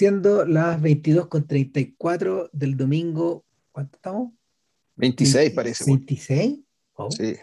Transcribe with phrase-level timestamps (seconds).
[0.00, 4.32] siendo las 22.34 del domingo, ¿cuánto estamos?
[4.96, 5.84] 26 parece.
[5.84, 6.64] ¿26?
[7.10, 7.36] Sí.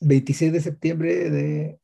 [0.00, 1.78] 26 eh, de septiembre de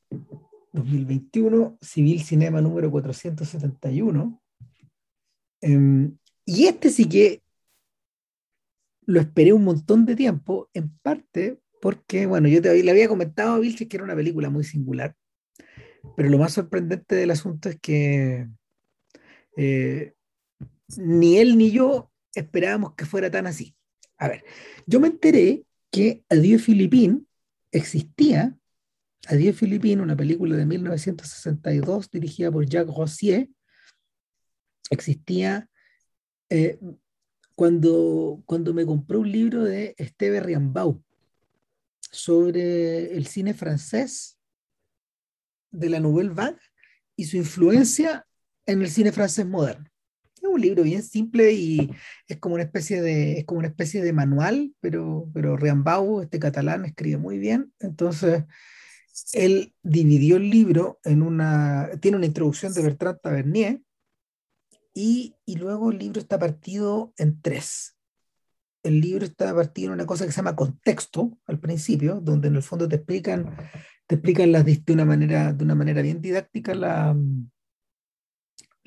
[0.72, 4.42] 2021, Civil Cinema número 471.
[5.60, 7.40] Em, y este sí que
[9.06, 13.52] lo esperé un montón de tiempo, en parte porque, bueno, yo te le había comentado
[13.52, 15.14] a Vilches que era una película muy singular,
[16.16, 18.48] pero lo más sorprendente del asunto es que
[19.60, 20.14] eh,
[20.96, 23.74] ni él ni yo esperábamos que fuera tan así.
[24.16, 24.44] A ver,
[24.86, 27.26] yo me enteré que Adiós Filipín
[27.72, 28.56] existía,
[29.26, 33.48] Adiós Filipín, una película de 1962 dirigida por Jacques Rossier,
[34.90, 35.68] existía
[36.50, 36.78] eh,
[37.56, 41.02] cuando, cuando me compré un libro de Esteve Riambau
[42.00, 44.38] sobre el cine francés
[45.72, 46.60] de la Nouvelle Vague
[47.16, 48.27] y su influencia
[48.68, 49.86] en el cine francés moderno.
[50.36, 51.90] Es un libro bien simple y
[52.28, 56.38] es como una especie de, es como una especie de manual, pero, pero Riambau, este
[56.38, 57.72] catalán, escribe muy bien.
[57.80, 58.44] Entonces,
[59.32, 63.80] él dividió el libro en una, tiene una introducción de Bertrand Tavernier
[64.94, 67.96] y, y luego el libro está partido en tres.
[68.82, 72.56] El libro está partido en una cosa que se llama contexto al principio, donde en
[72.56, 73.56] el fondo te explican,
[74.06, 77.16] te explican las, de, una manera, de una manera bien didáctica la,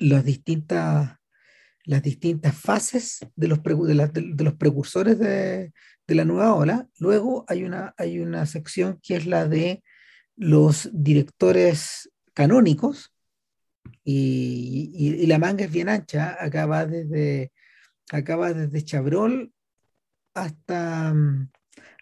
[0.02, 1.16] las distintas
[1.84, 5.72] las distintas fases de los, de, los precursores de,
[6.06, 6.86] la nueva ola.
[6.98, 9.82] Luego hay una, hay una sección que es la de
[10.36, 13.14] los directores canónicos
[14.04, 17.50] y, la manga es bien ancha, acaba desde,
[18.10, 19.52] acaba desde Chabrol
[20.34, 21.14] hasta,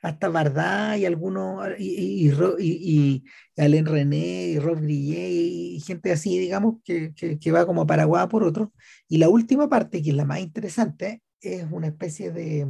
[0.03, 3.25] hasta Bardá y algunos, y, y, y,
[3.57, 8.27] Alain René y Rob Grillet y gente así, digamos, que, que, va como a Paraguay
[8.29, 8.73] por otro.
[9.09, 12.67] Y la última parte, que es la más interesante, es una especie de,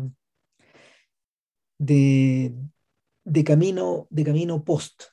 [1.78, 2.54] de,
[3.24, 5.04] de camino, de camino post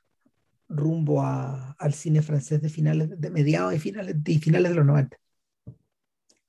[0.70, 4.86] rumbo a, al cine francés de finales, de mediados y finales, de finales de los
[4.86, 5.18] 90.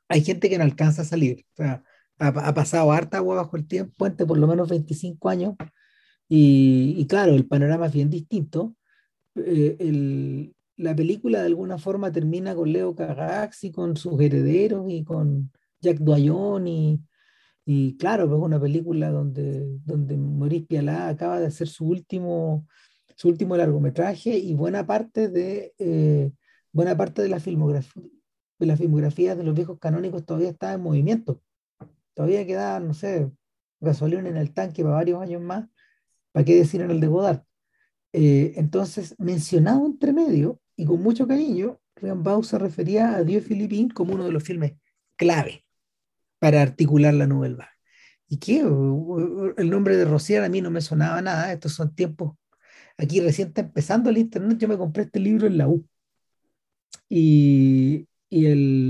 [0.09, 1.45] Hay gente que no alcanza a salir.
[1.53, 1.85] O sea,
[2.19, 5.55] ha, pasado harta agua bajo el tiempo, puente por lo menos 25 años,
[6.29, 8.77] y, claro, el panorama es bien distinto.
[9.35, 15.05] Eh, la película de alguna forma termina con Leo Carax y con sus herederos y
[15.05, 17.01] con Jack Doyon y,
[17.65, 22.67] y claro, es pues una película donde, donde Maurice Pialá acaba de hacer su último,
[23.17, 26.31] su último largometraje y buena parte de, eh,
[26.73, 28.03] buena parte de la filmografía
[28.59, 31.41] de la filmografía de los viejos canónicos todavía está en movimiento
[32.19, 33.31] todavía queda, no sé,
[33.79, 35.69] gasolina en el tanque para varios años más,
[36.33, 37.45] ¿para qué decir en el de Godard?
[38.13, 43.89] Eh, entonces, mencionado entre medio y con mucho cariño, Bau se refería a Dios Filipín
[43.89, 44.73] como uno de los filmes
[45.15, 45.65] clave
[46.41, 47.71] para articular la novela.
[48.27, 48.63] ¿Y qué?
[48.63, 51.53] El nombre de Rociar a mí no me sonaba nada.
[51.53, 52.37] Estos son tiempos.
[52.97, 54.59] Aquí recién empezando el internet.
[54.59, 55.87] Yo me compré este libro en la U.
[57.09, 58.88] Y, y el,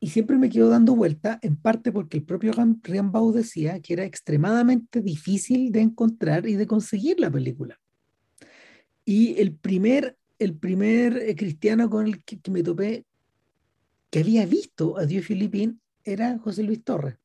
[0.00, 4.04] y siempre me quedo dando vuelta, en parte porque el propio Riambau decía que era
[4.04, 7.80] extremadamente difícil de encontrar y de conseguir la película.
[9.04, 13.04] Y el primer, el primer eh, cristiano con el que, me topé,
[14.10, 17.16] que había visto a Dios Filipín, era José Luis Torres.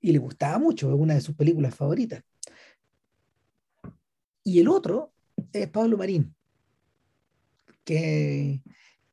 [0.00, 2.22] Y le gustaba mucho, es una de sus películas favoritas.
[4.42, 5.12] Y el otro
[5.52, 6.34] es Pablo Marín,
[7.84, 8.62] que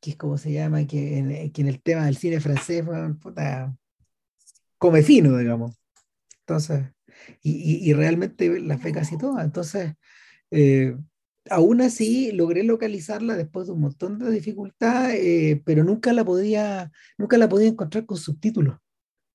[0.02, 2.84] que es como se llama, que en, que en el tema del cine francés,
[3.22, 3.76] puta,
[4.78, 5.78] come fino, digamos.
[6.42, 6.86] Entonces,
[7.44, 9.44] y, y, realmente la fe casi toda.
[9.44, 9.94] Entonces,
[10.50, 10.98] eh,
[11.50, 16.92] aún así logré localizarla después de un montón de dificultades, eh, pero nunca la podía,
[17.18, 18.78] nunca la podía encontrar con subtítulos.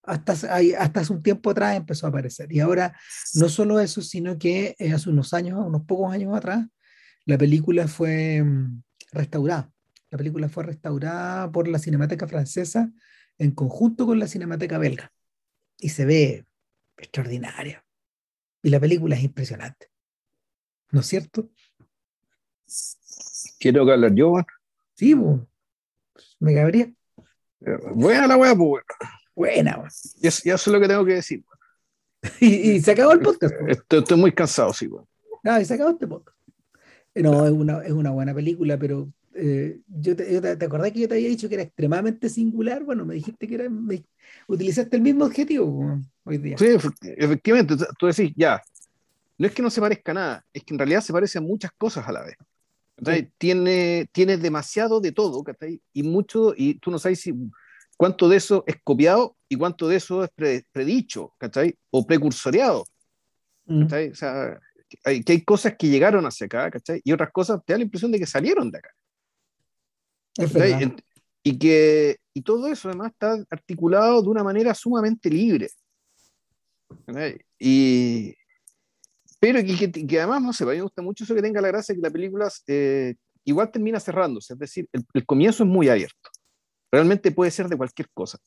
[0.03, 2.53] Hasta, hasta hace un tiempo atrás empezó a aparecer.
[2.53, 2.97] Y ahora
[3.35, 6.67] no solo eso, sino que eh, hace unos años, unos pocos años atrás,
[7.25, 9.73] la película fue mm, restaurada.
[10.11, 12.93] La película fue restaurada por la Cinemateca Francesa
[13.39, 15.13] en conjunto con la Cinemateca Belga
[15.79, 16.47] y se ve
[16.97, 17.85] extraordinaria.
[18.63, 19.89] Y la película es impresionante.
[20.91, 21.51] ¿No es cierto?
[23.59, 24.35] Quiero que hablar yo,
[24.95, 25.15] Sí,
[26.39, 26.91] me cabría.
[27.95, 28.85] Buena la weá, pues,
[29.35, 29.89] Buena,
[30.21, 31.45] Ya, eso es lo que tengo que decir,
[32.41, 33.55] y, se acabó el podcast.
[33.69, 35.07] Estoy, muy cansado, sí, weón.
[35.43, 36.37] No, y se acabó este podcast.
[37.15, 41.09] No, es una, es una buena película, pero eh, yo, te, te, acordás que yo
[41.09, 42.83] te había dicho que era extremadamente singular?
[42.85, 43.71] Bueno, me dijiste que era,
[44.49, 46.59] utilizaste el mismo objetivo hoy día.
[46.59, 46.67] Sí,
[47.03, 48.63] efectivamente, tú decís, ya,
[49.39, 51.43] no es que no se parezca a nada, es que en realidad se parece a
[51.43, 52.37] muchas cosas a la vez.
[52.97, 53.31] ¿cachai?
[53.37, 55.81] Tiene, tiene demasiado de todo, ¿cachai?
[55.93, 57.35] Y mucho, y tú no sabes si
[57.97, 61.77] cuánto de eso es copiado y cuánto de eso es pre- predicho, ¿cachai?
[61.91, 62.85] O precursoreado,
[63.69, 63.83] Mm.
[63.83, 64.11] ¿cachai?
[64.11, 64.61] O sea,
[65.05, 67.01] hay, que hay cosas que llegaron hacia acá, ¿cachai?
[67.05, 68.91] Y otras cosas te da la impresión de que salieron de acá.
[71.43, 75.69] Y que y todo eso además está articulado de una manera sumamente libre.
[77.59, 78.35] Y,
[79.41, 81.61] pero que, que- que además, no sé, a mí me gusta mucho eso que tenga
[81.61, 85.69] la gracia que la película eh, igual termina cerrándose, es decir, el, el comienzo es
[85.69, 86.31] muy abierto.
[86.91, 88.39] Realmente puede ser de cualquier cosa.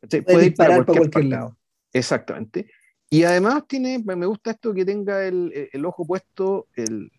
[0.00, 1.28] Puede ir para disparar para cualquier parte.
[1.28, 1.56] lado.
[1.92, 2.70] Exactamente.
[3.10, 7.10] Y además tiene, me gusta esto que tenga el, el- el ojo puesto, el,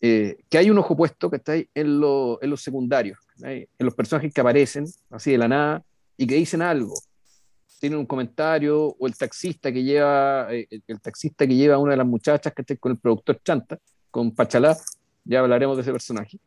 [0.00, 3.68] eh, que hay un ojo puesto que está ahí en, lo- en los secundarios, ¿cachai?
[3.78, 5.84] en los personajes que aparecen así de la nada
[6.16, 6.94] y que dicen algo.
[7.80, 11.92] Tienen un comentario, o el taxista que lleva, eh, el, taxista que lleva a una
[11.92, 13.78] de las muchachas que está con el productor Chanta,
[14.10, 14.76] con Pachalá,
[15.24, 16.38] ya hablaremos de ese personaje,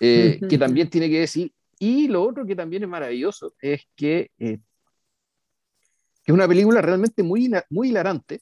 [0.00, 1.52] eh, que también tiene que decir.
[1.78, 4.58] Y lo otro que también es maravilloso es que eh,
[6.22, 8.40] que es una película realmente muy, muy hilarante,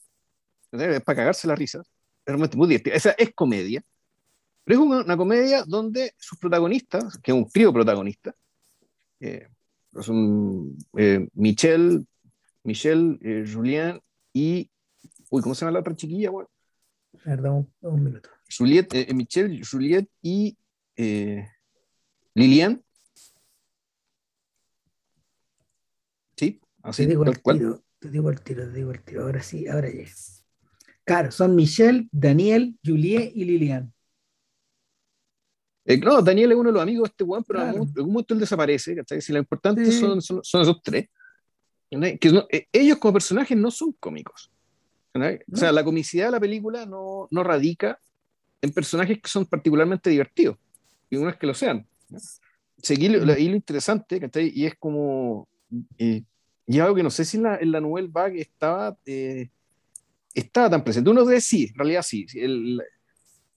[0.71, 1.81] es para cagarse la risa,
[2.25, 2.95] realmente muy divertida.
[2.95, 3.81] Esa es comedia,
[4.63, 8.35] pero es una, una comedia donde sus protagonistas, que es un trío protagonista,
[9.19, 9.47] eh,
[10.01, 12.03] son eh, Michelle,
[12.63, 13.99] Michelle eh, Julien
[14.33, 14.69] y.
[15.31, 16.29] Uy, ¿cómo se llama la otra chiquilla?
[16.31, 16.49] Bueno,
[17.25, 18.29] A ver, dame un, un minuto.
[18.55, 20.57] Juliette, eh, Michelle, Juliette y
[20.95, 21.47] eh,
[22.35, 22.83] Lilian.
[26.35, 27.57] Sí, Te así, digo, tal cual.
[27.57, 29.23] tiro, te digo el tiro, te digo el tiro.
[29.23, 30.05] Ahora sí, ahora ya.
[31.03, 33.93] Claro, son Michelle, Daniel, Juliet y Lilian.
[35.85, 37.77] Eh, no, Daniel es uno de los amigos de este weón, pero en Claro.
[37.77, 38.95] algún, en algún momento él desaparece.
[38.95, 39.21] ¿cachai?
[39.21, 39.99] Si lo importante Sí.
[39.99, 41.07] son, son, son esos tres.
[41.89, 44.51] Que no- eh, ellos como personajes no son cómicos.
[45.13, 45.39] ¿cachai?
[45.51, 47.99] O sea, la comicidad de la película no, no radica
[48.61, 50.57] en personajes que son particularmente divertidos.
[51.09, 51.87] Y uno es que lo sean.
[52.09, 52.19] ¿no?
[52.81, 54.51] Seguí lo, y lo interesante, ¿cachai?
[54.53, 55.47] Y es como.
[55.97, 56.23] eh,
[56.67, 57.79] y algo que no sé si en la, en la
[58.09, 59.49] Vague estaba, eh,
[60.35, 61.09] estaba tan presente.
[61.09, 62.27] Uno debe sí, en realidad sí.
[62.27, 62.81] sí, el-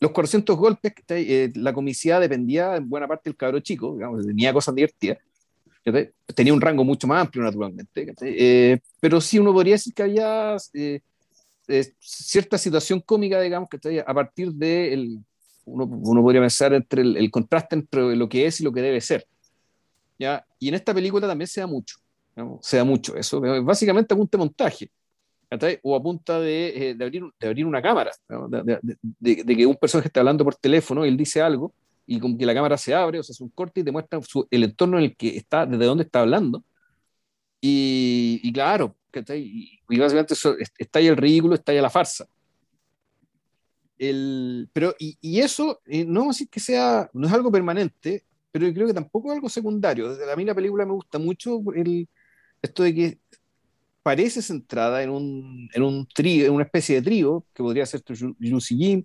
[0.03, 0.93] los 400 golpes.
[1.09, 5.19] Eh, la comicidad dependía en buena parte del cabro chico, digamos, tenía cosas divertidas.
[6.35, 8.13] Tenía un rango mucho más amplio, naturalmente.
[8.21, 11.01] Eh, pero sí, uno podría decir que había eh,
[11.69, 14.93] eh, cierta situación cómica, digamos, que a partir de.
[14.93, 15.19] El,
[15.65, 18.83] uno, uno podría pensar entre el, el contraste entre lo que es y lo que
[18.83, 19.25] debe ser.
[20.19, 20.45] ¿ya?
[20.59, 21.97] Y en esta película también se da mucho.
[22.61, 23.17] se da mucho.
[23.17, 24.91] Eso es básicamente a punta de montaje.
[25.53, 25.79] ¿Cachai?
[25.83, 28.49] O a punta de, eh, de abrir, de abrir una cámara, ¿no?
[28.49, 28.79] de,
[29.45, 31.75] de- que un personaje está hablando por teléfono él dice algo
[32.07, 34.19] y como que la cámara se abre o se hace un corte y te muestra
[34.23, 36.65] su- el entorno en el que está, desde dónde está hablando.
[37.61, 39.43] Y, y claro, ¿cachai?
[39.89, 42.27] Y, básicamente eso, es- está ahí el ridículo, está ahí la farsa.
[43.99, 48.75] El, pero, y, y eso, eh, no que sea, no es algo permanente, pero yo
[48.75, 50.09] creo que tampoco es algo secundario.
[50.15, 52.09] Desde a mí la película me gusta mucho el,
[52.63, 53.19] esto de que
[54.03, 58.03] parece centrada en un, en un trío, en una especie de trío, que podría ser
[58.39, 59.05] Lucy Jim,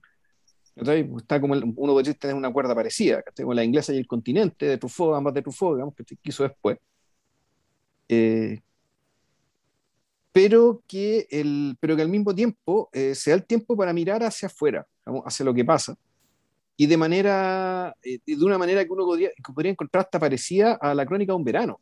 [0.76, 1.10] ¿cachai?
[1.18, 4.66] está como el- uno podría tener una cuerda parecida, como la inglesa y el continente
[4.68, 6.78] de Truffaut, ambas de Truffaut, digamos, que hizo después.
[8.10, 8.60] Eh,
[10.32, 14.24] pero, que el, pero que al mismo tiempo eh, se da el tiempo para mirar
[14.24, 15.96] hacia afuera, digamos, hacia lo que pasa,
[16.78, 20.76] y de manera, eh, de una manera que uno podría, que podría encontrar hasta parecida
[20.82, 21.80] a la crónica de un verano.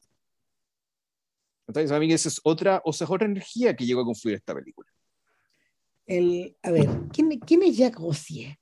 [1.67, 4.37] Entonces, a mí esa es otra, o sea, es otra energía que llegó a confluir
[4.37, 4.89] esta película.
[6.05, 8.57] El, a ver, ¿quién, quién es Jacques Rossier?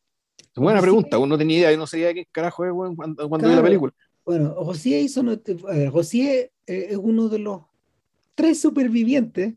[0.56, 3.54] Buena pregunta, uno no tenía idea, yo no sabía qué carajo es cuando, cuando vi
[3.56, 3.64] la Claro.
[3.64, 3.94] película.
[4.26, 5.20] Bueno, Rossier hizo.
[5.22, 7.62] A ver, Rossier eh, es uno de los
[8.36, 9.56] tres supervivientes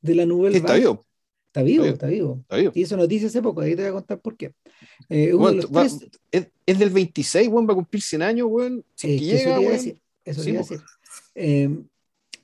[0.00, 1.04] de la Nouvelle Sí, está vivo,
[1.46, 2.38] Está vivo, Está vivo.
[2.42, 2.72] está vivo.
[2.74, 4.54] Y hizo noticia hace poco, ahí te voy a contar por qué.
[5.08, 5.98] Eh, uno Weón, de los va- tres.
[6.30, 8.84] es, es del 26, weón, va a cumplir 100 años, weón.
[8.94, 9.72] Si eh, que que eso llega, te iba a weón.
[9.72, 10.68] decir, eso te Sí, iba a po.
[10.70, 10.86] decir.
[11.36, 11.82] Eh,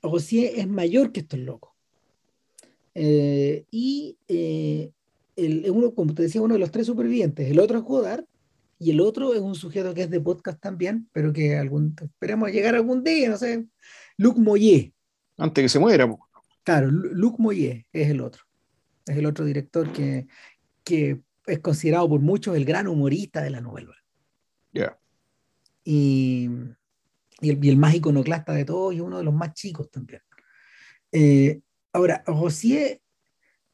[0.01, 1.71] Rossier es mayor que estos locos.
[2.93, 4.91] Eh, y eh,
[5.35, 7.49] el, uno, como te decía, uno de los tres supervivientes.
[7.49, 8.25] El otro es Godard
[8.79, 12.51] y el otro es un sujeto que es de podcast también, pero que algún, esperemos
[12.51, 13.65] llegar algún día, no sé.
[14.17, 14.91] Luc Moyer.
[15.37, 16.27] Antes que se muera, po.
[16.63, 18.43] Claro, Lu- Luc Moyer es el otro.
[19.05, 20.27] Es el otro director que,
[20.83, 23.95] que es considerado por muchos el gran humorista de la novela.
[24.73, 24.97] Ya.
[25.83, 26.49] y,
[27.41, 30.21] y el, y el más iconoclasta de todos y uno de los más chicos también.
[31.11, 31.61] Eh,
[31.93, 33.01] ahora, Rossier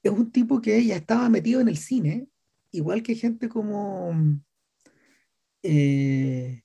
[0.03, 2.27] es un tipo que ya estaba metido en el cine,
[2.71, 4.13] igual que gente como,
[5.63, 6.61] eh,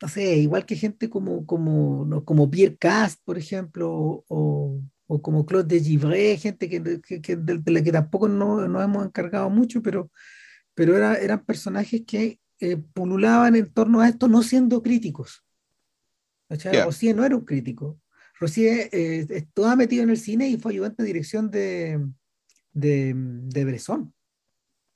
[0.00, 5.22] no sé, igual que gente como, como, no, como Pierre Cast, por ejemplo, o, o
[5.22, 9.04] como Claude de Givray, gente que, que- que- de, la que tampoco no- nos hemos
[9.06, 10.10] encargado mucho, pero,
[10.74, 15.44] pero era- eran personajes que eh, pululaban en torno a esto no siendo críticos.
[16.84, 18.00] Rosier no era un crítico.
[18.40, 22.04] Rosier eh, estaba metido en el cine y fue ayudante de dirección de,
[22.72, 24.14] de, de Bresson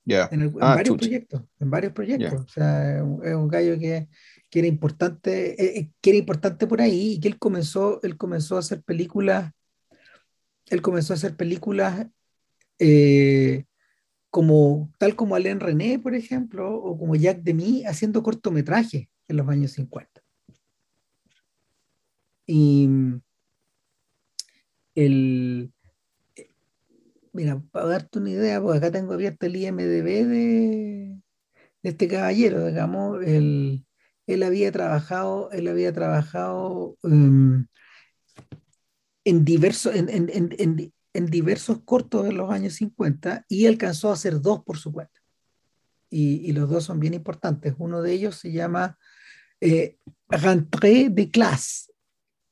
[0.04, 0.28] Ya.
[0.32, 2.32] en, el- en Ah, varios proyectos, en varios proyectos.
[2.32, 2.38] Ya.
[2.38, 4.08] O sea, es un, es un gallo que,
[4.48, 8.16] que era importante, eh, eh, que era importante por ahí y que él comenzó, él
[8.16, 9.52] comenzó a hacer películas,
[10.70, 12.06] él comenzó a hacer películas
[12.78, 13.64] eh,
[14.32, 19.46] como, tal como Alain René, por ejemplo, o como Jacques Demy, haciendo cortometrajes en los
[19.48, 20.22] años 50.
[22.46, 22.88] Y
[24.94, 25.72] el,
[27.32, 31.20] mira, para darte una idea, pues acá tengo abierto el IMDB de,
[31.82, 33.86] este caballero, digamos, él,
[34.26, 37.66] él había trabajado, él había trabajado em,
[39.24, 44.40] en, diversos, en- en- en- diversos cortos de los años 50 y alcanzó a hacer
[44.40, 45.20] dos por su cuenta.
[46.10, 47.74] Y, y los dos son bien importantes.
[47.78, 48.98] Uno de ellos se llama
[49.60, 49.96] eh,
[50.28, 51.90] Rentrée de classe,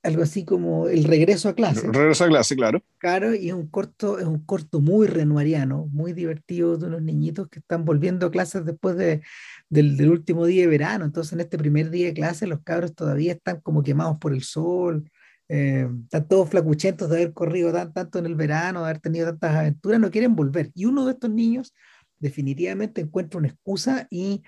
[0.02, 1.86] algo así como el regreso a clase.
[1.92, 2.82] Regreso a clase, claro.
[2.96, 7.48] Claro, y es un corto, es un corto muy renoiriano, muy divertido de unos niñitos
[7.48, 9.20] que están volviendo a clases después de,
[9.68, 11.04] del, del último día de verano.
[11.04, 14.42] Entonces, en este primer día de clase, los cabros todavía están como quemados por el
[14.42, 15.10] sol,
[15.52, 19.26] eh, están todos flacuchentos de haber corrido tan, tanto en el verano, de haber tenido
[19.26, 20.70] tantas aventuras, no quieren volver.
[20.74, 21.74] Y uno de estos niños
[22.18, 24.42] definitivamente encuentra una excusa y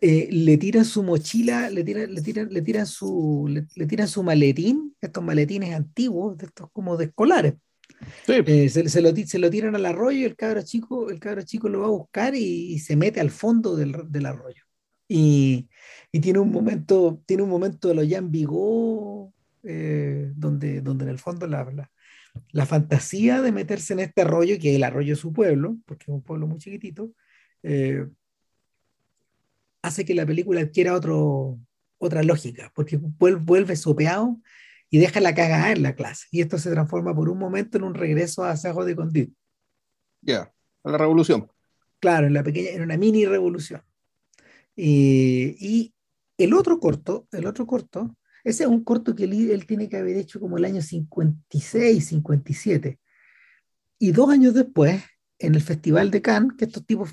[0.00, 4.06] eh, le tiran su mochila, le tiran, le tiran, le tiran su, le, le tiran
[4.06, 7.54] su maletín, estos maletines antiguos, de estos como de escolares.
[8.26, 8.34] Sí.
[8.46, 11.42] Eh, se, se lo, se lo tiran al arroyo y el cabro chico, el cabro
[11.42, 14.62] chico lo va a buscar y, y se mete al fondo del, del arroyo.
[15.08, 15.68] Y,
[16.12, 19.32] y tiene un momento, tiene un momento de lo Jean Vigo,
[19.64, 21.90] eh, donde, donde en el fondo la, la,
[22.52, 26.04] la fantasía de meterse en este arroyo, que es el arroyo de su pueblo, porque
[26.04, 27.12] es un pueblo muy chiquitito,
[27.62, 28.06] eh,
[29.82, 31.58] hace que la película adquiera otro,
[31.98, 34.40] otra lógica, porque vuel- vuelve sopeado
[34.90, 36.26] y deja la cagada en la clase.
[36.30, 39.34] Y esto se transforma por un momento en un regreso a Sajo de Condit.
[40.20, 40.52] Ya.
[40.84, 41.50] A la revolución.
[42.00, 43.82] Claro, en, la pequeña, en una mini revolución.
[44.76, 45.94] Y, y
[46.36, 49.96] el otro corto, el otro corto, ese es un corto que él, él tiene que
[49.96, 52.98] haber hecho como el año 56, 57.
[53.98, 55.02] Y dos años después,
[55.38, 57.10] en el Festival de Cannes, que estos tipos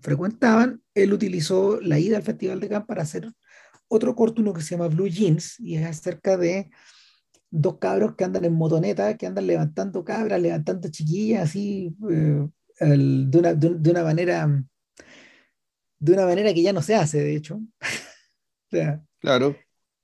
[0.00, 3.30] frecuentaban, él utilizó la ida al Festival de Cannes para hacer
[3.88, 6.68] otro corto, uno que se llama Blue Jeans, y es acerca de
[7.50, 12.48] dos cabros que andan en motoneta, que andan levantando cabras, levantando chiquillas, así, eh,
[12.80, 14.64] el- de, una, de, un- de una manera,
[15.98, 17.60] de una manera que ya no se hace, de hecho.
[18.68, 19.04] Claro.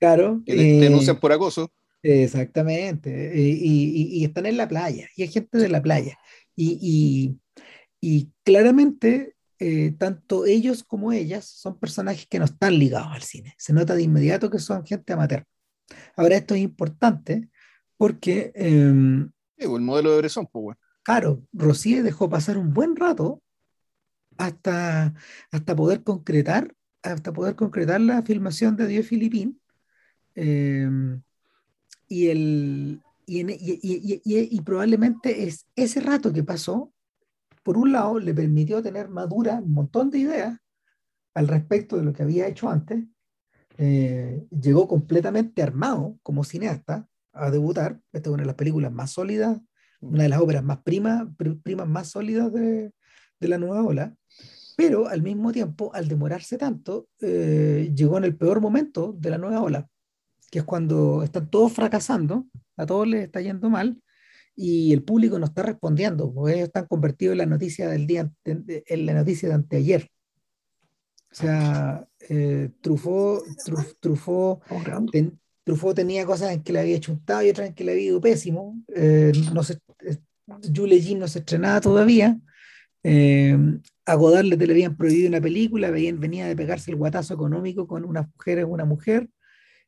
[0.03, 0.41] Claro.
[0.45, 1.71] Que te- eh, denuncian por acoso.
[2.01, 3.09] Exactamente.
[3.33, 6.17] eh, Y, y- y están en la playa, y hay gente de la playa.
[6.55, 7.37] Y,
[8.01, 13.53] y- claramente, eh, tanto ellos como ellas son personajes que no están ligados al cine.
[13.57, 15.45] Se nota de inmediato que son gente amateur.
[16.17, 17.47] Ahora, esto es importante
[17.95, 20.77] porque, em, Sí, pues, el modelo de Bresson, pues, weón.
[21.03, 23.41] claro, Rosier dejó pasar un buen rato
[24.37, 25.13] hasta,
[25.51, 29.61] hasta poder concretar, hasta poder concretar la filmación de Dios Filipín.
[30.35, 31.21] Em,
[32.07, 36.93] y, el, y, en- y- y- probablemente es ese rato que pasó,
[37.63, 40.57] por un lado, le permitió tener madura un montón de ideas
[41.35, 43.03] al respecto de lo que había hecho antes.
[43.77, 47.99] Eh, llegó completamente armado como cineasta a debutar.
[48.11, 49.59] Esta es una de las películas más sólidas,
[50.01, 52.93] una de las óperas más primas, pr- primas más sólidas de,
[53.39, 54.15] de la nueva ola.
[54.75, 59.37] Pero al mismo tiempo, al demorarse tanto, eh, llegó en el peor momento de la
[59.37, 59.87] nueva ola,
[60.53, 62.45] que es cuando están todos fracasando,
[62.77, 63.99] a todos les está yendo mal
[64.55, 68.31] y el público no está respondiendo, porque ellos están convertidos en la noticia del día,
[68.45, 70.11] en la noticia de anteayer.
[71.31, 74.61] O sea, eh, Truffaut, Truf- Truffaut,
[75.11, 78.05] ten- Truffaut tenía cosas en que le había chuntado y otras en que le había
[78.05, 78.79] ido pésimo.
[78.95, 80.17] Eh, no se, eh,
[80.75, 82.39] Jules Jean no se estrenaba todavía.
[83.01, 83.57] Eh,
[84.05, 88.29] a Godard le, habían prohibido una película, venía de pegarse el guatazo económico con una
[88.35, 89.29] mujer es una mujer.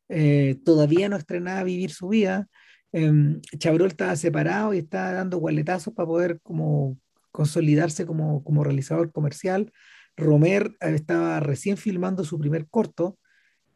[0.10, 2.48] Eh, todavía no estrenaba Vivir su vida.
[2.92, 3.12] Eh,
[3.58, 6.98] Chabrol estaba separado y estaba dando gualetazos para poder como
[7.32, 9.72] consolidarse como, como realizador comercial.
[10.16, 13.18] Romer eh, estaba recién filmando su primer corto,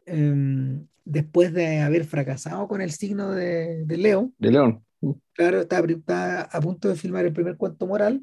[0.06, 4.32] eh, después de haber fracasado con el signo de, de Leo.
[4.38, 4.86] De León.
[5.34, 8.22] Claro, estaba, estaba a punto de filmar el primer cuento moral.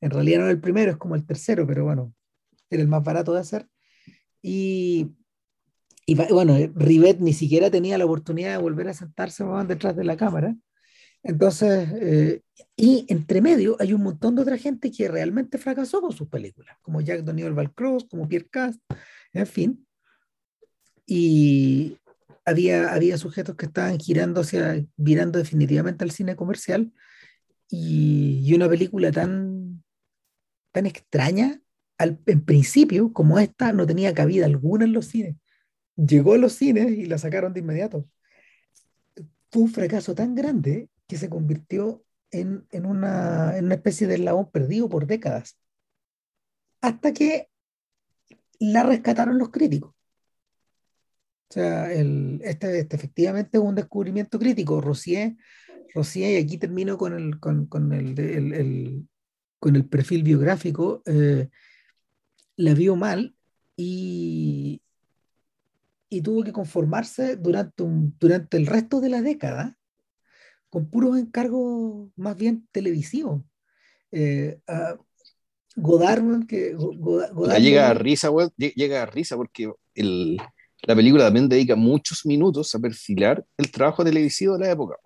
[0.00, 2.12] En realidad no era el primero, es como el tercero, pero bueno,
[2.70, 3.66] era el más barato de hacer.
[4.42, 5.12] Y,
[6.06, 10.04] y bueno, Rivet ni siquiera tenía la oportunidad de volver a sentarse weón, detrás de
[10.04, 10.54] la cámara.
[11.24, 12.42] Entonces, eh,
[12.76, 16.78] y entre medio hay un montón de otra gente que realmente fracasó con sus películas,
[16.82, 18.80] como Jack Daniel Valcross, como Pierre Cast,
[19.32, 19.86] en fin.
[21.04, 21.98] Y
[22.44, 26.92] había, había sujetos que estaban girando hacia, virando definitivamente al cine comercial
[27.68, 29.82] y, y una película tan,
[30.70, 31.60] tan extraña
[31.98, 35.36] al, en principio como esta no tenía cabida alguna en los cines.
[35.96, 38.06] Llegó a los cines y la sacaron de inmediato.
[39.50, 44.14] Fue un fracaso tan grande que se convirtió en, en, una, en una especie de
[44.14, 45.58] eslabón perdido por décadas.
[46.80, 47.48] Hasta que
[48.58, 49.92] la rescataron los críticos.
[51.48, 54.80] O sea, el, este, este, efectivamente es un descubrimiento crítico.
[54.80, 55.36] Rossier,
[55.94, 59.08] Rossier y aquí termino con el, con, con el, el, el,
[59.58, 61.48] con el perfil biográfico, eh,
[62.56, 63.36] la vio mal
[63.76, 64.82] y,
[66.08, 69.76] y tuvo que conformarse durante, un, durante el resto de la década
[70.70, 73.42] con puros encargos más bien televisivos.
[74.12, 75.02] Eh, uh,
[75.76, 80.38] Godard, que Godard, llega a risa, llega a risa porque el,
[80.82, 84.96] la película también dedica muchos minutos a perfilar el trabajo televisivo de la época.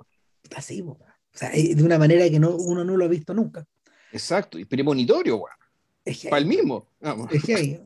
[0.54, 0.98] Así, o
[1.32, 3.66] sea, de una manera que no, uno no lo ha visto nunca.
[4.12, 5.42] Exacto, y premonitorio,
[6.28, 6.88] Para el mismo.
[7.00, 7.32] Vamos.
[7.32, 7.80] Es que hay,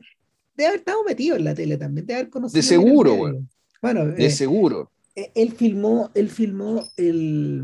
[0.55, 2.57] debe haber estado metido en la tele también, debe haber conocido.
[2.57, 3.33] De seguro, güey.
[3.81, 4.91] Bueno, de eh, seguro.
[5.15, 7.63] Eh, él filmó, él filmó el.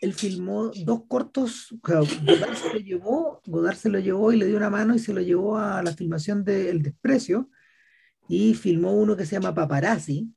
[0.00, 2.08] Él filmó dos cortos, Godard
[2.56, 5.20] se, lo llevó, Godard se lo llevó y le dio una mano y se lo
[5.20, 7.48] llevó a la filmación de El Desprecio,
[8.28, 10.34] y filmó uno que se llama Paparazzi,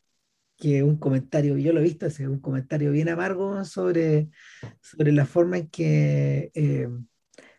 [0.57, 4.29] que es un comentario, yo lo he visto, es un comentario bien amargo sobre,
[4.81, 6.87] sobre la forma en que eh,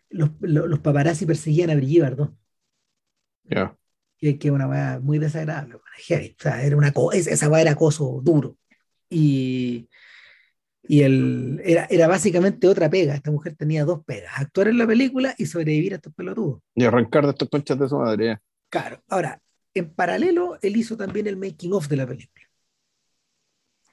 [0.09, 2.33] los, los, paparazzi perseguían a Brigitte Bardot.
[3.49, 3.75] Ya.
[4.17, 5.75] Que, que una muy desagradable.
[5.75, 5.81] O
[6.37, 8.57] sea, era una, esa weá era acoso duro.
[9.09, 9.87] Y,
[10.83, 13.15] y el, era, era básicamente otra pega.
[13.15, 16.61] Esta mujer tenía dos pegas: actuar en la película y sobrevivir a estos pelotudos.
[16.75, 18.39] Y arrancar de estos conchas de su madre.
[18.69, 19.01] Claro.
[19.07, 19.39] Ahora,
[19.73, 22.45] en paralelo, él hizo también el making of de la película,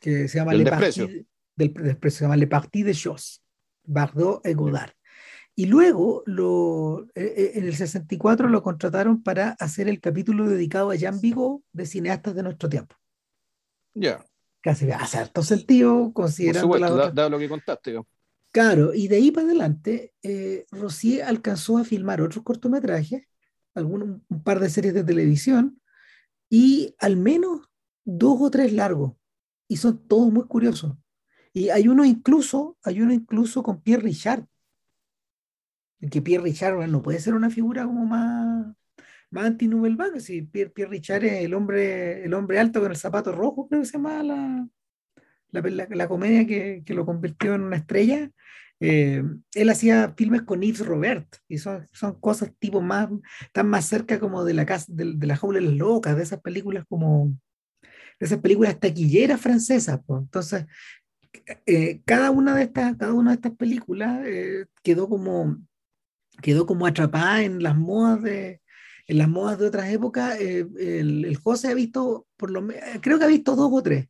[0.01, 1.07] que se llama El Le desprecio.
[1.07, 3.41] Parti, del desprecio, se llama Le Parti de Choses,
[3.85, 4.93] Bardot et Godard.
[5.57, 10.97] Y luego, lo, eh, en el 64, lo contrataron para hacer el capítulo dedicado a
[10.97, 12.97] Jean Vigo de cineastas de nuestro tiempo.
[13.95, 14.25] Ya.
[14.61, 17.93] Casi hace harto sentido, considerando Por la supuesto, da, da lo que contaste.
[17.93, 18.07] yo.
[18.51, 23.25] Claro, y de ahí para adelante, eh, Rossier alcanzó a filmar otros cortometrajes,
[23.75, 25.81] algún, un par de series de televisión
[26.49, 27.69] y al menos
[28.05, 29.15] dos o tres largos.
[29.69, 30.95] Y son todos muy curiosos.
[31.53, 34.47] Y hay uno incluso, hay uno incluso con Pierre Richard.
[36.11, 38.75] Que Pierre Richard no puede ser una figura como más,
[39.31, 39.53] más.
[40.19, 43.81] Si Pierre, Pierre Richard es el hombre, el hombre alto con el zapato rojo, creo
[43.81, 44.69] que se llama la,
[45.51, 48.31] la, la- comedia que, que lo convirtió en una estrella.
[48.81, 49.23] Eh,
[49.55, 53.09] él hacía filmes con Yves Robert y son, son cosas tipo más,
[53.43, 56.41] están más cerca como de la casa, de, de la jaula de locas, de esas
[56.41, 57.29] películas como,
[58.21, 60.01] de esas películas taquilleras francesas.
[60.07, 60.23] pues.
[60.23, 60.67] Entonces,
[61.67, 65.57] eh, cada una de estas, cada una de estas películas eh, quedó como,
[66.43, 68.61] quedó como atrapada en las modas de,
[69.07, 70.39] en las modas de otras épocas.
[70.41, 73.83] Eh, el, el José ha visto, por lo me- creo que ha visto dos o
[73.83, 74.09] tres.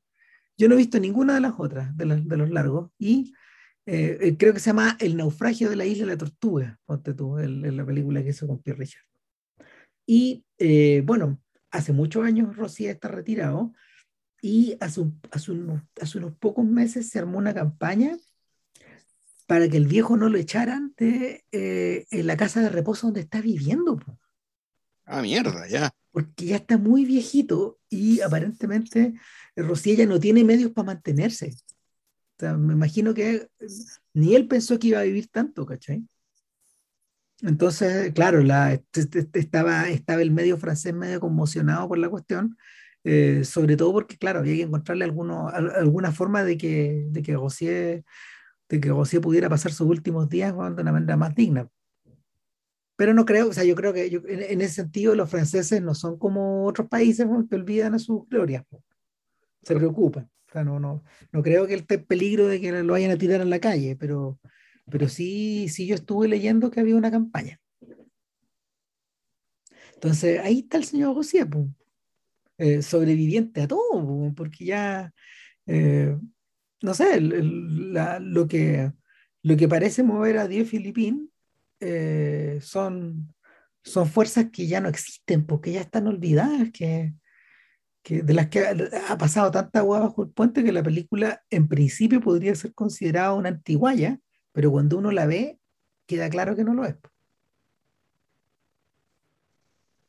[0.56, 2.90] Yo no he visto ninguna de las otras, de, las- de los largos.
[2.98, 3.34] Y
[3.86, 7.12] eh, eh, creo que se llama El naufragio de la isla de la tortuga, ponte
[7.14, 9.04] tú, la película que hizo con Pierre Richard.
[10.06, 13.72] Y eh, bueno, hace muchos años Rossi está retirado
[14.40, 18.16] y hace, hace unos, hace unos pocos meses se armó una campaña
[19.46, 23.20] para que el viejo no lo echaran de eh, en la casa de reposo donde
[23.20, 24.18] está viviendo, po,
[25.06, 25.90] Ah, mierda, ya.
[26.12, 29.14] porque ya está muy viejito y aparentemente
[29.56, 31.54] eh, ya no tiene medios para mantenerse.
[32.36, 33.48] O sea, me imagino que
[34.14, 36.04] ni él pensó que iba a vivir tanto, ¿cachai?
[37.42, 42.56] Entonces, claro, la, este- este- estaba, estaba el medio francés medio conmocionado por la cuestión,
[43.04, 47.22] eh, sobre todo porque, claro, había que encontrarle alguno, al- alguna forma de que, de
[47.22, 48.04] que Rossier,
[48.68, 51.68] de que Rossier pudiera pasar sus últimos días bueno, de una manera más digna.
[52.96, 55.82] Pero no creo, o sea, yo creo que yo- en, en ese sentido los franceses
[55.82, 58.82] no son como otros países bueno, que olvidan a sus glorias, po.
[59.62, 60.30] se preocupan.
[60.48, 63.18] O sea, no, no, no creo que esté en peligro de que lo vayan a
[63.18, 64.38] tirar en la calle, pero,
[64.90, 67.60] pero sí, sí yo estuve leyendo que había una campaña.
[69.94, 71.68] Entonces, ahí está el señor Rossier, po,
[72.58, 75.12] eh, sobreviviente a todo, po, porque ya,
[75.66, 76.16] eh,
[76.84, 78.92] no sé, el- el- la- lo que,
[79.42, 81.28] lo que parece mover a Dieu Philippine
[81.80, 83.34] eh, son,
[83.82, 87.14] son fuerzas que ya no existen, porque ya están olvidadas, que,
[88.02, 88.60] que de las que
[89.08, 93.32] ha, pasado tanta agua bajo el puente que la película en principio podría ser considerada
[93.32, 94.20] una antiguaya,
[94.52, 95.58] pero cuando uno la ve,
[96.06, 96.96] queda claro que no lo es.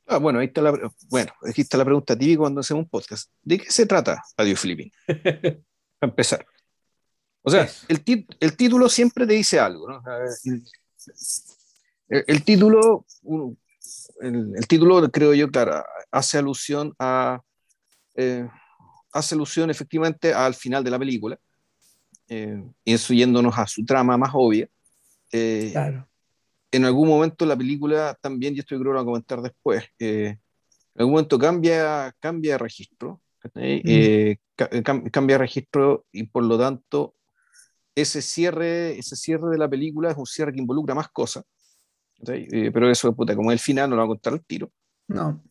[0.08, 0.72] Ah, bueno, ahí está la,
[1.10, 3.32] bueno, aquí está la pregunta típica cuando hacemos un podcast.
[3.42, 4.92] ¿De qué se trata Adiós Filipín?
[5.08, 6.46] Para empezar.
[7.46, 8.04] O sea, el,
[8.40, 10.04] el, título siempre te dice algo, ¿no?
[12.10, 13.06] El, título,
[14.20, 17.42] el, título, creo yo, claro, hace alusión a,
[18.16, 18.48] eh,
[19.14, 21.38] hace alusión efectivamente al final de la película,
[22.28, 24.68] eh, eso yéndonos a su trama más obvia.
[25.32, 26.08] Eh, claro
[26.76, 29.42] en algún momento la película también, y esto yo creo que lo voy a comentar
[29.42, 30.38] después, eh,
[30.94, 33.50] en algún momento cambia, cambia de registro, mm.
[33.56, 34.38] eh,
[34.84, 37.16] cambia de registro y por lo tanto
[37.96, 41.44] ese cierre, ese cierre de la película es un cierre que involucra más cosas,
[42.28, 44.72] eh, pero eso, puta, como es el final, no lo voy a contar al tiro.
[45.08, 45.42] No.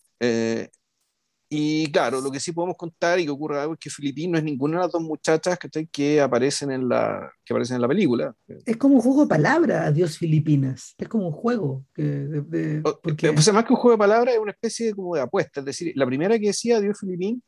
[1.57, 4.39] Y claro, lo que sí podemos contar y que ocurre algo es que Filipín no
[4.39, 7.87] es ninguna de las dos muchachas que, que, aparecen en la, que aparecen en la
[7.87, 8.35] película.
[8.67, 10.97] Es como un juego de palabras, Adiós Filipinas.
[10.99, 11.85] Es como un juego.
[11.95, 13.33] Que, de, porque...
[13.33, 15.61] Pues más que un juego de palabras, es una especie de, como de apuesta.
[15.61, 17.41] Es decir, la primera que decía Adiós Filipín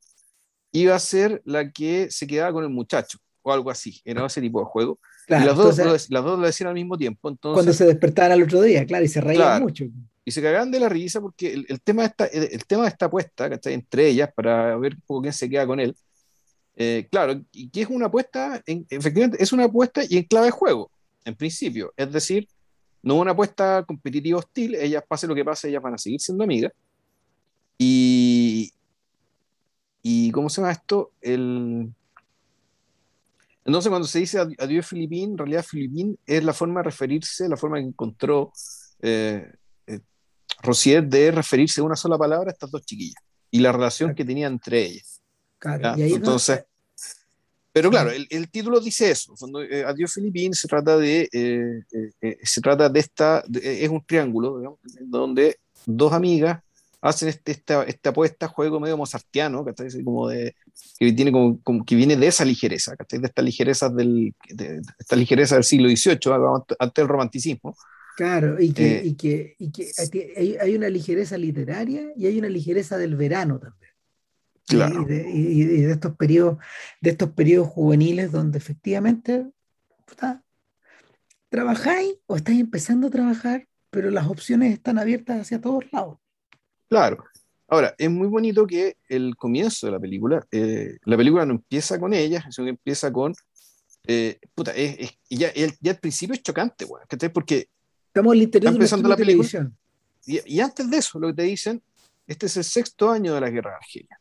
[0.71, 4.01] iba a ser la que se quedaba con el muchacho o algo así.
[4.05, 4.99] Era ese tipo de juego.
[5.29, 7.29] y las, dos, las dos lo decían al mismo tiempo.
[7.29, 9.85] Entonces, cuando se despertaban al otro día, claro, y se reían mucho
[10.29, 12.89] y se cagaban de la risa porque el, el tema, de esta, el, tema de
[12.89, 15.95] esta apuesta, que está entre ellas, para ver un quién se queda con él,
[16.75, 20.47] eh, claro, y que es una apuesta, en, efectivamente, es una apuesta y en clave
[20.47, 20.91] de juego,
[21.25, 21.95] en principio.
[21.97, 22.49] Es decir,
[23.03, 26.43] no una apuesta competitiva hostil, ellas, pase lo que pase, ellas van a seguir siendo
[26.43, 26.73] amigas.
[27.79, 28.73] Y,
[30.03, 31.13] y ¿cómo se llama esto?
[31.21, 31.93] El,
[33.67, 37.57] entonces, cuando se dice adiós Filipín, en realidad Filipín es la forma de referirse, la
[37.57, 38.53] forma que encontró
[39.03, 39.51] eh,
[40.63, 44.25] Rosier de referirse a una sola palabra a estas dos chiquillas y la relación que
[44.25, 45.21] tenía entre ellas.
[45.59, 46.65] Claro, Entonces,
[47.77, 49.35] pero claro, el, el, título dice eso.
[49.39, 51.83] Cuando, eh, Adiós Filipín se trata de, eh,
[52.23, 56.63] eh, se trata de esta, es un triángulo, digamos, donde dos amigas
[57.03, 59.63] hacen este, esta, esta apuesta, juego medio mozartiano,
[60.03, 60.55] Como de,
[60.99, 65.55] que, tiene como, que viene de esa ligereza, de esta ligereza del, de, esta ligereza
[65.57, 66.19] del siglo XVIII,
[66.79, 67.77] ante el romanticismo.
[68.17, 69.91] Claro, y que, eh, y que, y que
[70.37, 73.93] hay, hay, una ligereza literaria y hay una ligereza del verano también.
[74.67, 75.03] Claro.
[75.03, 76.57] Y, de, y, de, estos periodos,
[77.01, 79.47] de estos periodos juveniles donde efectivamente
[81.51, 86.19] trabajáis o estáis empezando a trabajar, pero las opciones están abiertas hacia todos lados.
[86.89, 87.25] Claro.
[87.69, 91.99] Ahora, es muy bonito que el comienzo de la película, eh, la película no empieza
[91.99, 93.35] con ella, sino que empieza con
[94.07, 97.69] eh, puta, es, ya, ya, al principio es chocante, bueno, porque
[98.09, 99.71] Estamos el de empezando la película.
[100.25, 101.83] Y, antes de eso, lo que te dicen,
[102.27, 104.21] este es el sexto año de la guerra de Argelia.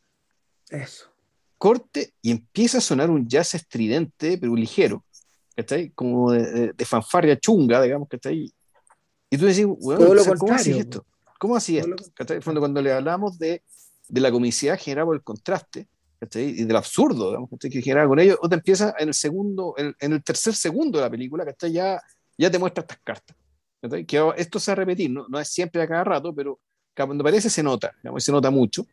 [0.68, 1.06] Eso.
[1.58, 5.04] Corte y empieza a sonar un jazz estridente, pero ligero,
[5.56, 5.90] ¿cachai?
[5.90, 8.52] Como de, fanfarria chunga, digamos, que está ahí.
[9.30, 10.06] Y tú decís, bueno,
[10.38, 11.04] ¿cómo así esto?
[11.38, 11.96] ¿Cómo así esto?
[12.42, 13.62] Cuando, cuando le hablamos de,
[14.08, 15.88] de la comicidad generada por el contraste,
[16.34, 19.94] y del absurdo digamos, que genera con ellos, o te empieza en el segundo, en,
[20.00, 22.00] el tercer segundo de la película, que ya,
[22.38, 23.36] ya te muestra estas cartas.
[24.06, 26.58] Que esto se va a repetir, no, no, es siempre a cada rato, pero
[26.94, 28.86] cuando aparece se nota, digamos, se nota mucho.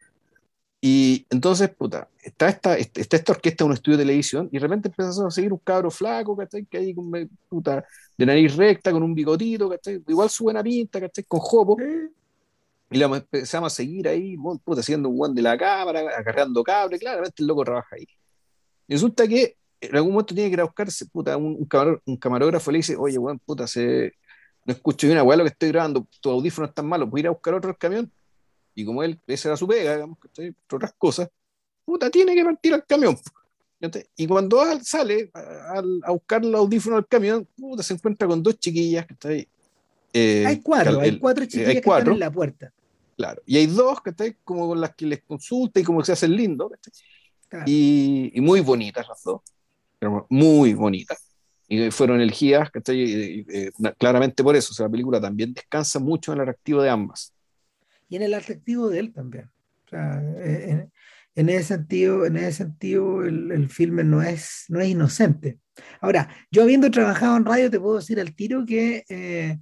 [0.82, 4.60] Y entonces, puta, está esta, está esta orquesta en un estudio de televisión y de
[4.60, 6.66] repente empiezas a seguir un cabro flaco, ¿cachai?
[6.66, 7.10] Que hay con,
[7.48, 7.86] puta,
[8.18, 10.04] de nariz recta, con un bigotito, ¿cachai?
[10.06, 11.24] Igual su buena pinta, ¿cachai?
[11.24, 11.78] Con jopo.
[12.94, 17.00] Y la empezamos a seguir ahí, puta, haciendo un guan de la cámara, agarrando cable,
[17.00, 18.08] claramente el loco trabaja ahí.
[18.88, 21.68] Y resulta que en algún momento tiene que ir a buscarse, puta, un,
[22.06, 24.14] un, camarógrafo le dice, oye, weón, puta, se,
[24.66, 27.28] no escucho bien, abuelo, que estoy grabando, tu audífono es tan malo, voy a ir
[27.28, 28.12] a buscar otro camión.
[28.76, 31.30] Y como él, esa era su pega, digamos, que otras cosas,
[31.86, 33.18] puta, tiene que partir al camión.
[34.16, 38.58] Y cuando sale a, a, buscar el audífono del camión, puta, se encuentra con dos
[38.60, 39.48] chiquillas que está ahí.
[40.14, 42.72] Eh, hay cuatro, hay cuatro chiquillas que están en la puerta.
[43.16, 46.06] Claro, y hay dos que están como con las que les consulta y como que
[46.06, 46.72] se hacen lindo.
[47.68, 49.42] Y, y, muy bonitas las dos,
[50.30, 51.34] muy bonitas
[51.68, 54.72] y fueron elegidas eh, claramente por eso.
[54.72, 57.34] O sea, la película también descansa mucho en el atractivo de ambas.
[58.10, 59.50] Y en el atractivo de él también.
[59.86, 60.88] O sea, eh,
[61.36, 65.58] en, ese sentido, en ese sentido el, el, filme no es, no es inocente.
[66.00, 69.58] Ahora, yo habiendo trabajado en radio, te puedo decir al tiro que eh,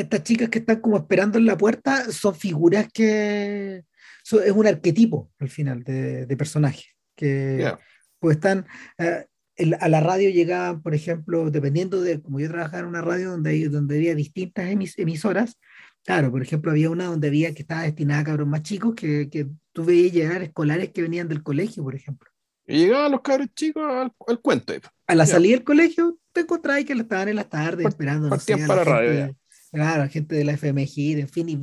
[0.00, 3.82] estas chicas que están como esperando en la puerta son figuras que
[4.24, 6.84] es un arquetipo al final de, de personaje.
[7.16, 7.72] Que
[8.18, 8.66] pues están,
[8.98, 13.68] a la radio llegaban, por ejemplo, dependiendo de, como yo trabajaba en una radio donde,
[13.68, 15.58] donde había distintas emisoras,
[16.02, 19.28] Claro, por ejemplo, había una donde había que estaba destinada a cabros más chicos que,
[19.28, 22.30] que tú veías llegar escolares que venían del colegio, por ejemplo.
[22.66, 24.72] Y llegaban los cabros chicos al, al cuento.
[25.06, 28.28] A la salida del colegio te encontrabas que estaban en las tardes Part- esperando.
[28.28, 29.36] no partían sé, a para la radio,
[29.72, 31.58] claro, gente de la FMG, en fin, y,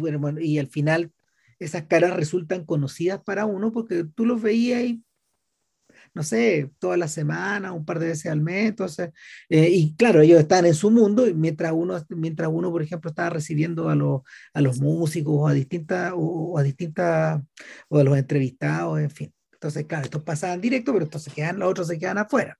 [0.45, 1.11] y al final
[1.59, 5.03] esas caras resultan conocidas para uno porque tú los veías y
[6.13, 9.11] no sé, toda la semana, un par de veces al mes, entonces,
[9.49, 13.09] eh, y claro, ellos están en su mundo, y mientras uno, mientras uno, por ejemplo,
[13.09, 14.21] estaba recibiendo a los,
[14.53, 17.41] a los músicos o a distintas, o a distintas,
[17.89, 19.33] o a los entrevistados, en fin.
[19.53, 22.57] Entonces, claro, estos pasaban directo, pero estos se quedan, los otros se quedan afuera.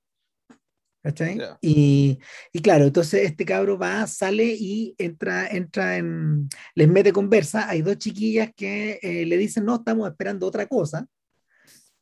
[1.08, 1.38] ¿Cachai?
[1.38, 1.58] Ya.
[1.62, 2.20] Y,
[2.52, 7.70] y claro, entonces este cabro va, sale y entra, entra en, les mete conversa.
[7.70, 11.08] Hay dos chiquillas que eh, le dicen, no, estamos esperando otra cosa.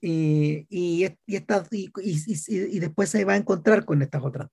[0.01, 4.23] Y, y, y, estas- y, y- y- y después se va a encontrar con estas
[4.23, 4.49] otras.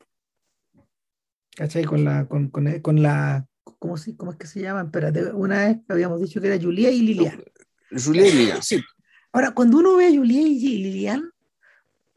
[1.56, 1.84] ¿Cachai?
[1.84, 3.46] Con la, con, con, con la,
[3.78, 4.82] ¿cómo, se- ¿cómo es que se llama?
[4.82, 7.42] Espérate, una vez habíamos dicho que era Julia y Lilian.
[7.90, 8.82] Julián y Lilian, sí.
[9.32, 11.30] Ahora, cuando uno ve a Julián y Lilian,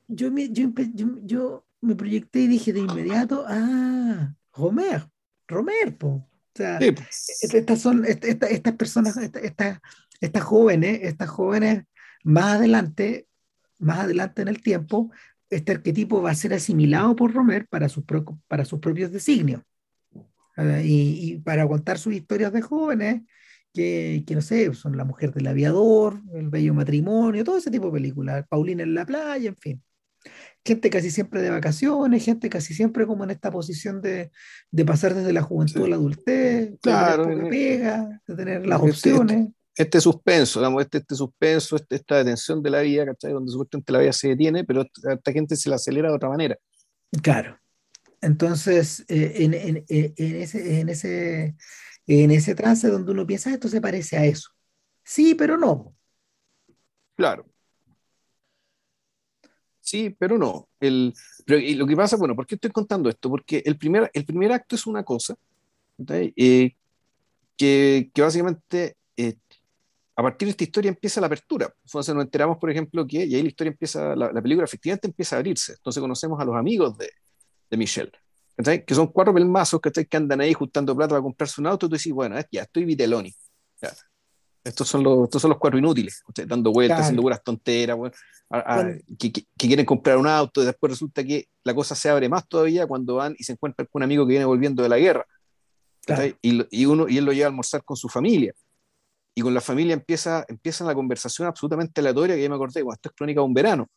[0.10, 5.08] yo yo, yo, yo me proyecté y dije de inmediato, ah, Romer,
[5.48, 6.08] Romer, po.
[6.08, 7.40] O sea, Sí, pues.
[7.44, 9.82] est- estas son est- esta- estas personas, esta- esta-
[10.22, 11.84] estas jóvenes, estas jóvenes
[12.24, 13.28] más adelante,
[13.80, 15.12] más adelante en el tiempo,
[15.50, 19.62] este arquetipo va a ser asimilado por Romer para sus, pro- para sus propios designios.
[20.58, 23.22] Ah, Y, y para contar sus historias de jóvenes,
[23.74, 27.88] que, que no sé, son La mujer del aviador, El bello matrimonio, todo ese tipo
[27.88, 29.84] de películas, Paulina en la playa, en fin.
[30.66, 34.32] Gente casi siempre de vacaciones, gente casi siempre como en esta posición de,
[34.72, 35.84] de pasar desde la juventud Sí.
[35.86, 39.50] a la adultez, de Claro, eh, pega, de tener las este- opciones.
[39.76, 43.32] este suspenso, digamos, este, este suspenso, este- esta detención de la vida, ¿cachai?
[43.34, 46.30] Donde supuestamente la vida se detiene, pero a esta gente se la acelera de otra
[46.30, 46.58] manera.
[47.22, 47.60] Claro.
[48.22, 51.56] Entonces, eh, en, en- en- en ese, en, ese,
[52.08, 54.50] en ese trance donde uno piensa, "Ah, esto se parece a eso.
[55.04, 55.96] Sí, pero no.
[57.16, 57.46] Claro.
[59.96, 60.68] Sí, pero no.
[60.78, 61.14] El,
[61.46, 63.30] pero, y lo que pasa, bueno, ¿por qué estoy contando esto?
[63.30, 65.36] Porque el primer, el primer acto es una cosa.
[66.10, 66.76] Eh,
[67.56, 69.38] que, que básicamente eh,
[70.18, 71.74] a partir de esta historia empieza la apertura.
[71.86, 75.08] Entonces nos enteramos, por ejemplo, que, y ahí la historia empieza, la, la película efectivamente
[75.08, 75.74] empieza a abrirse.
[75.74, 77.10] Entonces conocemos a los amigos de,
[77.70, 78.12] de Michelle,
[78.58, 78.84] ¿cachai?
[78.84, 81.86] que son cuatro pelmazos que andan ahí juntando plata para comprarse un auto.
[81.86, 83.34] Y tú dices, bueno, ya estoy Viteloni.
[84.66, 87.04] Estos son los, estos son los cuatro inútiles, dando vueltas, Claro.
[87.04, 88.14] haciendo puras tonteras, bueno,
[88.50, 92.10] a- a- que, que- quieren comprar un auto y después resulta que la cosa se
[92.10, 94.90] abre más todavía cuando van y se encuentran con un amigo que viene volviendo de
[94.90, 95.26] la guerra.
[96.06, 96.36] Claro.
[96.42, 98.54] Y, y uno, y él lo lleva a almorzar con su familia.
[99.36, 102.96] Y con la familia empieza, empieza la conversación absolutamente aleatoria que ya me acordé, bueno,
[102.96, 103.88] esto es crónica de un verano.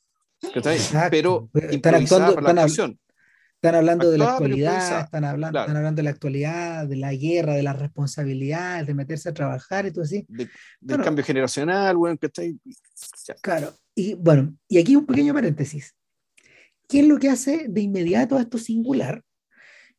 [1.11, 2.99] Pero improvisada por la actuación.
[3.61, 5.65] Están hablando de la actualidad, están hablando, Claro.
[5.67, 9.85] están hablando de la actualidad, de la guerra, de las responsabilidades, de meterse a trabajar
[9.87, 10.25] y todo así.
[10.29, 11.05] de- del Bueno.
[11.05, 12.57] cambio generacional, bueno, ¿cachai?
[13.43, 13.75] Claro.
[13.97, 15.93] Y bueno, y aquí un pequeño paréntesis.
[16.89, 19.23] ¿Qué es lo que hace de inmediato a esto singular?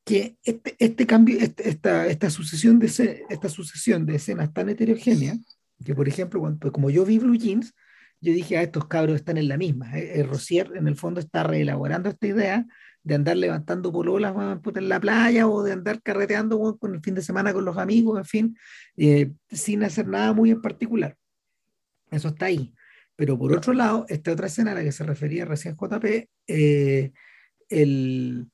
[0.05, 2.87] Que este, este cambio, este- esta, esta, sucesión de,
[3.29, 5.37] esta sucesión de escenas tan heterogéneas,
[5.83, 7.73] que por ejemplo, cuando, como yo vi Blue Jeans,
[8.21, 9.97] yo dije, a estos cabros están en la misma.
[9.99, 12.65] Eh, eh, Rosier en el fondo está reelaborando esta idea
[13.03, 14.35] de andar levantando pololas
[14.75, 18.17] en la playa o de andar carreteando con el fin de semana con los amigos,
[18.17, 18.57] en fin,
[18.97, 21.15] eh, sin hacer nada muy en particular.
[22.11, 22.73] Eso está ahí.
[23.15, 27.11] Pero por otro lado, esta otra escena a la que se refería recién JP, eh,
[27.69, 28.49] el,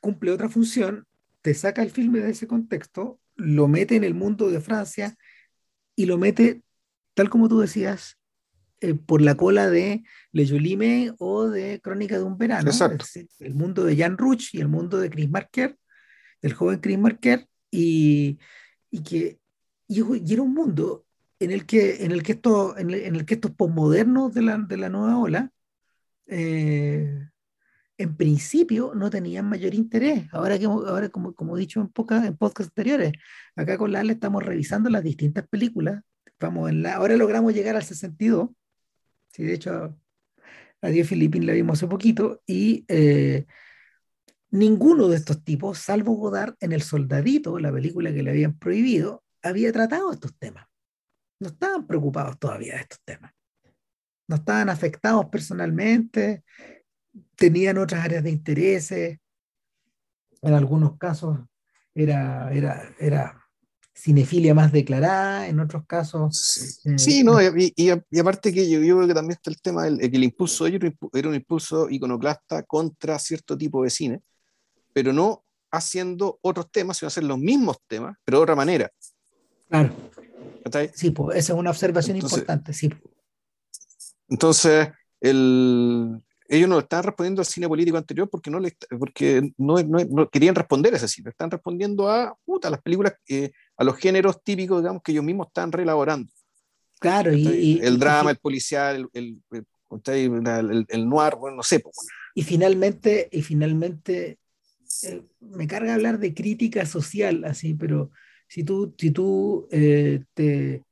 [0.00, 1.06] cumple otra función,
[1.42, 5.16] te saca el filme de ese contexto, lo mete en el mundo de Francia
[5.96, 6.62] y lo mete,
[7.14, 8.18] tal como tú decías,
[8.90, 12.70] eh, por la cola de Le Jolime o de Crónica de un verano.
[12.70, 13.04] Exacto.
[13.38, 15.76] El mundo de Jan Ruch y el mundo de Chris Marker,
[16.42, 18.38] del joven Chris Marker, y,
[18.90, 19.38] y que
[19.88, 21.04] y, y era un mundo
[21.38, 24.42] en el que, en el que, esto, en el, en el que estos posmodernos de
[24.42, 25.50] la, de la nueva ola
[26.26, 27.28] eh,
[27.98, 30.26] en principio no tenían mayor interés.
[30.32, 33.12] Ahora, que, ahora como, como he dicho en, poca, en podcasts anteriores,
[33.56, 36.02] acá con la Ale estamos revisando las distintas películas.
[36.40, 38.50] Vamos en la, ahora logramos llegar al 62.
[39.34, 39.98] Sí, de hecho,
[40.80, 42.40] a Dios Filipín la vimos hace poquito.
[42.46, 43.46] Y eh,
[44.50, 49.24] ninguno de estos tipos, salvo Godard en El Soldadito, la película que le habían prohibido,
[49.42, 50.68] había tratado estos temas.
[51.40, 53.32] No estaban preocupados todavía de estos temas.
[54.28, 56.44] No estaban afectados personalmente,
[57.34, 59.18] tenían otras áreas de intereses.
[60.42, 61.40] En algunos casos
[61.92, 63.43] era, era, era
[63.94, 66.36] cinefilia más declarada, en otros casos.
[66.36, 69.60] Sí, sí no, y, y, y, aparte que yo, yo, creo que también está el
[69.60, 73.90] tema del que el impulso de ellos era un impulso iconoclasta contra cierto tipo de
[73.90, 74.20] cine,
[74.92, 78.90] pero no haciendo otros temas, sino hacer los mismos temas, pero de otra manera.
[79.68, 79.92] Claro.
[80.94, 82.90] Sí, pues esa es una observación importante, sí.
[84.28, 84.88] Entonces,
[85.20, 90.28] el, ellos no están respondiendo al cine político anterior porque no, le, porque no, no,
[90.28, 94.42] querían responder a ese cine, están respondiendo a, puta, las películas, eh, a los géneros
[94.42, 96.30] típicos, digamos, que ellos mismos están reelaborando.
[97.00, 99.42] Claro, y, el drama, el policial, el,
[100.06, 101.82] el, el, noir, bueno, no sé.
[102.34, 104.38] Y finalmente, y finalmente
[105.02, 108.10] eh, me carga hablar de crítica social, así, pero
[108.48, 110.82] si tú, si tú eh, te,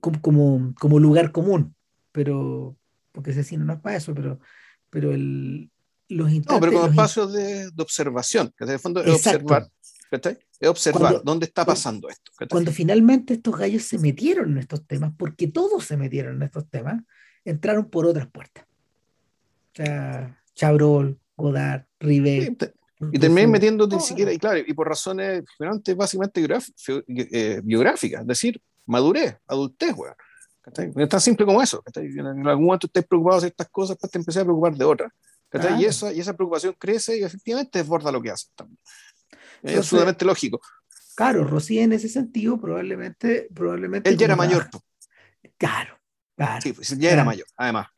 [0.00, 1.74] como, como lugar común,
[2.12, 2.76] pero,
[3.12, 4.38] porque ese cine no es para eso, pero
[4.90, 5.70] pero el,
[6.08, 9.68] los No, pero como espacios de, de, observación, que en el fondo es observar,
[10.60, 12.32] es observar dónde está pasando esto.
[12.50, 16.68] Cuando finalmente estos gallos se metieron en estos temas, porque todos se metieron en estos
[16.68, 17.02] temas,
[17.44, 18.64] entraron por otras puertas.
[18.64, 22.74] O sea, Chabrol, Godard, Rivet.
[23.12, 25.44] y terminé metiendo ni siquiera, y claro, y por razones
[25.96, 26.46] básicamente
[27.08, 30.14] eh, biográficas, es decir, madurez, adultez, weón.
[30.96, 31.82] Es tan simple como eso.
[31.94, 35.12] En algún momento estés preocupado de estas cosas, pues te empecé a preocupar de otras.
[35.78, 38.78] Y, esa, y esa preocupación crece y efectivamente desborda lo que haces también.
[39.70, 40.60] Es absolutamente lógico.
[41.14, 43.48] Claro, Rossi en ese sentido probablemente...
[43.54, 44.68] probablemente Él ya era mayor.
[45.56, 45.98] Claro,
[46.36, 46.60] claro.
[46.60, 47.88] Sí, pues ya era mayor, además.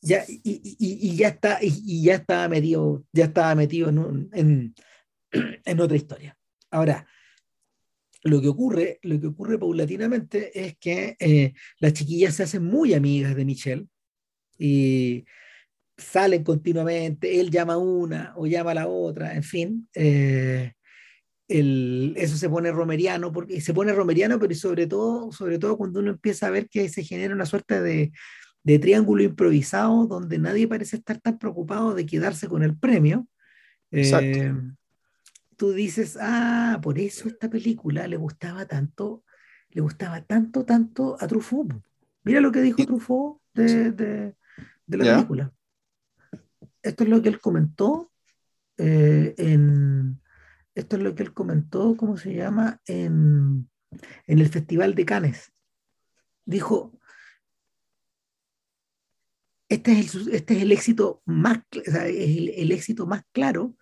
[0.00, 4.74] Ya, y, y, y, ya está, y, ya estaba metido, ya estaba metido en, en,
[5.64, 6.36] en otra historia.
[6.70, 7.06] Ahora,
[8.22, 12.94] lo que ocurre, lo que ocurre paulatinamente es que eh, las chiquillas se hacen muy
[12.94, 13.86] amigas de Michelle
[14.58, 15.26] y
[15.96, 19.88] salen continuamente, él llama a una o llama a la otra, en fin.
[19.94, 20.72] Eh,
[21.48, 26.00] el, eso se pone romeriano, porque se pone romeriano, pero sobre todo, sobre todo cuando
[26.00, 28.12] uno empieza a ver que se genera una suerte de,
[28.62, 33.28] de triángulo improvisado donde nadie parece estar tan preocupado de quedarse con el premio.
[33.90, 34.38] Exacto.
[34.38, 34.54] Eh,
[35.56, 39.22] tú dices, ah, por eso esta película le gustaba tanto,
[39.70, 41.72] le gustaba tanto, tanto a Truffaut.
[42.24, 44.34] Mira lo que dijo Truffaut de, de,
[44.88, 45.52] la película.
[46.82, 48.10] Esto es lo que él comentó
[48.78, 50.20] eh, en,
[50.74, 52.80] esto es lo que él comentó, ¿cómo se llama?
[52.86, 53.68] En,
[54.26, 55.52] en el Festival de Cannes.
[56.44, 56.98] Dijo,
[59.68, 63.76] este es el, este es el éxito más, el éxito más claro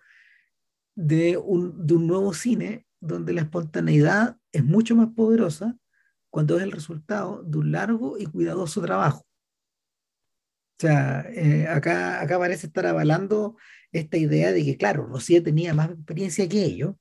[0.95, 5.77] de un, de un nuevo cine donde la espontaneidad es mucho más poderosa
[6.29, 9.25] cuando es el resultado de un largo y cuidadoso trabajo.
[10.77, 13.57] O sea, eh, acá, acá parece estar avalando
[13.91, 16.95] esta idea de que, claro, Rosier tenía más experiencia que ellos,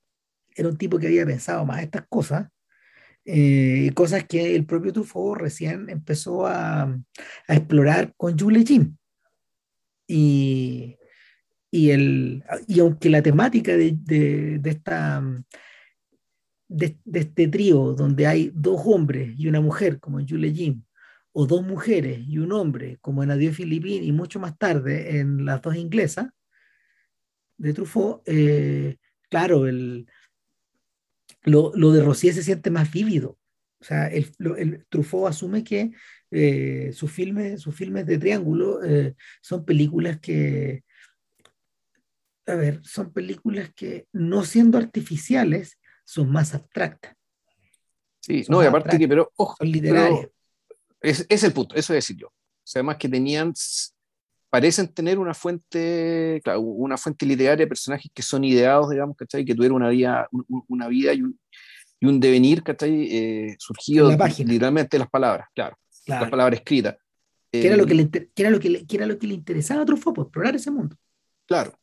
[0.54, 2.48] era un tipo que había pensado más estas cosas,
[3.24, 8.96] eh, cosas que el propio Truffaut recién empezó a, a explorar con Jules Jim.
[10.06, 10.98] Y,
[11.70, 15.22] y, el, y aunque la temática de, de, de esta,
[16.68, 20.82] de, de, este trío, donde hay dos hombres y una mujer, como Julie Jim,
[21.32, 25.44] o dos mujeres y un hombre, como en Adiós Filipín, y mucho más tarde en
[25.44, 26.28] las dos inglesas,
[27.56, 28.96] de Truffaut, eh,
[29.30, 30.06] claro, el,
[31.44, 33.38] lo, lo, de Rosier se siente más vívido.
[33.80, 35.92] O sea, el, el Truffaut asume que
[36.30, 40.84] eh, sus, filmes, sus filmes de triángulo eh, son películas que,
[42.46, 47.14] a ver, son películas que no siendo artificiales, son más abstractas.
[48.20, 50.28] Sí, no, y aparte que, pero, ojo, son literarias.
[51.02, 52.28] Es, es, el punto, eso es decir yo.
[52.28, 53.52] O sea, además que tenían,
[54.48, 59.44] parecen tener una fuente, claro, una fuente literaria de personajes que son ideados, digamos, ¿cachai?
[59.44, 60.28] Que tuvieron una vida,
[60.68, 61.38] una vida y un,
[61.98, 63.08] y un devenir, ¿cachai?
[63.10, 66.96] Eh, surgido literalmente de las palabras, claro, las palabras escritas.
[67.50, 69.86] ¿Qué era, lo que le, era lo que le, era lo que le interesaba a
[69.86, 70.14] Truffaut?
[70.14, 70.96] Pues, explorar ese mundo.
[71.46, 71.78] Claro,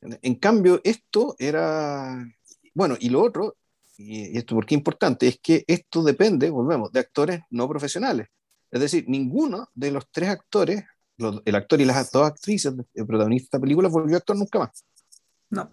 [0.00, 2.26] en cambio, esto era,
[2.74, 3.56] bueno, y lo otro,
[3.96, 8.28] y esto porque es importante, es que esto depende, volvemos, de actores no profesionales.
[8.70, 10.84] Es decir, ninguno de los tres actores,
[11.16, 14.58] el actor y las dos actrices, el protagonista de esta película, volvió a actuar nunca
[14.58, 14.84] más.
[15.50, 15.70] No.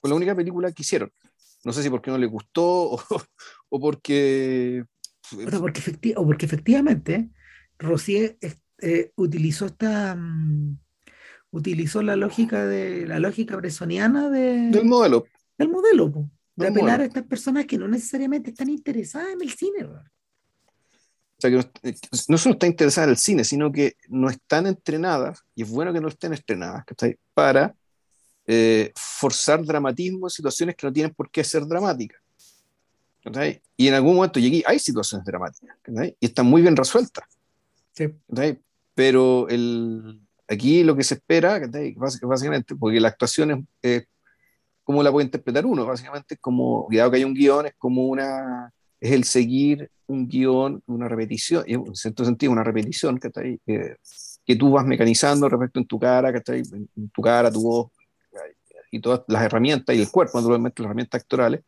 [0.00, 1.10] Fue la única película que hicieron.
[1.64, 3.00] No sé si porque no les gustó o,
[3.68, 4.84] o porque...
[5.32, 7.30] O porque, o porque efectivamente
[7.78, 8.38] Rosier
[8.78, 10.14] eh, utilizó esta...
[10.14, 10.78] Mm,
[11.50, 15.24] utilizó la lógica de la lógica bresoniana de, del modelo.
[15.58, 19.84] Del modelo, de apelar a estas personas que no necesariamente están interesadas en el cine.
[19.84, 20.02] O
[21.38, 21.56] sea, que
[22.28, 25.92] no, solo están interesadas en el cine, sino que no están entrenadas, y es bueno
[25.92, 26.84] que no estén entrenadas,
[27.34, 27.74] para
[28.46, 32.20] eh, forzar dramatismo en situaciones que no tienen por qué ser dramáticas.
[33.76, 35.76] Y en algún momento llegué, hay situaciones dramáticas,
[36.20, 37.24] y están muy bien resueltas.
[37.92, 38.14] Sí.
[38.94, 41.60] Pero el, aquí lo que se espera,
[42.22, 44.06] básicamente, porque la actuación es,
[44.86, 48.06] como la puede interpretar uno, básicamente es como, cuidado que hay un guion, es como
[48.06, 53.40] una, es el seguir un guion, una repetición, en cierto sentido una repetición que, está
[53.40, 57.50] ahí, que tú vas mecanizando respecto en tu cara, que está ahí, en tu cara,
[57.50, 57.90] tu voz
[58.92, 61.64] y todas las herramientas y el cuerpo, naturalmente las herramientas actorales.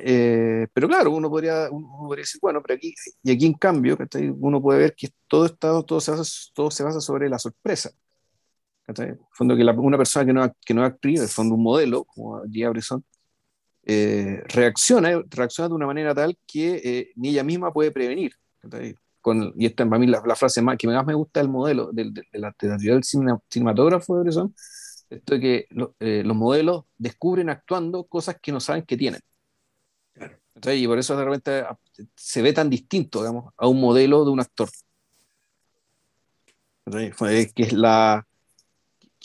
[0.00, 3.96] Eh, pero claro, uno podría, uno podría decir, bueno, pero aquí, y aquí en cambio,
[4.40, 6.24] uno puede ver que todo, está, todo, se, basa,
[6.54, 7.92] todo se basa sobre la sorpresa.
[8.88, 12.04] En fondo que una persona que no, que no es actriz, en fondo un modelo,
[12.04, 13.04] como Gia Brisson,
[13.88, 18.32] eh, reacciona, reacciona de una manera tal que eh, ni ella misma puede prevenir.
[19.20, 21.90] Con, y esta es para mí la, frase más, que más me gusta del modelo,
[21.92, 24.54] de, la, teoría del cinematógrafo de Bresson,
[25.10, 25.66] esto de que
[26.00, 29.20] eh, los modelos descubren actuando cosas que no saben que tienen.
[30.64, 31.78] y por eso de repente ah,
[32.14, 34.68] se ve tan distinto, digamos, a un modelo de un actor.
[36.84, 38.26] Que es la,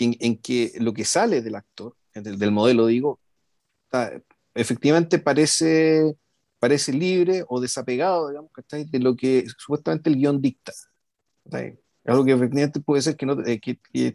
[0.04, 3.20] en, que lo que sale del actor, del, del modelo, digo,
[3.86, 4.12] está,
[4.54, 6.16] efectivamente parece,
[6.60, 10.74] parece libre o desapegado, digamos, de lo que supuestamente el guion dicta.
[12.06, 14.14] Algo que efectivamente puede ser que, no, eh, que,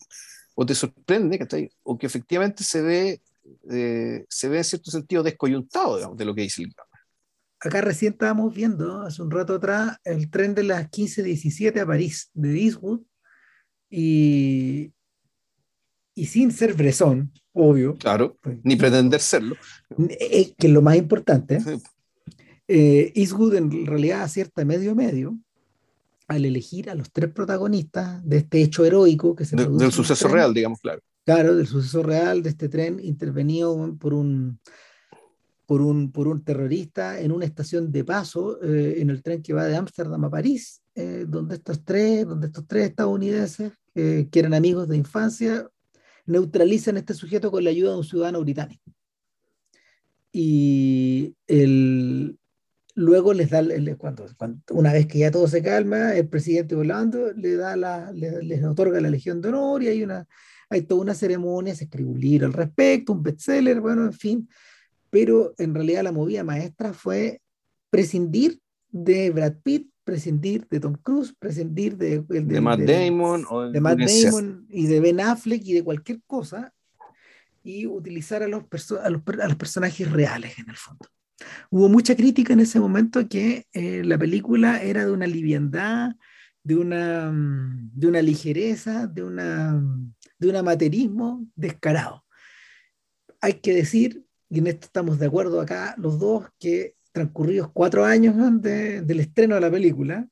[0.55, 1.39] o te sorprende,
[1.82, 3.22] o que efectivamente se ve,
[3.70, 6.87] eh, se ve en cierto sentido descoyuntado digamos, de lo que dice el guion.
[7.59, 12.30] Acá recién estábamos viendo, hace un rato atrás, el tren de las 15-17 a París,
[12.34, 13.01] de Eastwood,
[13.89, 14.93] y,
[16.17, 17.95] y sin ser Bresson, obvio.
[17.95, 19.55] Claro, pues, ni pretender serlo.
[19.99, 21.59] Eh, que es lo más importante.
[22.67, 25.39] Eh, Eastwood en realidad acierta medio medio
[26.27, 30.53] al elegir a los tres protagonistas de este hecho heroico que se Del suceso real,
[30.53, 31.01] digamos, claro.
[31.25, 34.59] Claro, del suceso real de este tren intervenido por un,
[35.67, 39.53] por un, por un terrorista en una estación de paso eh, en el tren que
[39.53, 40.81] va de Ámsterdam a París,
[41.29, 45.69] donde estos tres, donde estos tres estadounidenses que eran amigos de infancia
[46.27, 48.93] neutralizan este sujeto con la ayuda de un ciudadano británico.
[50.33, 52.39] Y el,
[52.95, 53.62] luego les da,
[53.97, 54.27] cuando,
[54.70, 59.01] una vez que ya todo se calma, el presidente Holanda le da la, les otorga
[59.01, 60.27] la Legión de Honor y hay, una,
[60.68, 64.49] hay toda una ceremonia, se escribe al respecto, un bestseller, bueno, en fin.
[65.11, 67.41] Pero en realidad la movida maestra fue
[67.91, 68.61] prescindir
[68.91, 74.64] de Brad Pitt prescindir de Tom Cruise, prescindir de, de, Matt Damon, de Matt Damon
[74.70, 76.72] y de Ben Affleck y de cualquier cosa
[77.64, 78.62] y utilizar a los,
[79.02, 81.09] a los, a los personajes reales en el fondo.
[81.70, 86.14] Hubo mucha crítica en ese momento que eh, la película era de una liviandad,
[86.62, 89.82] de una, de una ligereza, de, una,
[90.38, 92.24] de un amateurismo descarado.
[93.40, 98.05] Hay que decir, y en esto estamos de acuerdo acá los dos, que transcurridos cuatro
[98.05, 100.29] años del estreno de la película,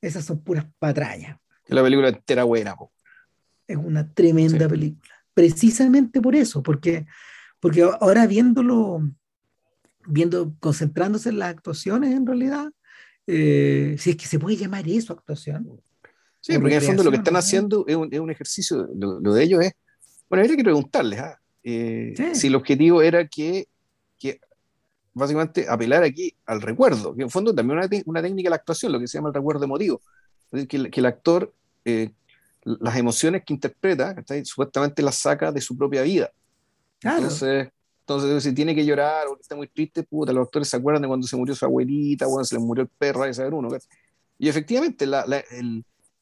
[0.00, 1.36] esas son puras patrañas.
[1.66, 2.76] La película entera buena.
[3.66, 5.12] Es una tremenda película.
[5.34, 7.06] Precisamente por eso, porque,
[7.58, 9.02] porque ahora viéndolo,
[10.06, 12.70] viendo, concentrándose en las actuaciones en realidad,
[13.26, 15.82] eh, si es que se puede llamar eso actuación.
[16.40, 19.64] Sí, porque en el fondo lo que están haciendo es un, ejercicio, lo, de ellos
[19.64, 19.72] es,
[20.28, 21.36] bueno, habría que preguntarles, ¿ah?
[21.64, 23.66] eh, si el objetivo era que
[25.14, 28.92] básicamente apelar aquí al recuerdo, que en fondo también una, una técnica de la actuación,
[28.92, 30.00] lo que se llama el recuerdo emotivo.
[30.50, 31.52] Es decir, que, el actor,
[31.84, 32.10] eh,
[32.64, 36.30] las emociones que interpreta, supuestamente las saca de su propia vida.
[37.02, 37.68] Entonces,
[38.00, 41.08] entonces, si tiene que llorar o está muy triste, puta, los actores se acuerdan de
[41.08, 43.68] cuando se murió su abuelita, cuando se le murió el perro, hay saber uno.
[44.38, 45.42] Y efectivamente, la, la,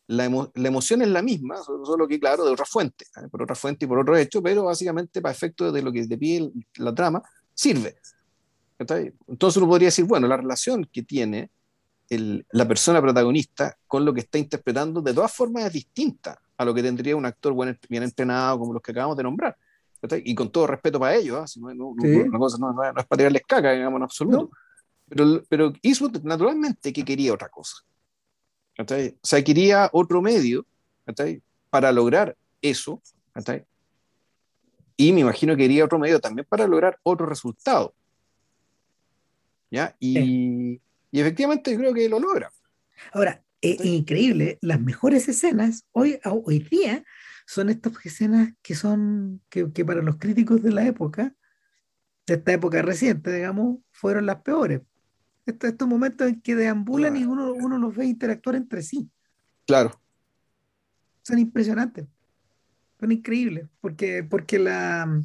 [0.06, 0.24] la,
[0.68, 3.28] emoción es la misma, solo que, claro, de otra fuente, ¿eh?
[3.30, 6.18] por otra fuente y por otro hecho, pero básicamente para efectos de lo que te
[6.18, 7.22] pide la trama,
[7.54, 7.96] sirve.
[8.80, 11.50] Entonces uno podría decir, bueno, la relación que tiene
[12.08, 16.74] la persona protagonista con lo que está interpretando de todas formas es distinta a lo
[16.74, 17.54] que tendría un actor
[17.88, 19.56] bien entrenado como los que acabamos de nombrar.
[20.24, 21.60] Y con todo respeto para ellos, ¿ah?
[21.60, 24.50] no, es para tirarles caca, digamos, en absoluto.
[25.08, 27.76] Pero, pero Eastwood, naturalmente, que quería otra cosa.
[28.78, 28.84] O
[29.22, 30.64] sea, quería otro medio
[31.68, 33.02] para lograr eso.
[34.96, 37.94] Y me imagino que quería otro medio también para lograr otro resultado.
[39.70, 39.96] ¿Ya?
[39.98, 42.52] Y, y efectivamente creo que lo logra.
[43.12, 47.04] Ahora, es increíble, las mejores escenas hoy, hoy día
[47.46, 51.34] son estas escenas que son, que, que, para los críticos de la época,
[52.26, 54.82] de esta época reciente, digamos, fueron las peores.
[55.46, 59.10] Estos, estos momentos en que deambulan y uno, uno los ve interactuar entre sí.
[59.66, 60.00] Claro.
[61.22, 62.06] Son impresionantes.
[62.98, 65.22] Son increíbles, porque, porque la,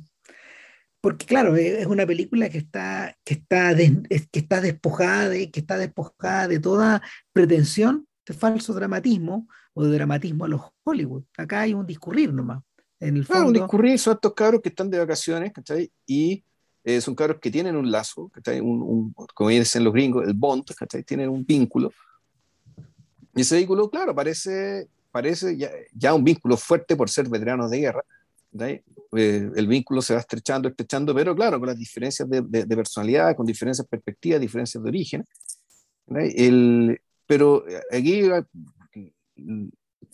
[1.06, 5.60] porque claro, e, es una película que está, que está, que está despojada de, que
[5.60, 7.00] está despojada de toda
[7.32, 11.22] pretensión de falso dramatismo o de dramatismo a los Hollywood.
[11.38, 12.64] Acá hay un discurrir nomás.
[13.00, 13.50] En el fondo.
[13.50, 15.92] un discurrir son estos cabros que están de vacaciones, ¿cachai?
[16.08, 16.44] Y
[16.84, 18.32] Eh, son cabros que tienen un lazo,
[18.64, 20.66] un, un, como dicen los gringos, el bond,
[21.06, 21.92] tienen un vínculo.
[23.36, 27.80] Y ese vínculo, claro, parece, parece ya, ya un vínculo fuerte por ser veteranos de
[27.80, 28.04] guerra.
[29.16, 33.36] Eh, el vínculo se va estrechando, estrechando, pero claro, con las diferencias de, de, personalidad,
[33.36, 35.26] con diferencias de perspectiva, diferencias de origen.
[36.08, 38.24] El, pero aquí,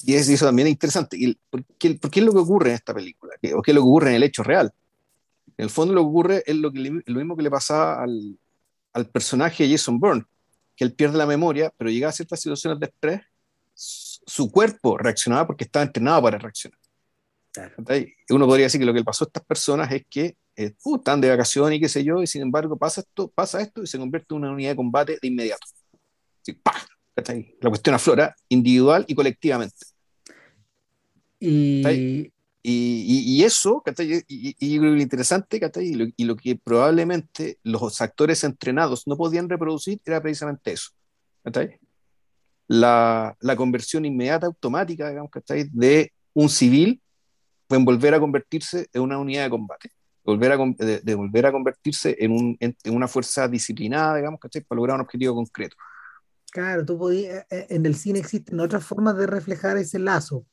[0.03, 1.17] y eso también es interesante,
[1.49, 3.33] ¿por qué, ¿por qué, es lo que ocurre en esta película?
[3.55, 4.71] ¿O qué es lo que ocurre en el hecho real?
[5.57, 8.37] En el fondo lo que ocurre es lo, que lo mismo que le pasaba al,
[8.93, 10.25] al personaje de Jason Bourne,
[10.75, 13.21] que él pierde la memoria, pero llega a ciertas situaciones de estrés,
[13.73, 16.80] su cuerpo reaccionaba porque estaba entrenado para reaccionar.
[18.29, 20.97] Uno podría decir que lo que le pasó a estas personas es que eh, uh,
[20.97, 23.87] están de vacaciones y qué sé yo, y sin embargo pasa esto, pasa esto y
[23.87, 25.65] se convierte en una unidad de combate de inmediato.
[27.61, 29.75] La cuestión aflora individual y colectivamente.
[31.39, 32.31] Y,
[32.63, 33.83] y, eso,
[34.27, 39.49] y, y, lo interesante, y lo, y lo que probablemente los actores entrenados no podían
[39.49, 40.91] reproducir era precisamente eso.
[42.67, 45.31] La, la, conversión inmediata, automática, digamos,
[45.71, 47.01] de un civil
[47.77, 49.91] en volver a convertirse en una unidad de combate,
[50.23, 54.61] volver a, de, volver a convertirse en, un, en, una fuerza disciplinada, digamos, ¿cachai?
[54.61, 55.75] para lograr un objetivo concreto.
[56.51, 60.45] Claro, tú podías, eh, en el cine existen otras formas de reflejar ese lazo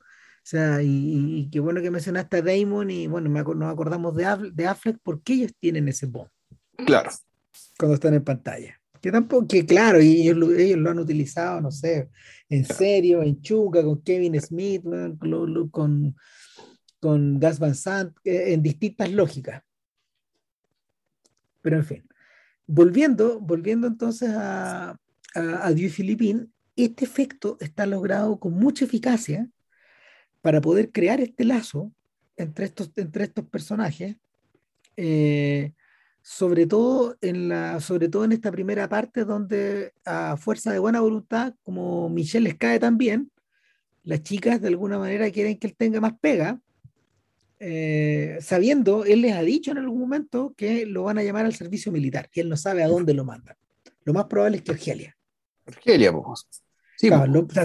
[0.49, 4.67] o sea, y, qué bueno que mencionaste a Damon y bueno, nos acordamos de, de
[4.67, 6.31] Affleck porque ellos tienen ese bond.
[6.87, 7.11] Claro.
[7.79, 8.81] Cuando están en pantalla.
[8.99, 12.09] Que tampoco, que claro, y ellos, lo, ellos lo han utilizado, no sé,
[12.49, 16.17] en serio, en Chuca, con Kevin Smith, con, con
[17.01, 19.63] Gas Van Sant, eh, en distintas lógicas.
[21.63, 22.09] Pero en fin,
[22.67, 24.97] volviendo, volviendo entonces a, a,
[25.35, 26.47] a Philippine,
[26.77, 29.49] este efecto está logrado con mucha eficacia
[30.41, 31.93] para poder crear este lazo
[32.37, 34.17] entre estos, entre estos personajes,
[34.97, 35.73] eh,
[36.23, 41.01] sobre, todo en la, sobre todo en esta primera parte donde a fuerza de buena
[41.01, 43.31] voluntad, como Michelle les cae también,
[44.05, 46.61] las chicas de alguna manera quieren que él tenga más pega,
[47.61, 51.55] eh, sabiendo, él les ha dicho en algún momento que lo van a llamar al
[51.55, 53.57] servicio militar, y él no sabe a dónde lo mandan.
[54.05, 55.17] Lo más probable es que Argelia.
[55.67, 56.47] Argelia, pues.
[56.97, 57.11] Sí,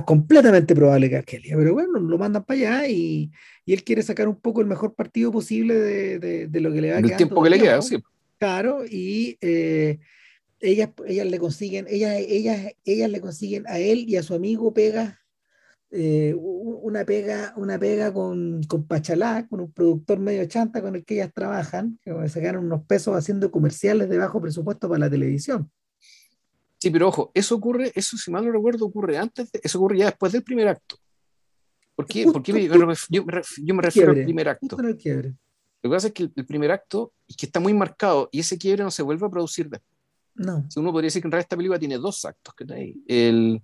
[0.06, 3.32] completamente probable que Argelia, pero bueno, lo mandan para allá y,
[3.66, 6.92] y, él quiere sacar un poco el mejor partido posible de, de, lo que le
[6.92, 7.12] va a quedar.
[7.12, 7.98] El tiempo que le queda, sí.
[8.38, 10.00] Claro, y eh,
[10.60, 14.72] ellas, ellas le consiguen, ellas, ellas, ellas le consiguen a él y a su amigo
[14.74, 15.23] pega,
[15.96, 21.06] eh, una pega, una pega con, con Pachalá, con un productor medio chanta con el
[21.06, 25.10] que ellas trabajan, que se ganan unos pesos haciendo comerciales de bajo presupuesto para la
[25.10, 25.72] televisión.
[26.80, 30.06] Sí, pero ojo, eso ocurre, eso si mal no recuerdo, ocurre antes, eso ocurre ya
[30.08, 30.98] después del primer acto.
[31.96, 32.26] ¿Por qué?
[32.26, 32.52] Porque
[33.10, 33.24] yo,
[33.76, 34.76] me refiero al primer acto.
[34.82, 35.36] Lo que
[35.90, 38.90] pasa es que el, primer acto es que está muy marcado y ese quiebre no
[38.90, 39.94] se vuelve a producir después.
[40.36, 40.68] No.
[40.78, 42.56] uno podría decir que en realidad esta película tiene dos actos.
[42.56, 43.62] Que, el,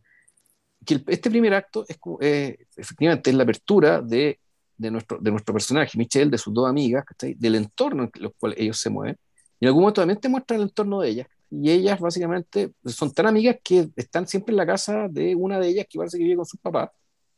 [0.86, 4.40] que este primer acto es eh, efectivamente es la apertura de,
[4.78, 8.54] de, nuestro, de nuestro personaje, Michelle, de sus dos amigas, del entorno en el cual
[8.58, 9.18] ellos se mueven.
[9.60, 11.28] Y en algún momento también te muestra el entorno de ellas.
[11.52, 15.68] Y ellas básicamente son tan amigas que están siempre en la casa de una de
[15.68, 16.90] ellas que parece que vive con sus papás,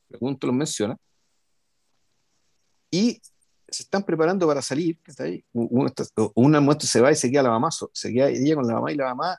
[0.07, 0.97] pregunto los menciona,
[2.91, 3.21] y
[3.69, 4.99] se están preparando para salir,
[5.53, 5.91] una,
[6.35, 8.91] una muestra se va y se queda la mamá, se queda ella con la mamá
[8.91, 9.37] y la mamá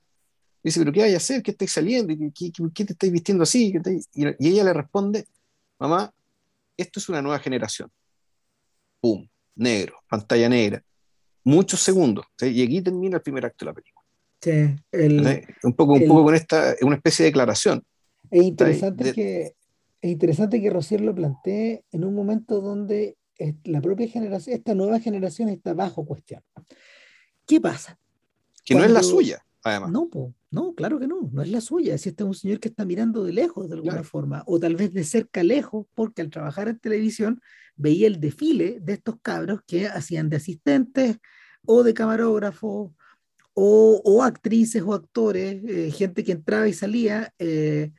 [0.62, 1.42] dice, pero ¿qué hay a hacer?
[1.42, 2.14] ¿Qué estáis saliendo?
[2.34, 3.72] ¿Qué, qué, te estáis vistiendo así?
[4.14, 5.26] Y, y ella le responde,
[5.78, 6.12] mamá,
[6.76, 7.90] esto es una nueva generación.
[9.00, 9.26] ¡Pum!
[9.54, 10.82] Negro, pantalla negra.
[11.44, 12.26] Muchos segundos.
[12.40, 14.02] Y aquí termina el primer acto de la película
[15.62, 17.82] un poco, un poco con esta, una especie de declaración.
[18.30, 19.54] Es interesante, que,
[20.00, 23.16] es interesante que Rocier lo plantee en un momento donde
[23.64, 26.42] la propia generación, esta nueva generación está bajo cuestión.
[27.46, 27.98] ¿Qué pasa?
[28.64, 29.90] Que no es la suya, además.
[29.90, 30.08] No,
[30.52, 31.96] no, claro que no, no es la suya.
[31.96, 34.76] Si este es un señor que está mirando de lejos de alguna forma, o tal
[34.76, 37.40] vez de cerca lejos, porque al trabajar en televisión
[37.74, 41.16] veía el desfile de estos cabros que hacían de asistentes
[41.64, 42.92] o de camarógrafos
[43.54, 47.32] o, actrices o actores, eh, gente que entraba y salía.
[47.38, 47.90] Eh,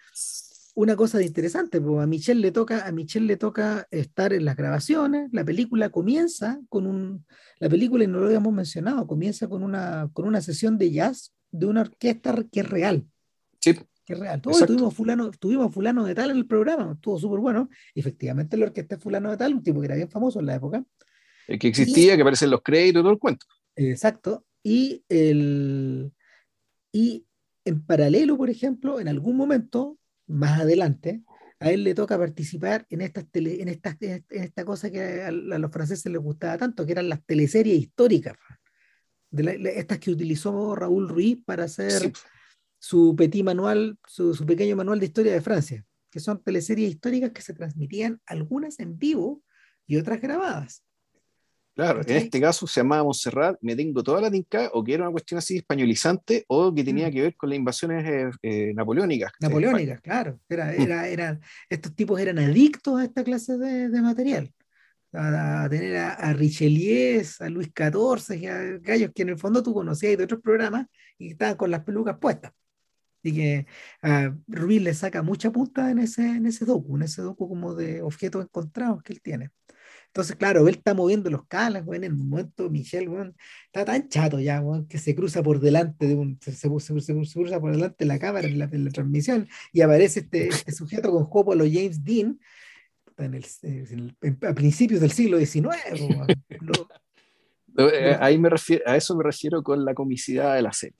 [0.76, 4.46] una cosa de interesante, porque a Michelle le toca, a Michelle le toca estar en
[4.46, 7.26] las grabaciones, la película comienza con un,
[7.60, 11.32] la película, y no lo habíamos mencionado, comienza con una, con una sesión de jazz
[11.54, 13.06] de una orquesta que es real.
[13.60, 13.76] Sí.
[14.06, 14.42] Que es real.
[14.42, 17.70] Todos tuvimos fulano, tuvimos fulano de tal en el programa, estuvo súper bueno.
[17.96, 20.56] Efectivamente, la orquesta es fulano de tal, un tipo que era bien famoso en la
[20.56, 20.84] época.
[21.48, 23.46] El que existía, que aparece en los créditos todo el cuento.
[23.76, 24.46] Exacto.
[24.64, 26.12] Y, el,
[26.92, 27.26] y
[27.66, 29.98] en paralelo, por ejemplo, en algún momento,
[30.28, 31.24] más adelante,
[31.60, 35.32] a él le toca participar en, estas tele, en, estas, en esta cosa que a,
[35.32, 38.36] los franceses les gustaba tanto, que eran las teleseries históricas.
[39.34, 42.12] De estas que utilizó Raúl Ruiz para hacer
[42.80, 47.32] su petit manual, su, su, pequeño manual de historia de Francia, que son teleseries históricas
[47.32, 49.42] que se transmitían algunas en vivo
[49.88, 50.84] y otras grabadas.
[51.76, 55.04] Claro, en este caso se llamaba Montserrat, me tengo toda la tinca, o que era
[55.04, 57.12] una cuestión así españolizante, o que tenía mm.
[57.12, 59.32] que ver con las invasiones eh, eh, napoleónicas.
[59.40, 60.40] Napoleónicas, claro.
[60.48, 61.06] Era, mm.
[61.06, 64.54] era, estos tipos eran adictos a esta clase de, de material.
[65.14, 70.18] A, tener a, Richelieu, a Luis XIV, a gallos que en el fondo tú conocías
[70.18, 70.88] de otros programas
[71.18, 72.52] y estaban con las pelucas puestas.
[73.22, 73.68] Y que
[74.02, 77.74] a Ruiz le saca mucha punta en ese, en ese docu, en ese docu como
[77.74, 79.52] de objetos encontrados que él tiene.
[80.14, 83.10] Entonces, claro, él está moviendo los calas, en el momento Michelle,
[83.66, 87.96] está tan chato ya, que se cruza por delante de un, se, cruza por delante
[87.98, 92.04] de la cámara en la, transmisión y aparece este, este sujeto con Jopo lo James
[92.04, 92.40] Dean
[93.18, 94.16] en el,
[94.48, 95.76] a principios del siglo XIX.
[97.78, 100.98] Eh, ahí me refiero, a eso me refiero con la comicidad de la serie,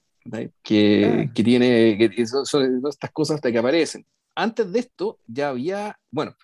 [0.62, 4.06] que, que, tiene, que son, son estas cosas hasta que aparecen.
[4.36, 6.36] Antes de esto ya había, bueno,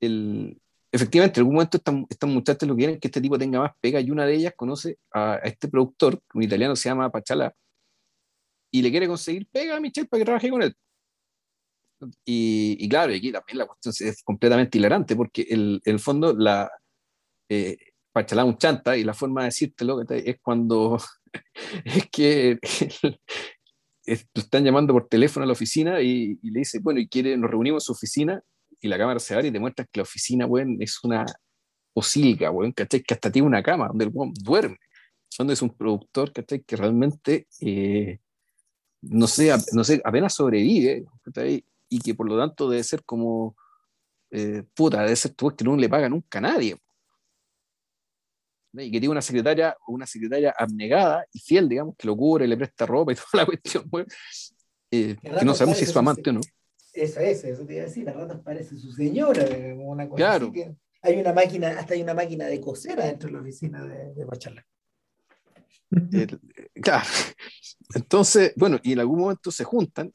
[0.00, 0.60] el,
[0.92, 4.10] efectivamente, en algún momento estas, muchachas lo quieren que este tipo tenga más pega y
[4.10, 7.54] una de ellas conoce a, este productor, un italiano se llama Pachala,
[8.72, 10.74] y le quiere conseguir pega a Michelle para que trabaje con él.
[12.24, 16.70] Y, claro, aquí también la cuestión es completamente hilarante porque el, el fondo la
[17.48, 17.76] eh,
[18.12, 20.98] Pachala un chanta y la forma de decírtelo es cuando
[21.84, 22.58] es que
[24.04, 27.50] están llamando por teléfono a la oficina y, y, le dice, bueno, y quiere, nos
[27.50, 28.42] reunimos en su oficina
[28.80, 31.24] y la cámara se abre y te muestra que la oficina, weón, es una
[31.94, 33.02] weón, ¿cachai?
[33.02, 34.78] Que hasta tiene una cama donde el weón duerme.
[35.38, 36.62] Donde es un productor, ¿cachai?
[36.62, 38.18] Que realmente, eh,
[39.02, 41.64] no, sé, no sé, apenas sobrevive, ¿cachai?
[41.90, 43.56] Y que por lo tanto debe ser como,
[44.30, 46.76] eh, puta, debe ser tú que no le paga nunca a nadie.
[48.72, 52.56] Y que tiene una secretaria, una secretaria abnegada y fiel, digamos, que lo cubre, le
[52.56, 53.90] presta ropa y toda la cuestión.
[54.92, 56.40] Eh, que no sabemos si es su amante o no.
[56.92, 59.44] Eso es, eso te iba a decir, la rata parece su señora,
[59.76, 60.52] una cosa claro.
[61.02, 64.26] hay una máquina, hasta hay una máquina de coser dentro de la oficina de, de
[64.26, 64.66] Pachala.
[66.82, 67.06] claro.
[67.94, 70.12] Entonces, bueno, y en algún momento se juntan,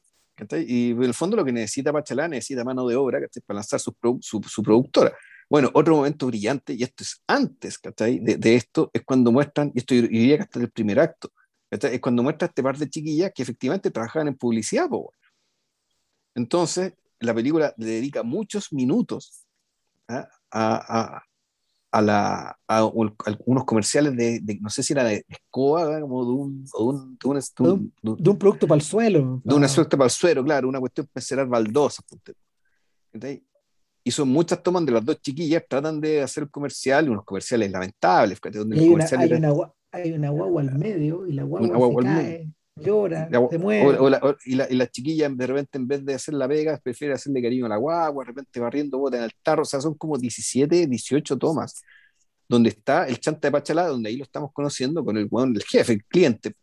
[0.66, 3.94] y en el fondo lo que necesita Pachalá necesita mano de obra para lanzar su,
[4.20, 5.12] su, productora.
[5.48, 9.78] Bueno, otro momento brillante, y esto es antes de, de, esto, es cuando muestran, y
[9.78, 11.32] esto diría que hasta el primer acto,
[11.70, 14.88] es cuando muestra este par de chiquillas que efectivamente trabajaban en publicidad.
[16.34, 19.46] Entonces, la película le dedica muchos minutos
[20.08, 20.28] ¿ah?
[20.50, 21.24] a, a,
[22.00, 28.30] la, a, algunos comerciales de, no sé si era de escoba, como de un, de
[28.30, 29.40] un, producto para el suelo.
[29.44, 32.04] De una suerte para el suelo, claro, una cuestión para cerrar baldosas.
[34.04, 37.70] Y son muchas tomas de las dos chiquillas, tratan de hacer el comercial, unos comerciales
[37.70, 38.38] lamentables.
[38.40, 39.52] Donde hay, una, hay, una,
[39.90, 43.98] hay, una, guagua al medio y la guagua, se cae llora, se mueve.
[44.44, 47.66] y, la, y, chiquilla de repente en vez de hacer la vega prefiere hacerle cariño
[47.66, 50.86] a la guagua, de repente barriendo bota en el tarro, o sea, son como 17,
[50.86, 51.82] 18 tomas,
[52.48, 55.94] donde está el chanta de Pachalá, donde ahí lo estamos conociendo con el, el jefe,
[55.94, 56.54] el cliente.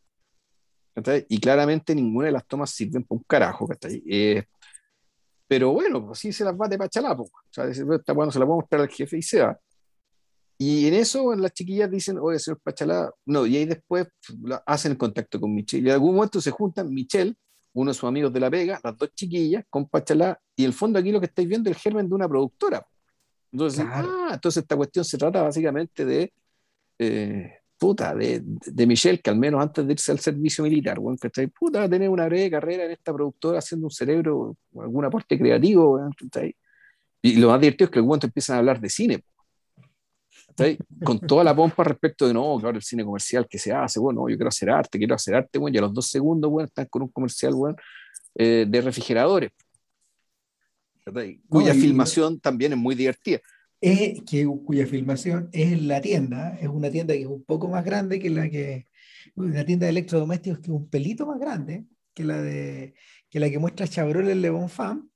[1.28, 3.68] Y claramente ninguna de las tomas sirven para un carajo,
[4.08, 4.44] eh,
[5.48, 7.30] pero bueno, pues sí se las va de Pachalá, pues.
[7.30, 9.58] o sea, esta bueno, se la puedo mostrar al jefe y se va.
[10.58, 14.08] Y en eso las chiquillas dicen, oye, señor Pachalá, no, y ahí después
[14.66, 15.84] hacen el contacto con Michelle.
[15.84, 17.36] Y en algún momento se juntan Michelle,
[17.74, 20.74] uno de sus amigos de La Vega, las dos chiquillas, con Pachalá, y en el
[20.74, 22.86] fondo aquí lo que estáis viendo es el germen de una productora.
[23.52, 26.34] Entonces, ah, entonces esta cuestión se trata básicamente de,
[27.00, 31.18] eh, puta, de, de, Michelle, que al menos antes de irse al servicio militar, bueno,
[31.20, 35.06] que puta, va a tener una breve carrera en esta productora haciendo un cerebro, algún
[35.06, 36.00] aporte creativo,
[37.22, 39.24] y lo más divertido es que algún momento empiezan a hablar de cine
[41.04, 44.28] con toda la pompa respecto de no, claro, el cine comercial que se hace, bueno,
[44.30, 46.86] yo quiero hacer arte, quiero hacer arte, bueno, y a los dos segundos, bueno, están
[46.86, 47.76] con un comercial, bueno,
[48.36, 49.52] eh, de refrigeradores,
[51.50, 53.40] cuya filmación también es muy divertida.
[53.82, 57.68] Es que, cuya filmación es en la tienda, es una tienda que es un poco
[57.68, 58.88] más grande que la que,
[59.36, 62.94] una tienda de electrodomésticos que es un pelito más grande que la de
[63.30, 65.10] que la que muestra Chevrolet Le Bon Femme,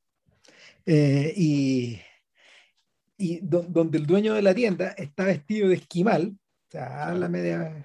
[0.88, 2.00] eh, y
[3.18, 7.84] y donde el dueño de la tienda está vestido de esquimal, o sea, la media,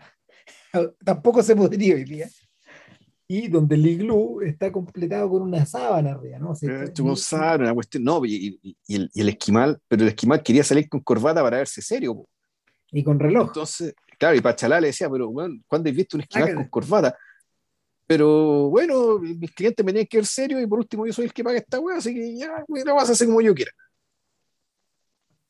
[1.05, 2.29] tampoco se podría hoy día,
[3.27, 6.51] y donde el iglú está completado con una sábana arriba, ¿no?
[6.51, 6.85] O sea,
[7.17, 10.89] sábana, una cuestión, no, y, y, el, y, el, esquimal, pero el esquimal quería salir
[10.89, 12.27] con corbata para verse serio.
[12.91, 13.47] Y con reloj.
[13.49, 17.17] Entonces, claro, y Pachalá le decía, pero bueno, ¿cuándo has visto un esquimal con corbata?
[18.07, 21.33] Pero bueno, mis clientes me tienen que ver serio y por último yo soy el
[21.33, 23.73] que paga esta weá, así que ya, lo vas a hacer como yo quiera.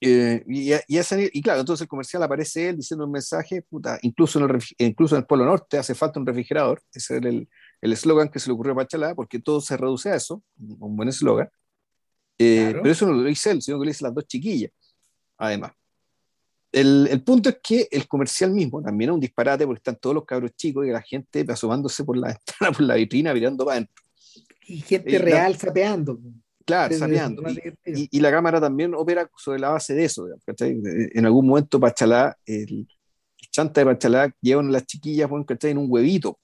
[0.05, 4.51] Eh, y, y, claro, entonces el comercial aparece él diciendo un mensaje, puta, incluso en,
[4.51, 7.49] el, incluso en el Polo Norte hace falta un refrigerador, ese es el
[7.93, 11.09] eslogan que se le ocurrió a Pachalá, porque todo se reduce a eso, un buen
[11.09, 11.49] eslogan.
[12.37, 14.73] Eh, pero eso no lo dice él, sino que lo dicen las dos chiquillas,
[15.39, 15.71] además.
[16.73, 20.15] El, el, punto es que el comercial mismo también es un disparate porque están todos
[20.15, 22.29] los cabros chicos y la gente asomándose por la
[22.59, 24.03] ventana, por la vitrina, mirando para adentro.
[24.63, 26.19] Y gente eh, real sapeando.
[26.65, 27.43] Claro, sapeando.
[27.85, 30.27] Y, y, la cámara también opera sobre la base de eso.
[30.57, 32.87] En algún momento Pachalá, el,
[33.51, 35.31] chanta de Pachalá llevan a las chiquillas
[35.63, 36.39] en un huevito.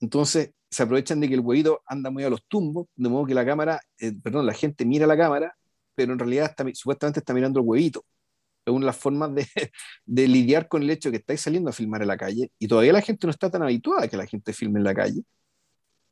[0.00, 3.34] Entonces se aprovechan de que el huevito anda muy a los tumbos, de modo que
[3.34, 5.54] la cámara, eh, perdón, la gente mira la cámara,
[5.94, 8.04] pero en realidad está, supuestamente está mirando el huevito.
[8.64, 9.46] Es una de las formas de,
[10.06, 12.68] de, lidiar con el hecho de que estáis saliendo a filmar en la calle y
[12.68, 15.22] todavía la gente no está tan habituada a que la gente filme en la calle.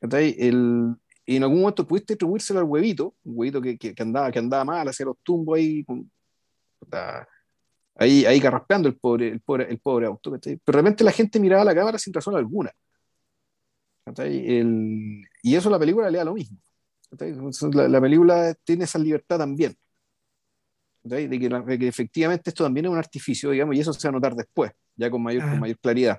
[0.01, 0.97] El,
[1.31, 4.65] y en algún momento pudiste atribuírselo al huevito, un huevito que, que, andaba, que andaba
[4.65, 5.87] mal, hacía los tumbos ahí,
[7.95, 10.37] ahí, ahí carraspeando el pobre, el pobre, el pobre auto.
[10.43, 12.73] Pero de repente la gente miraba la cámara sin razón alguna.
[14.17, 16.59] El, y eso la película le da lo mismo.
[17.75, 19.77] La, la, película tiene esa libertad también.
[21.05, 24.11] De que, de que, efectivamente esto también es un artificio, digamos, y eso se va
[24.11, 25.61] a notar después, ya con mayor, con ah.
[25.61, 26.19] mayor claridad.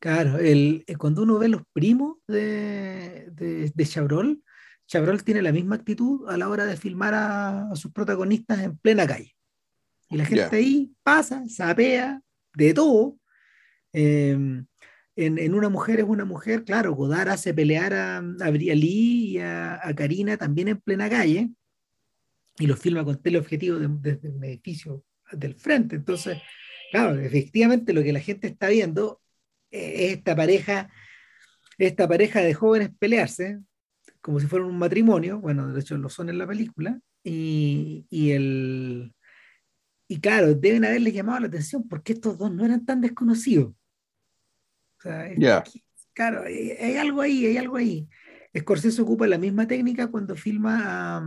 [0.00, 4.42] Claro, el, eh, cuando uno ve los primos de, de, de Chabrol,
[4.86, 9.06] Chabrol tiene la misma actitud a la hora de filmar a, sus protagonistas en plena
[9.06, 9.34] calle.
[10.08, 12.22] Y la gente ahí pasa, sapea,
[12.54, 13.18] de todo.
[13.92, 14.66] Em,
[15.16, 19.38] en, en, Una mujer es una mujer, claro, Godard hace pelear a, a Brialí y
[19.38, 21.50] a, a, Karina también en plena calle
[22.58, 25.96] y los filma con teleobjetivo desde de, un edificio del frente.
[25.96, 26.38] Entonces,
[26.90, 29.20] claro, efectivamente lo que la gente está viendo
[29.70, 30.90] esta pareja,
[31.78, 33.60] esta pareja de jóvenes pelearse,
[34.20, 38.30] como si fueran un matrimonio, bueno, de hecho lo son en la película, y, y
[38.32, 39.12] el
[40.08, 43.74] y claro, deben haberle llamado la atención porque estos dos no eran tan desconocidos.
[44.98, 45.62] O sea,
[46.14, 48.08] claro, hay, algo ahí, hay algo ahí.
[48.58, 51.18] Scorsese ocupa la misma técnica cuando filma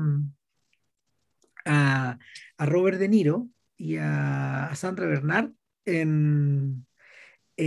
[1.66, 2.18] a,
[2.58, 5.52] a, Robert De Niro y a, a Sandra Bernard
[5.86, 6.86] en,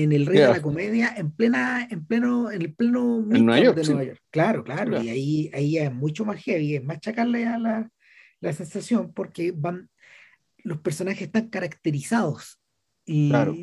[0.03, 3.65] en el Rey de la Comedia, en plena, en pleno, en el pleno en Nueva
[3.65, 4.23] York, de Nueva York.
[4.31, 7.89] Claro, claro, y ahí, ahí es mucho más heavy, es más chacarle a la,
[8.41, 9.89] la sensación porque van,
[10.59, 12.59] los personajes están caracterizados.
[13.07, 13.55] Y, claro.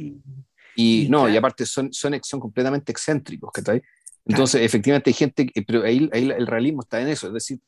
[0.75, 3.81] Y, no, y aparte son, son, son completamente excéntricos, ¿cachai?
[4.25, 7.59] Entonces, efectivamente hay gente, pero ahí, ahí, el realismo está en eso, es decir,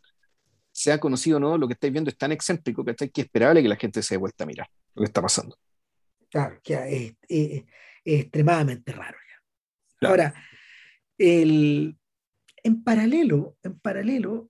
[0.72, 3.68] sea conocido o no, lo que estáis viendo es tan excéntrico que es esperable que
[3.68, 5.58] la gente se dé vuelta a mirar lo que está pasando.
[6.34, 7.64] Claro, que es,
[8.04, 9.18] extremadamente raro.
[10.02, 10.10] Ya.
[10.10, 10.34] Ahora,
[11.20, 11.96] el,
[12.64, 14.50] en paralelo, en paralelo,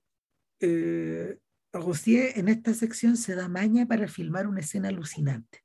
[0.60, 1.38] eh,
[1.74, 5.62] en esta sección se da maña para filmar una escena alucinante.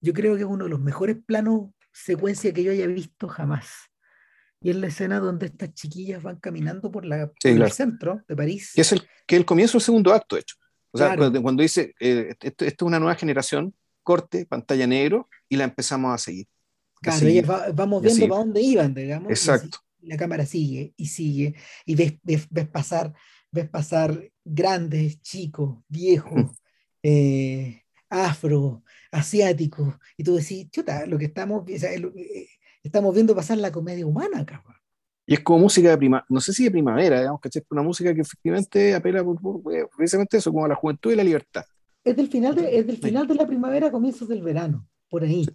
[0.00, 3.68] Yo creo que es uno de los mejores planos secuencia que yo haya visto jamás.
[4.60, 8.72] Y es la escena donde estas chiquillas van caminando por, la, el centro de París.
[8.74, 10.56] Que es el, que el comienzo del segundo acto, de hecho.
[10.90, 13.72] O sea, cuando, dice, eh, esto, es una nueva generación,
[14.10, 16.48] corte, pantalla negro, y la empezamos a seguir.
[17.00, 19.30] Claro, vamos viendo para dónde iban, digamos.
[19.30, 19.78] Exacto.
[20.02, 21.54] Y la cámara sigue y sigue,
[21.86, 23.14] y ves, ves, ves pasar,
[23.52, 26.50] ves pasar grandes, chicos, viejos,
[27.04, 28.82] eh, afro,
[29.12, 32.48] asiáticos, y tú decís, chuta, lo que estamos, eh,
[32.82, 34.64] estamos viendo pasar la comedia humana acá.
[35.24, 38.12] Y es como música de primavera, no sé si de primavera, digamos, es una música
[38.12, 39.62] que efectivamente apela por,
[39.96, 41.64] precisamente eso, como a la juventud y la libertad.
[42.04, 45.46] Es del final de, es del final de la primavera, comienzos del verano, por ahí.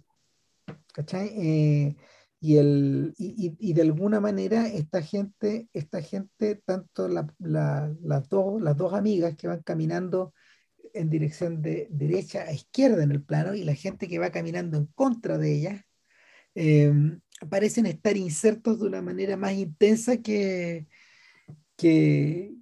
[0.92, 1.28] ¿Cachai?
[1.34, 1.96] Eh,
[2.40, 8.28] y, el, y, y, de alguna manera esta gente, esta gente tanto la, la, las,
[8.28, 10.32] dos, las dos amigas que van caminando
[10.94, 14.78] en dirección de derecha a izquierda en el plano y la gente que va caminando
[14.78, 15.82] en contra de ellas,
[16.54, 16.92] eh,
[17.50, 20.86] parecen estar insertos de una manera más intensa que,
[21.76, 22.54] que,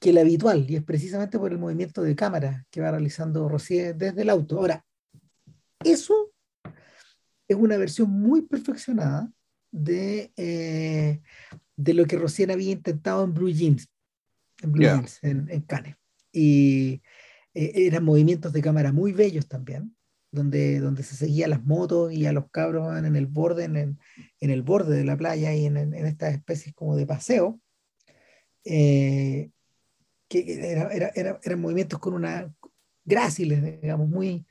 [0.00, 3.94] que la habitual, y es precisamente por el movimiento de cámara que va realizando Rosier
[3.94, 4.58] desde el auto.
[4.58, 4.84] Ahora,
[5.84, 6.32] eso
[7.46, 9.30] es una versión muy perfeccionada
[9.70, 11.20] de, eh,
[11.76, 13.88] de lo que Rosier había intentado en Blue Jeans,
[14.62, 15.96] en, Blue Jeans, en, en Cannes.
[16.32, 17.02] Y
[17.52, 19.94] eh, eran movimientos de cámara muy bellos también,
[20.32, 23.96] donde, donde se seguía las motos y a los cabros en el borde, en el,
[24.40, 27.60] en el borde de la playa y en, en estas especies como de paseo.
[28.64, 29.50] Eh,
[30.30, 32.50] que era, era, era, eran movimientos con una
[33.04, 34.46] gráciles, digamos, muy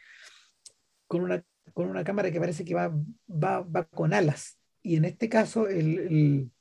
[1.07, 2.93] con una, con una cámara que parece que va,
[3.27, 4.59] va, va con alas.
[4.83, 6.51] Y en este caso, el, el,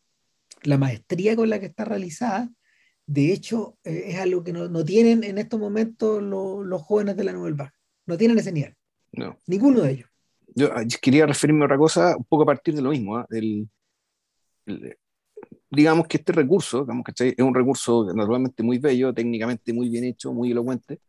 [0.63, 2.51] la maestría con la que está realizada
[3.07, 7.17] De hecho, eh, es algo que no, no, tienen en estos momentos lo, los jóvenes
[7.17, 7.75] de la Nueva
[8.07, 8.75] No tienen ese nivel.
[9.13, 9.37] No.
[9.47, 10.11] Ninguno de ellos.
[10.55, 13.25] Yo ah, quería referirme a otra cosa, un poco a partir de lo mismo, ¿eh?
[13.31, 13.69] el,
[15.71, 20.05] digamos que este recurso, digamos, que es un recurso naturalmente muy bello, técnicamente muy bien
[20.05, 21.01] hecho, muy elocuente,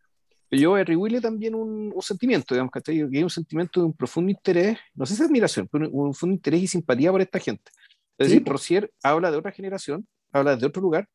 [0.49, 4.32] pero yo atribuirle también un, un sentimiento, digamos, que hay un sentimiento de un profundo
[4.32, 7.72] interés, no sé si admiración, pero un, un profundo interés y simpatía por esta gente.
[8.18, 8.49] Es decir, sí.
[8.49, 11.07] Rosier habla de otra generación, habla de otro lugar,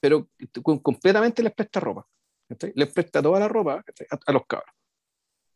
[0.00, 0.28] pero
[0.62, 2.06] completamente les presta ropa.
[2.60, 2.72] ¿sí?
[2.74, 4.70] Les presta toda la ropa a, a, los cabros.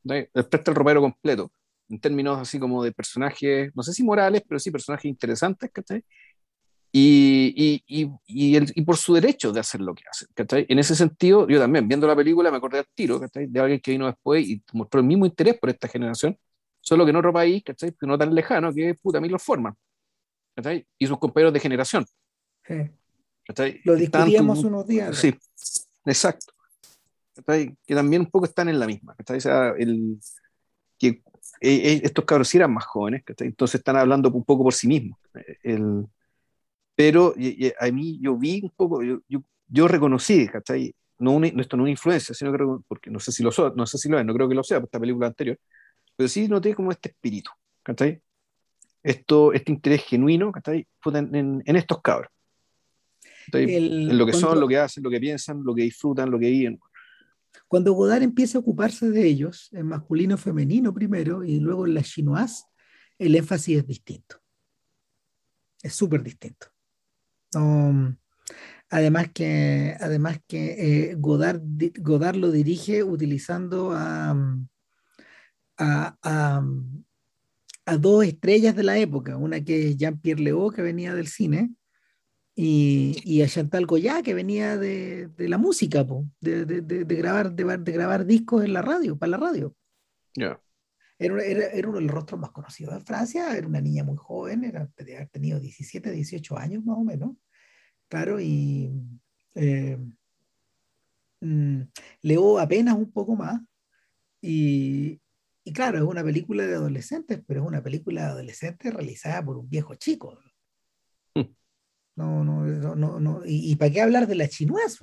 [0.02, 0.26] ¿sí?
[0.32, 1.52] Les presta el ropero completo,
[1.90, 6.02] en términos así como de personajes, no sé si morales, pero sí personajes interesantes, ¿sí?
[6.90, 10.28] Y, y, y, el, y, por su derecho de hacer lo que hacen.
[10.34, 10.64] ¿cachai?
[10.68, 13.46] En ese sentido, yo también, viendo la película, me acordé al tiro ¿cachai?
[13.46, 16.38] de alguien que vino después y mostró el mismo interés por esta generación,
[16.80, 17.94] solo que en otro país, ¿cachai?
[18.00, 19.74] no tan lejano, que puta Milo Forman
[20.56, 20.86] ¿cachai?
[20.98, 22.06] y sus compañeros de generación.
[22.66, 22.90] Sí.
[23.84, 25.16] Lo discutíamos unos días.
[25.16, 25.34] Sí,
[26.06, 26.54] exacto.
[27.34, 27.76] ¿cachai?
[27.86, 29.14] Que también un poco están en la misma.
[29.18, 30.18] O sea, el,
[30.98, 31.22] que
[31.60, 35.18] eh, estos cabros sí eran más jóvenes, entonces están hablando un poco por sí mismos.
[35.62, 36.06] El,
[36.98, 40.92] pero y, y a mí yo vi un poco, yo, yo, yo reconocí, ¿cachai?
[41.20, 43.72] No, una, esto no es una influencia, sino que, porque no sé si lo so,
[43.76, 45.56] no sé si lo es, no creo que lo sea esta película anterior,
[46.16, 47.52] pero sí noté como este espíritu,
[47.84, 48.20] ¿cachai?
[49.00, 50.88] Esto, este interés genuino, ¿cachai?
[51.04, 52.32] En, en, en estos cabros.
[53.52, 56.32] El, en lo que cuando, son, lo que hacen, lo que piensan, lo que disfrutan,
[56.32, 56.80] lo que viven.
[57.68, 62.02] Cuando Godard empieza a ocuparse de ellos, en masculino femenino primero y luego en la
[62.02, 62.64] chinoise,
[63.20, 64.42] el énfasis es distinto.
[65.80, 66.66] Es súper distinto.
[68.90, 74.30] Además que, además que eh, Godard, lo dirige utilizando a,
[75.76, 76.62] a, a,
[77.86, 81.70] a, dos estrellas de la época, una que es Jean-Pierre Léaud, que venía del cine,
[82.54, 87.14] y, y, a Chantal Goya, que venía de, de la música, po, de, de, de,
[87.14, 89.76] grabar, de, grabar discos en la radio, para la radio.
[91.18, 94.16] Era, era, era, uno de los rostros más conocidos de Francia, era una niña muy
[94.16, 97.32] joven, era, de haber tenido 17, 18 años más o menos.
[98.08, 98.90] Claro, y
[99.56, 99.98] eh,
[101.40, 101.80] mm,
[102.22, 103.60] leo apenas un poco más.
[104.40, 105.20] Y,
[105.64, 109.58] y, claro, es una película de adolescentes, pero es una película de adolescentes realizada por
[109.58, 110.38] un viejo chico.
[112.16, 113.46] No, no, no, no, no.
[113.46, 114.98] ¿Y, y para qué hablar de la chinuaz?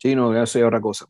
[0.00, 1.06] Sí, no, eso es otra cosa.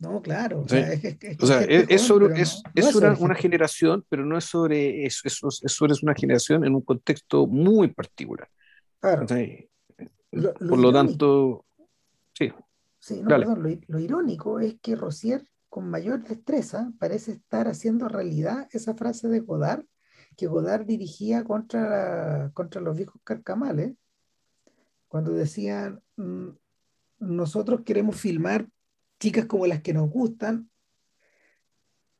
[0.00, 0.62] No, claro.
[0.62, 4.04] O sea, es, es, o sea, es, es, sobre, es, no, es sobre una generación,
[4.08, 8.48] pero no es sobre eso, es, es sobre una generación en un contexto muy particular.
[8.98, 9.26] Claro.
[10.32, 11.66] Lo, lo Por lo tanto,
[12.32, 12.50] sí.
[12.98, 18.08] Sí, no, perdón, lo, lo, irónico es que Rosier, con mayor destreza, parece estar haciendo
[18.08, 19.84] realidad esa frase de Godard,
[20.36, 23.94] que Godard dirigía contra, contra los viejos carcamales,
[25.08, 26.48] cuando decían, mm,
[27.18, 28.66] nosotros queremos filmar
[29.20, 30.68] chicas como las que nos gustan,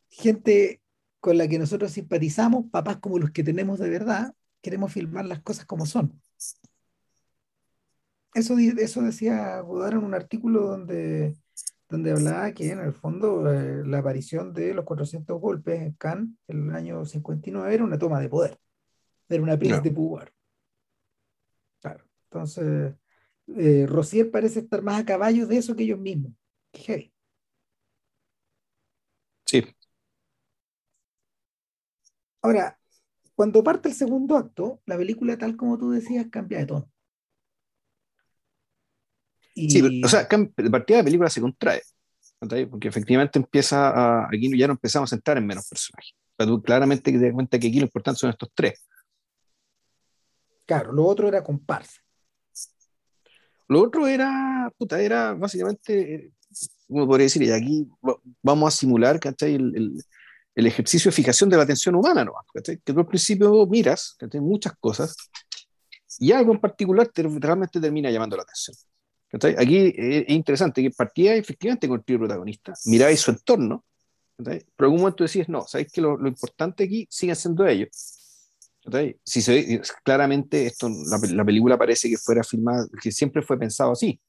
[0.08, 0.80] gente
[1.18, 5.40] con la que nosotros simpatizamos, papás como los que tenemos de verdad, queremos filmar las
[5.42, 6.20] cosas como son.
[8.34, 11.36] Eso, eso decía Godard en un artículo donde,
[11.88, 16.28] donde hablaba que en el fondo eh, la aparición de los 400 golpes en Cannes
[16.46, 18.58] en el año 59 era una toma de poder,
[19.28, 19.82] era una prise no.
[19.82, 20.32] de pouvoir.
[21.80, 22.04] Claro.
[22.24, 22.94] Entonces,
[23.56, 26.32] eh, Rosier parece estar más a caballo de eso que ellos mismos.
[26.72, 27.12] Heavy.
[29.46, 29.64] Sí.
[32.42, 32.78] Ahora,
[33.34, 36.90] cuando parte el segundo acto, la película, tal como tú decías, cambia de tono.
[39.54, 39.70] Y...
[39.70, 41.82] Sí, o sea, de partida de película se contrae,
[42.70, 46.14] porque efectivamente empieza a, aquí ya no empezamos a entrar en menos personajes.
[46.14, 48.86] O sea, tú claramente te das cuenta que aquí lo importante son estos tres.
[50.64, 52.00] Claro, lo otro era comparsa.
[53.70, 56.32] Lo otro era, puta, era básicamente,
[56.88, 57.88] uno podría decir, y aquí
[58.42, 59.54] vamos a simular, ¿cachai?
[59.54, 60.04] El, el,
[60.56, 62.32] el ejercicio de fijación de la atención humana, ¿no?
[62.52, 62.80] ¿cachai?
[62.84, 64.40] Que tú al principio miras, ¿cachai?
[64.40, 65.14] Muchas cosas,
[66.18, 68.76] y algo en particular te, realmente termina llamando la atención.
[69.28, 69.54] ¿cachai?
[69.56, 73.84] Aquí es interesante que partía efectivamente con el protagonista, miráis su entorno,
[74.36, 78.19] pero en algún momento decís, no, sabéis que lo, lo importante aquí sigue siendo ellos
[79.24, 83.92] si se claramente esto, la, la, película parece que fuera filmada, que siempre fue pensado
[83.92, 84.20] así,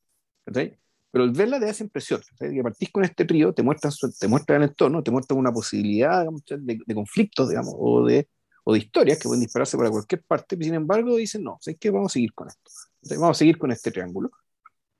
[1.11, 4.61] pero el verla te esa impresión, que partís con este trío, te muestran, te muestran
[4.61, 8.27] el entorno, te muestran una posibilidad digamos, de, de, conflictos, digamos, o de,
[8.63, 11.89] o de historias que pueden dispararse para cualquier parte, sin embargo dicen, no, ¿sabes qué?
[11.89, 12.71] Vamos a seguir con esto,
[13.19, 14.31] vamos a seguir con este triángulo,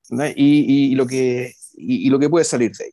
[0.09, 2.91] y, y, y, lo que, y, y, lo que puede salir de ahí.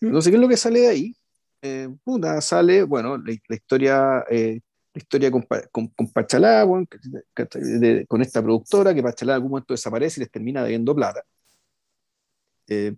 [0.00, 1.16] Entonces, ¿qué es lo que sale de ahí?
[1.62, 4.24] Eh, puta, sale, bueno, la, la historia...
[4.30, 4.60] Eh,
[4.94, 6.86] historia con, con, con Pachalá, bueno,
[7.54, 11.22] de, con esta productora, que Pachalá en algún momento desaparece y les termina debiendo plata.
[12.68, 12.94] eh,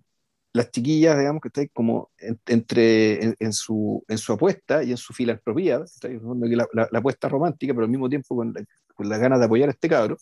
[0.52, 2.10] las chiquillas, digamos, que está como
[2.46, 7.72] entre en, su, en su apuesta y en su filantropía, la, la, la, apuesta romántica,
[7.72, 8.52] pero al mismo tiempo con,
[8.94, 10.16] con las ganas de apoyar a este cabro,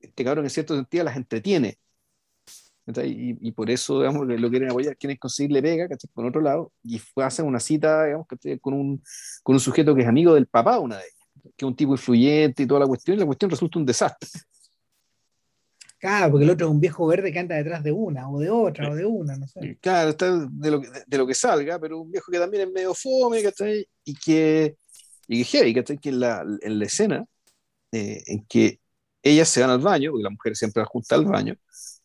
[0.00, 1.78] este cabrón en cierto sentido las entretiene.
[2.98, 6.10] Y, y, por eso, digamos, lo quieren apoyar, quieren conseguirle pega, ¿cachai?
[6.12, 8.26] Por otro lado, y fue a hacer una cita, digamos,
[8.60, 9.02] Con un,
[9.42, 11.92] con un sujeto que es amigo del papá, una de ellas, que es un tipo
[11.92, 14.28] influyente y toda la cuestión, y la cuestión resulta un desastre.
[16.00, 18.48] Claro, porque el otro es un viejo verde que anda detrás de una, o de
[18.48, 19.78] otra, o de una, no sé.
[19.82, 22.94] Claro, está de lo, de, lo que salga, pero un viejo que también es medio
[22.94, 23.86] fome, ¿cachai?
[24.04, 24.76] Y que,
[25.28, 25.98] y que heavy, ¿cachai?
[25.98, 27.26] Que en la, en la escena
[27.92, 28.80] eh, en que
[29.22, 31.56] ellas se van al baño, porque la mujer siempre va junta al baño,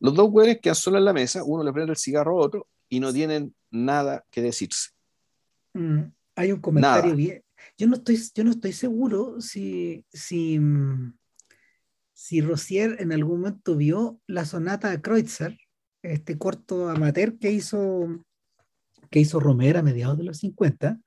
[0.06, 2.68] los dos güeyes quedan solos en la mesa, uno le prende el cigarro a otro
[2.88, 4.92] y no tienen nada que decirse.
[5.74, 6.04] Mm,
[6.36, 7.44] hay un comentario bien.
[7.76, 11.18] Yo no estoy, yo no estoy seguro si, si, mm,
[12.14, 15.58] si Rosier en algún momento vio la sonata de Kreutzer,
[16.04, 18.24] este corto amateur que hizo,
[19.10, 21.00] que hizo Romer a mediados de los 50,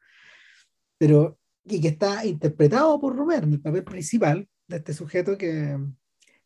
[0.98, 5.78] pero y que está interpretado por Romer en el papel principal, de este sujeto que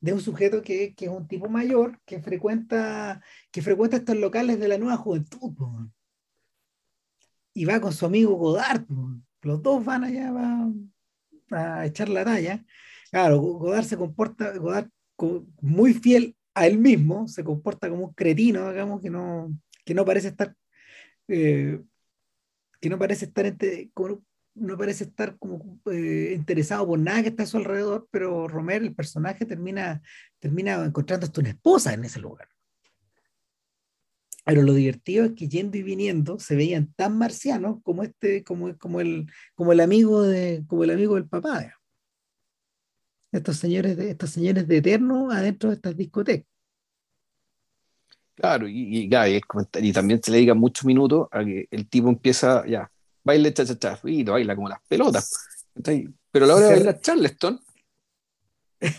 [0.02, 3.22] de un sujeto que, que, es un tipo mayor que frecuenta
[3.52, 5.54] que frecuenta estos locales de la nueva juventud
[7.54, 8.84] y va con su amigo Godard
[9.42, 10.32] los dos van allá
[11.50, 12.64] a echar la talla.
[13.10, 14.90] Claro Godard se comporta Godard
[15.60, 20.04] muy fiel a él mismo se comporta como un cretino digamos que no que no
[20.04, 20.56] parece estar
[21.28, 21.80] eh,
[22.80, 23.46] que no parece estar
[24.54, 28.82] no parece estar como eh, interesado por nada que está a su alrededor, pero Romer,
[28.82, 30.02] el personaje, termina,
[30.38, 32.48] termina encontrando hasta una esposa en ese lugar.
[34.44, 38.76] Pero lo divertido es que yendo y viniendo se veían tan marcianos como este, como,
[38.76, 41.74] como, el, como el amigo de, como el amigo del papá.
[43.30, 46.46] Estos señores de, estos señores de eterno adentro de estas discotecas.
[48.34, 49.10] Claro, y, y,
[49.78, 52.90] y, también se le diga muchos minutos a que el tipo empieza ya,
[53.24, 55.30] baile cha cha cha, y baila como las pelotas.
[56.30, 57.60] Pero a la hora de bailar Charleston,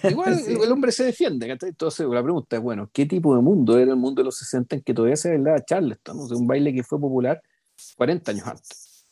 [0.03, 1.57] igual el, hombre se defiende.
[1.61, 4.76] Entonces la pregunta es, bueno, ¿qué tipo de mundo era el mundo de los 60
[4.76, 6.19] en que todavía se bailaba Charleston?
[6.19, 7.41] O sea, un baile que fue popular
[7.97, 9.05] 40 años antes.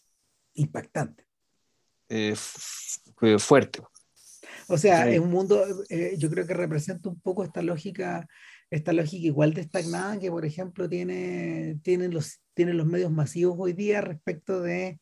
[0.53, 1.26] Impactante.
[2.09, 3.82] Eh, fue fuerte.
[4.68, 8.28] O sea, es un mundo, eh, yo creo que representa un poco esta lógica,
[8.72, 13.55] esta lógica igual de estagnada que, por ejemplo, tiene, tienen los tienen los medios masivos
[13.59, 14.99] hoy día respecto de...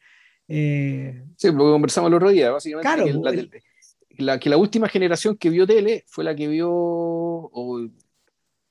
[0.48, 2.88] Eh, sí, lo que conversamos el otro día, básicamente.
[2.88, 7.52] Claro, que, la, que la última generación que vio tele fue la que vio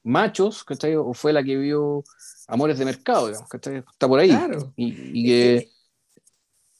[0.02, 0.96] machos, ¿cachai?
[0.96, 2.02] O fue la que vio
[2.48, 3.78] amores de mercado, digamos, ¿cachai?
[3.78, 4.30] Está por ahí.
[4.30, 4.72] Claro.
[4.76, 5.68] Y, que...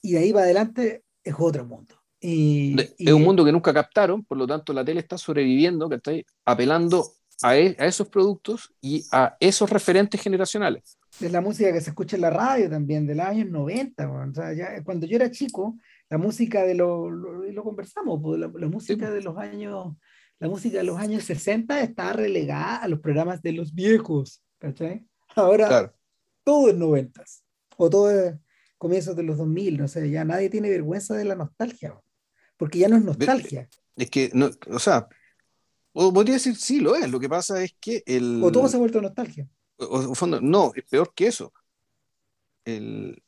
[0.03, 1.95] y de ahí va adelante es otro mundo.
[2.21, 6.27] Y, es un mundo que nunca captaron, por lo tanto la tele está sobreviviendo, ¿cachai?
[6.45, 7.13] Apelando
[7.43, 11.91] a, e, a esos productos y a esos referentes generacionales es la música que se
[11.91, 14.11] escucha en la radio también, de los años 90.
[14.11, 15.77] O sea, ya, cuando yo era chico,
[16.09, 19.97] la música de los, lo, conversamos, pues, la, música de los años,
[20.39, 25.07] la música de los años 60 estaba relegada a los programas de los viejos, ¿cachai?
[25.35, 25.93] Ahora
[26.45, 27.25] todo es 90
[27.77, 28.35] o todo es
[28.79, 31.99] comienzos de los 2000, no sé, ya nadie tiene vergüenza de la nostalgia,
[32.57, 33.69] porque ya no es nostalgia.
[33.97, 35.09] Es que, no, o sea,
[36.13, 38.41] podría decir sí, lo es, lo que pasa es que el...
[38.43, 39.49] O todo se ha vuelto nostalgia
[40.15, 41.53] fondo, no, es peor que eso.
[42.65, 43.23] El,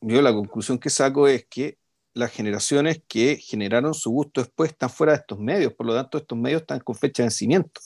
[0.00, 1.78] yo la conclusión que saco es que
[2.14, 6.18] las generaciones que generaron su gusto después están fuera de estos medios, por lo tanto
[6.18, 7.80] estos medios están con fecha de vencimiento.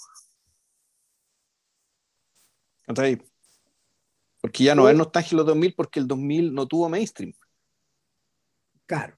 [4.40, 7.32] Porque ya no es nostalgia los 2000 porque el 2000 no tuvo mainstream.
[8.86, 9.16] Claro.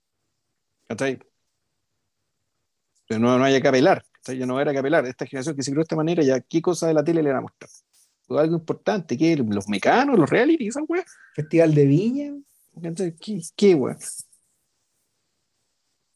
[3.06, 4.04] Pero no, no hay que apelar.
[4.26, 5.06] Ya no era que apelar.
[5.06, 7.30] Esta generación que se creó de esta manera, ya qué cosa de la tele le
[7.30, 7.70] era mostrar
[8.36, 11.04] algo importante, que los mecanos, los reality, esa weá.
[11.34, 12.34] Festival de Viña.
[13.20, 13.96] ¿Qué, qué weá?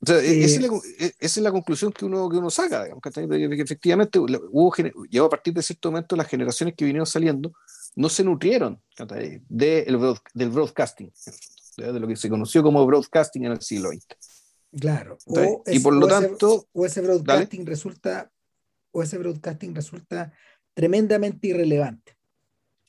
[0.00, 3.02] O sea, esa, es la, esa, es la, conclusión que uno, que uno saca, digamos,
[3.02, 4.74] que efectivamente hubo,
[5.08, 7.52] llegó a partir de cierto momento las generaciones que vinieron saliendo
[7.94, 8.82] no se nutrieron
[9.48, 11.12] de, el del broadcasting,
[11.76, 14.31] de lo que se conoció como broadcasting en el siglo XX.
[14.78, 15.18] Claro.
[15.66, 16.66] y por lo tanto...
[16.72, 18.32] o ese broadcasting resulta
[18.92, 20.32] o ese broadcasting resulta
[20.74, 22.16] tremendamente irrelevante.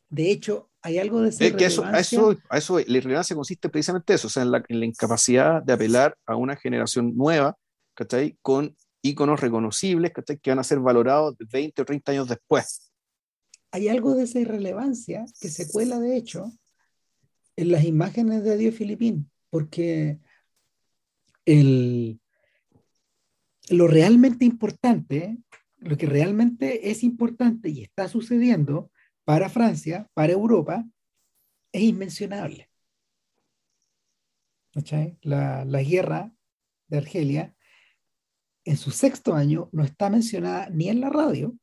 [0.10, 3.70] De hecho, hay algo de esa que eso, a, eso, a eso, la irrelevancia consiste
[3.70, 7.58] precisamente en eso, o sea, en la, incapacidad de apelar a una generación nueva,
[7.94, 8.38] ¿cachai?
[8.42, 10.38] Con íconos reconocibles, ¿cachai?
[10.38, 12.92] Que van a ser valorados 20 o 30 años después.
[13.72, 16.52] Hay algo de esa irrelevancia que se cuela, de hecho,
[17.56, 20.20] en las imágenes de Dios Filipín, porque
[23.70, 25.38] lo realmente importante
[25.84, 28.92] lo que realmente es importante y está sucediendo
[29.26, 30.86] para Francia, para Europa,
[31.72, 32.70] es inmencionable.
[35.22, 36.34] La, la guerra
[36.88, 37.56] de Argelia,
[38.66, 41.56] en su sexto año, no está mencionada ni en la radio,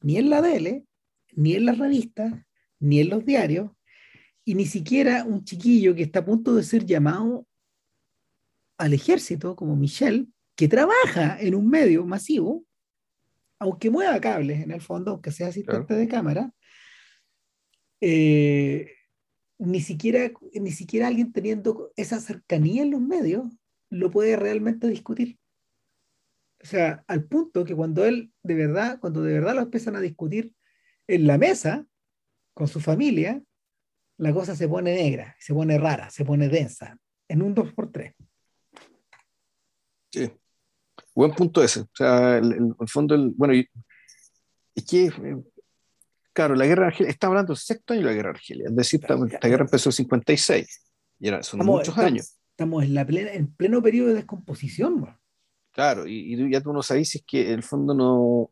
[0.00, 0.84] ni en la tele,
[1.32, 2.34] ni en las revistas,
[2.80, 3.70] ni en los diarios,
[4.44, 7.46] y ni siquiera un chiquillo que está a punto de ser llamado
[8.82, 12.64] al ejército, como Michel, que trabaja en un medio masivo,
[13.60, 16.52] aunque mueva cables en el fondo, aunque sea asistente de cámara,
[18.00, 18.90] eh,
[19.58, 23.46] ni, siquiera, ni siquiera alguien teniendo esa cercanía en los medios
[23.88, 25.38] lo puede realmente discutir.
[26.60, 30.00] O sea, al punto que cuando él de verdad, cuando de verdad lo empiezan a
[30.00, 30.52] discutir
[31.06, 31.86] en la mesa
[32.52, 33.40] con su familia,
[34.18, 38.16] la cosa se pone negra, se pone rara, se pone densa, en un 2x3.
[40.12, 40.30] Sí.
[41.14, 41.80] Buen punto ese.
[41.80, 43.54] O sea, el, el fondo, el, bueno,
[44.74, 45.42] es que, eh,
[46.32, 48.66] claro, la guerra de Argelia, está hablando del sexto año de la guerra de Argelia,
[48.68, 52.38] es decir, esta, guerra empezó en 56, y era, son muchos años.
[52.50, 55.18] Estamos en, la plena, en pleno periodo de descomposición.
[55.72, 58.50] Claro, y, y, ya tú no sabes si es que el fondo no,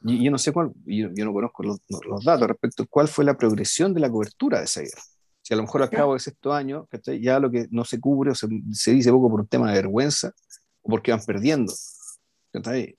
[0.00, 3.24] yo, no sé cuál, yo, yo no conozco los, los, datos respecto a cuál fue
[3.24, 5.02] la progresión de la cobertura de esa guerra.
[5.42, 6.88] Si a lo mejor al cabo de sexto año,
[7.20, 9.74] ya lo que no se cubre o se, se, dice poco por un tema de
[9.74, 10.32] vergüenza
[10.82, 11.72] o porque van perdiendo,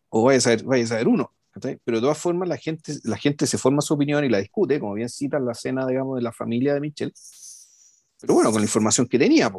[0.09, 1.33] o vaya a saber, vaya a saber uno.
[1.61, 4.79] Pero de todas formas la gente, la gente se forma su opinión y la discute,
[4.79, 7.13] como bien cita la cena, digamos, de la familia de Michel.
[8.19, 9.51] Pero bueno, con la información que tenía,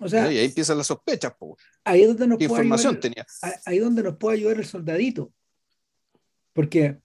[0.00, 1.34] O sea, y ahí empiezan las sospechas.
[1.84, 3.26] Ahí donde nos ¿Qué información tenía?
[3.66, 5.32] Ahí donde nos puede ayudar el soldadito.
[6.52, 7.01] Porque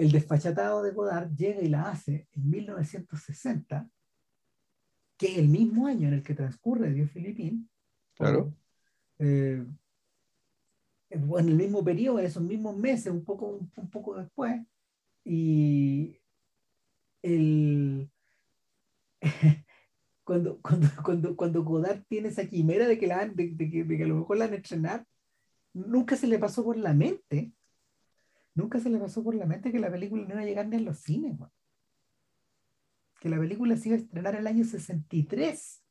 [0.00, 3.86] el desfachatado de Godard llega y la hace en 1960,
[5.18, 7.68] que es el mismo año en el que transcurre Dios Filipín.
[8.14, 8.50] Claro.
[9.18, 9.62] Eh,
[11.10, 14.62] en el mismo periodo, en esos mismos meses, un poco, un, poco después.
[15.22, 16.16] Y
[17.20, 18.10] el,
[20.24, 24.04] cuando, cuando, cuando, cuando Godard tiene esa quimera de que, la, de, que, de que
[24.04, 25.06] a lo mejor la van a estrenar,
[25.74, 27.52] nunca se le pasó por la mente
[28.60, 30.76] nunca se le pasó por la mente que la película no iba a llegar ni
[30.76, 31.38] a los cines,
[33.20, 35.82] que la película se iba a estrenar el año 63.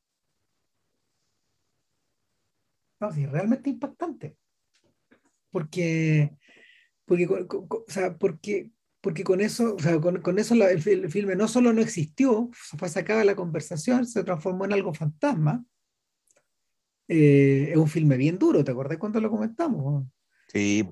[2.99, 4.35] No, sí, realmente impactante.
[5.51, 6.31] Porque,
[7.05, 11.35] porque, o sea, porque, porque con eso, o sea, con, con eso el, el, filme
[11.35, 15.65] no solo no existió, fue sacada la conversación, se transformó en algo fantasma.
[17.07, 20.05] Eh, es un filme bien duro, ¿te acordás cuando lo comentamos?
[20.47, 20.87] Sí.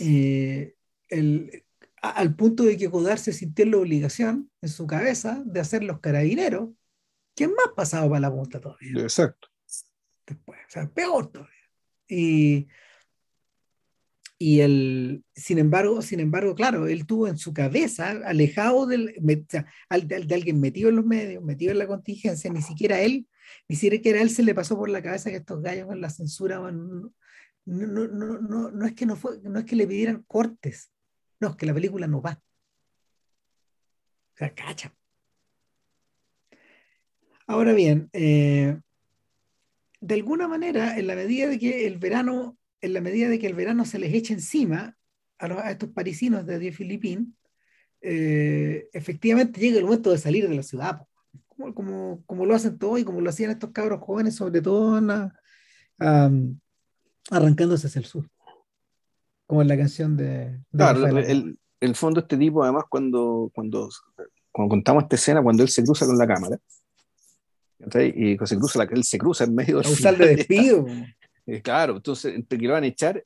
[0.00, 0.75] Eh,
[1.08, 1.64] el,
[2.00, 6.00] al punto de que Godard se sintió la obligación en su cabeza de hacer los
[6.00, 6.70] carabineros,
[7.34, 9.02] que es más pasado para la punta todavía.
[9.02, 9.48] Exacto.
[10.26, 11.52] Después, o sea, peor todavía.
[12.08, 12.68] Y,
[14.38, 19.50] y el, sin embargo, sin embargo, claro, él tuvo en su cabeza, alejado del, o
[19.50, 23.26] sea, de, de, alguien metido en los medios, metido en la contingencia, ni siquiera él,
[23.68, 26.58] ni siquiera él se le pasó por la cabeza que estos gallos en la censura
[26.58, 27.12] no,
[27.64, 30.90] no, no, no, no, es que no, fue, no es que le pidieran cortes,
[31.40, 32.40] no, es que la película no va.
[34.34, 34.94] O sea, cacha.
[37.46, 38.78] Ahora bien, eh,
[40.00, 43.46] de alguna manera, en la medida de que el verano, en la medida de que
[43.46, 44.96] el verano se les echa encima
[45.38, 47.26] a, estos parisinos de Dieu Philippine,
[48.00, 51.02] eh, efectivamente llega el momento de salir de la ciudad,
[51.48, 55.00] como, lo hacen todos y como lo hacían estos cabros jóvenes, sobre todo
[57.30, 58.28] arrancándose hacia el sur.
[59.46, 60.60] Como en la canción de.
[60.72, 63.88] claro, el, el, fondo, este tipo, además, cuando, cuando,
[64.50, 66.58] cuando contamos esta escena, cuando él se cruza con la cámara,
[68.14, 69.92] y se cruza, la, él se cruza en medio del.
[69.92, 70.86] usar de despido.
[71.46, 73.22] Eh, claro, entonces, entre que lo van a echar,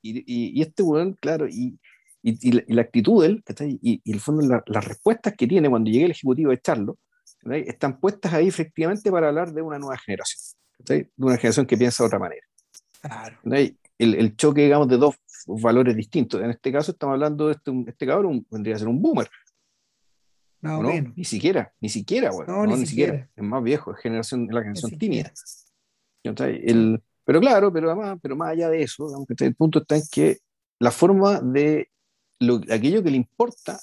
[0.00, 1.78] y, y, y este weón, claro, y,
[2.22, 3.44] y, la, actitud de él,
[3.82, 6.98] y, y el fondo, la, las respuestas que tiene cuando llega el ejecutivo a echarlo,
[7.50, 10.40] están puestas ahí efectivamente para hablar de una nueva generación,
[10.78, 12.46] de una generación que piensa de otra manera.
[13.00, 13.38] Claro.
[13.98, 15.16] El, el, choque, digamos, de dos
[15.46, 16.40] valores distintos.
[16.40, 19.28] En este caso estamos hablando de este, este cabrón, vendría a ser un boomer.
[20.60, 23.28] No, no ni siquiera, ni siquiera, bueno, no, ni, siquiera.
[23.34, 25.32] Es más viejo, es generación, la generación tímida.
[26.22, 30.38] El, pero claro, pero además, pero más allá de eso, el punto está en que
[30.78, 31.90] la forma de
[32.38, 33.80] lo, aquello que le importa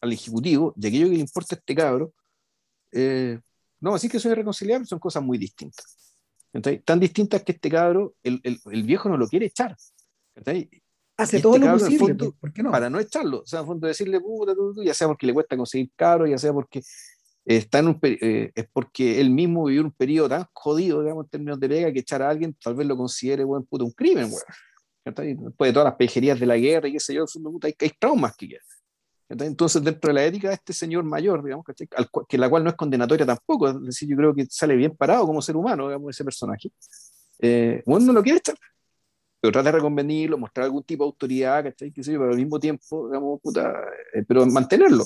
[0.00, 2.12] al ejecutivo y aquello que le importa a este cabro,
[2.90, 3.38] eh,
[3.80, 6.16] no, así que son irreconciliables, son cosas muy distintas.
[6.84, 9.76] Tan distintas que este cabro, el, el, el, viejo no lo quiere echar.
[11.18, 12.70] Hace este todo lo posible, fondo, ¿por qué no?
[12.70, 13.40] Para no echarlo.
[13.40, 14.54] O sea, en fondo decirle, puta,
[14.84, 16.80] ya sea porque le cuesta conseguir cabro, ya sea porque
[17.44, 21.30] está en un eh, es porque él mismo vivió un periodo tan jodido, digamos, en
[21.30, 24.26] términos de pega, que echar a alguien tal vez lo considere, buen puto, un crimen,
[24.26, 24.42] weón.
[25.04, 27.74] Después de todas las pejerías de la guerra y qué sé yo, fondo, puta, hay,
[27.80, 28.56] hay traumas que
[29.28, 31.64] Entonces, dentro de la ética de este señor mayor, digamos,
[32.28, 35.26] que la cual no es condenatoria tampoco, es decir, yo creo que sale bien parado
[35.26, 36.70] como ser humano, digamos, ese personaje.
[37.40, 38.54] Eh, bueno, no lo quiere estar,
[39.40, 41.92] pero trata de reconvenirlo, mostrar algún tipo de autoridad, ¿cachai?
[41.92, 42.18] ¿Qué sé yo?
[42.18, 43.72] Pero al mismo tiempo, digamos, puta,
[44.14, 45.04] eh, pero mantenerlo.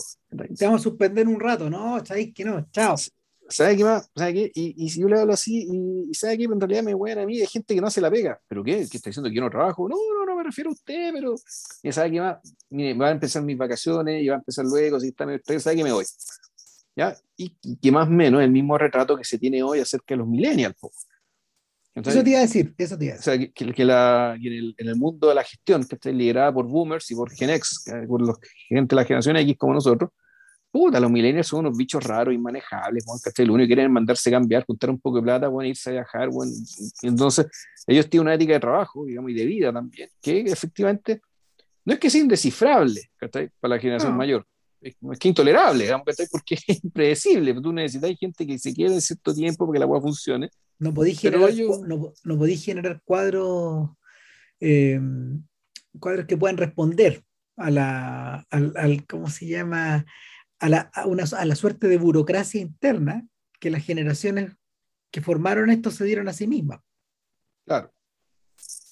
[0.57, 2.05] Te vamos a suspender un rato, ¿no?
[2.05, 2.67] ¿Sabes que no?
[2.71, 2.97] Chao.
[3.49, 4.11] ¿Sabe qué más?
[4.17, 4.53] ¿Sabe qué?
[4.55, 6.45] Y, y, si yo le hablo así, y, ¿sabe qué?
[6.45, 8.41] En realidad me huean a mí, hay gente que no hace la pega.
[8.49, 8.87] ¿Pero qué?
[8.91, 9.87] ¿Qué está diciendo que yo no trabajo?
[9.89, 11.35] No, no, no me refiero a usted, pero.
[11.83, 12.39] Y ¿sabe qué más?
[12.71, 15.27] Mire, va a empezar mis vacaciones y va a empezar luego, si está
[15.61, 16.07] ¿sabe qué me voy?
[16.97, 17.15] ¿Ya?
[17.37, 20.27] Y, que más o menos el mismo retrato que se tiene hoy acerca de los
[20.27, 20.77] millennials.
[21.95, 23.35] Eso te iba a decir, eso te iba a decir.
[23.35, 26.11] O sea, que, que, la, en, el, en, el, mundo de la gestión, que está
[26.11, 28.39] liderada por boomers y por Gen X, por los
[28.69, 30.11] gente de la generación X como nosotros,
[30.71, 33.45] puta, los millennials son unos bichos raros, inmanejables, ¿cachai?
[33.45, 35.91] Lo único que quieren es mandarse a cambiar, juntar un poco de plata, bueno, irse
[35.91, 36.51] a viajar, bueno.
[37.03, 37.47] Entonces,
[37.87, 41.21] ellos tienen una ética de trabajo, digamos, y de vida también, que efectivamente
[41.85, 43.51] no es que sea indescifrable, ¿cachai?
[43.61, 44.47] Para la generación mayor.
[44.83, 46.27] Es, es, que intolerable, digamos, ¿cachai?
[46.31, 47.55] Porque es impredecible.
[47.55, 50.51] Tú necesitas gente que se quede en cierto tiempo porque la agua funcione.
[50.79, 51.51] No podéis generar,
[51.87, 53.91] no, no podéis generar cuadros,
[54.61, 55.01] eh,
[56.01, 57.23] cuadros que puedan responder
[57.57, 60.05] a la, al, al, ¿cómo se llama?
[60.63, 63.27] a la, a, una, a la suerte de burocracia interna
[63.59, 64.53] que las generaciones
[65.11, 66.81] que formaron esto se dieron a sí mismas.
[67.67, 67.93] Claro.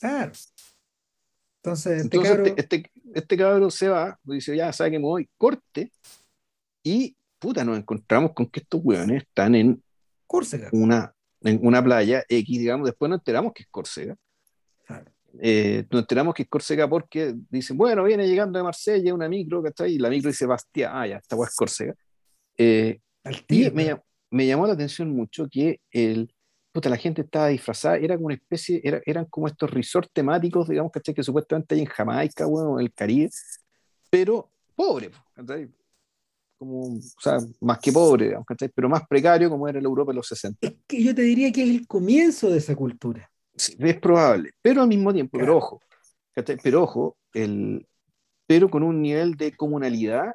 [0.01, 0.33] Claro.
[1.63, 2.47] Entonces, este, Entonces cabro...
[2.47, 2.91] este, este,
[3.37, 5.93] cabro se va, dice, ya, sabe que me voy, corte,
[6.83, 9.83] y puta, nos encontramos con que estos hueones están en
[10.27, 10.69] Córcega.
[10.73, 11.13] Una,
[11.43, 14.17] en una playa X, digamos, después nos enteramos que es Córcega.
[14.87, 15.11] Claro.
[15.41, 19.63] Eh, nos enteramos que es Córcega porque dicen, bueno, viene llegando de Marsella una micro,
[19.63, 19.95] ¿cachai?
[19.95, 21.95] Y la micro dice Bastia, ah, ya, esta es Córcega.
[22.57, 23.01] Eh,
[23.49, 24.01] y me,
[24.31, 26.33] me, llamó la atención mucho que el,
[26.73, 30.69] puta, la gente estaba disfrazada, era como una especie, era, eran como estos resorts temáticos,
[30.69, 31.15] digamos, ¿cachai?
[31.15, 33.31] Que supuestamente hay en Jamaica, bueno, en el Caribe,
[34.11, 35.69] pero pobre, ¿cachai?
[36.59, 38.69] Como, o sea, más que pobre, digamos, ¿cachai?
[38.75, 40.67] Pero más precario como era la Europa de los 60.
[40.67, 43.31] Es que yo te diría que es el comienzo de esa cultura.
[43.57, 45.47] Sí, es probable, pero al mismo tiempo, claro.
[45.47, 45.81] pero ojo,
[46.63, 47.87] pero ojo, el,
[48.47, 50.35] pero con un nivel de comunalidad,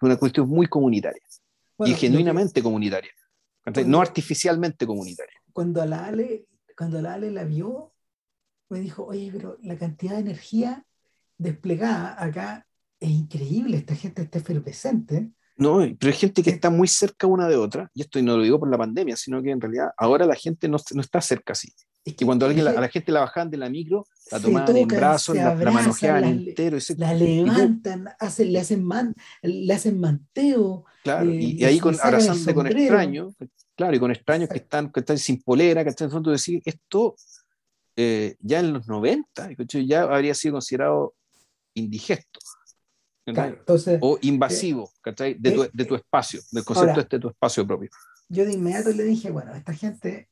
[0.00, 1.22] una cuestión muy comunitaria
[1.78, 3.10] bueno, y genuinamente que, comunitaria,
[3.84, 5.35] no artificialmente comunitaria.
[5.56, 6.44] Cuando la Ale,
[6.76, 7.94] cuando la Ale la vio,
[8.68, 10.84] me dijo, oye, pero la cantidad de energía
[11.38, 12.66] desplegada acá
[13.00, 15.30] es increíble, esta gente está efervescente.
[15.56, 18.42] No, pero hay gente que está muy cerca una de otra, y esto no lo
[18.42, 21.54] digo por la pandemia, sino que en realidad ahora la gente no, no está cerca
[21.54, 21.72] así.
[22.04, 24.76] Es que cuando alguien, la, a la gente la bajaban de la micro, la tomaban
[24.76, 26.76] en brazos, la, la manojeaban la, entero.
[26.76, 30.84] Ese, la levantan, hacen, le, hacen man, le hacen manteo.
[31.02, 33.34] Claro, eh, y, y, ahí con, abrazando con extraños,
[33.76, 36.30] claro, y con extraños que están, que están sin polera, que están en el fondo
[36.30, 37.14] decir, esto
[37.94, 39.50] eh, ya en los 90,
[39.84, 41.14] ya habría sido considerado
[41.74, 42.40] indigesto.
[43.24, 47.20] Claro, entonces, o invasivo eh, de, tu, de, tu, espacio, del concepto ahora, este de
[47.20, 47.90] tu espacio propio.
[48.28, 50.28] Yo de inmediato le dije, bueno, esta gente,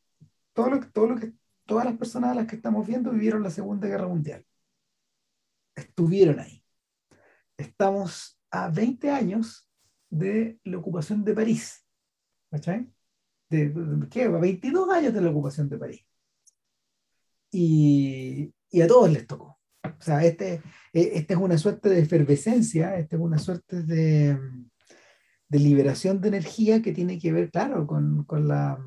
[0.53, 1.33] todo lo, todo lo que
[1.67, 4.47] todas las personas a las que estamos viendo vivieron la Segunda Guerra Mundial.
[5.75, 6.63] Estuvieron ahí.
[7.57, 9.69] Estamos a 20 años
[10.11, 11.85] de la ocupación de París.
[12.51, 12.94] ¿Cachai?
[13.57, 14.25] De, ¿Qué?
[14.25, 16.05] A 22 años de la ocupación de París.
[17.51, 19.59] Y, y a todos les tocó.
[19.83, 20.63] O sea, este,
[20.93, 24.39] este es una suerte de efervescencia, este es una suerte de,
[25.49, 28.79] de liberación de energía que tiene que ver, claro, con, con la,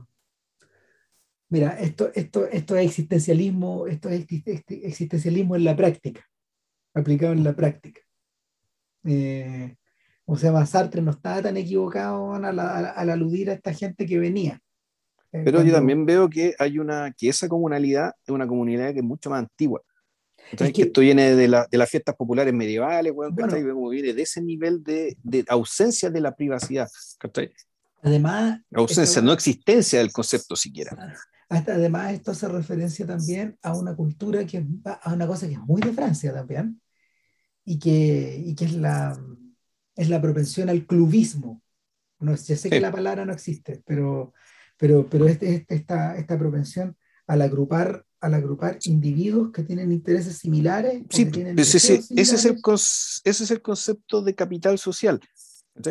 [1.50, 4.26] Mira, esto, esto, esto es existencialismo, esto es
[4.68, 6.28] existencialismo en la práctica,
[6.94, 8.02] aplicado en la práctica.
[9.06, 9.78] Eh,
[10.30, 14.60] o sea, Sartre no estaba tan equivocado al, al, aludir a esta gente que venía.
[15.32, 19.00] Eh, Pero yo también veo que hay una, que esa comunalidad es una comunidad que
[19.00, 19.82] es mucho más antigua.
[20.52, 23.74] Entonces, es que, que, esto viene de, la, de, las fiestas populares medievales, bueno, bueno,
[23.74, 26.90] como viene de ese nivel de, de ausencia de la privacidad.
[28.02, 31.16] Además, ausencia, no existencia del concepto siquiera.
[31.48, 35.60] Hasta, además, esto hace referencia también a una cultura que a una cosa que es
[35.62, 36.82] muy de Francia también,
[37.64, 39.18] y que, y que es, la,
[39.98, 41.62] es la propensión al clubismo.
[42.20, 42.70] No, ya sé sí.
[42.70, 44.34] que la palabra no existe, pero,
[44.78, 46.96] pero, pero este, esta, esta propensión
[47.28, 51.04] al agrupar, al agrupar individuos que tienen intereses similares.
[51.10, 52.12] Sí, tienen ese, similares.
[52.16, 52.62] Ese, es el,
[53.30, 55.20] ese es el concepto de capital social,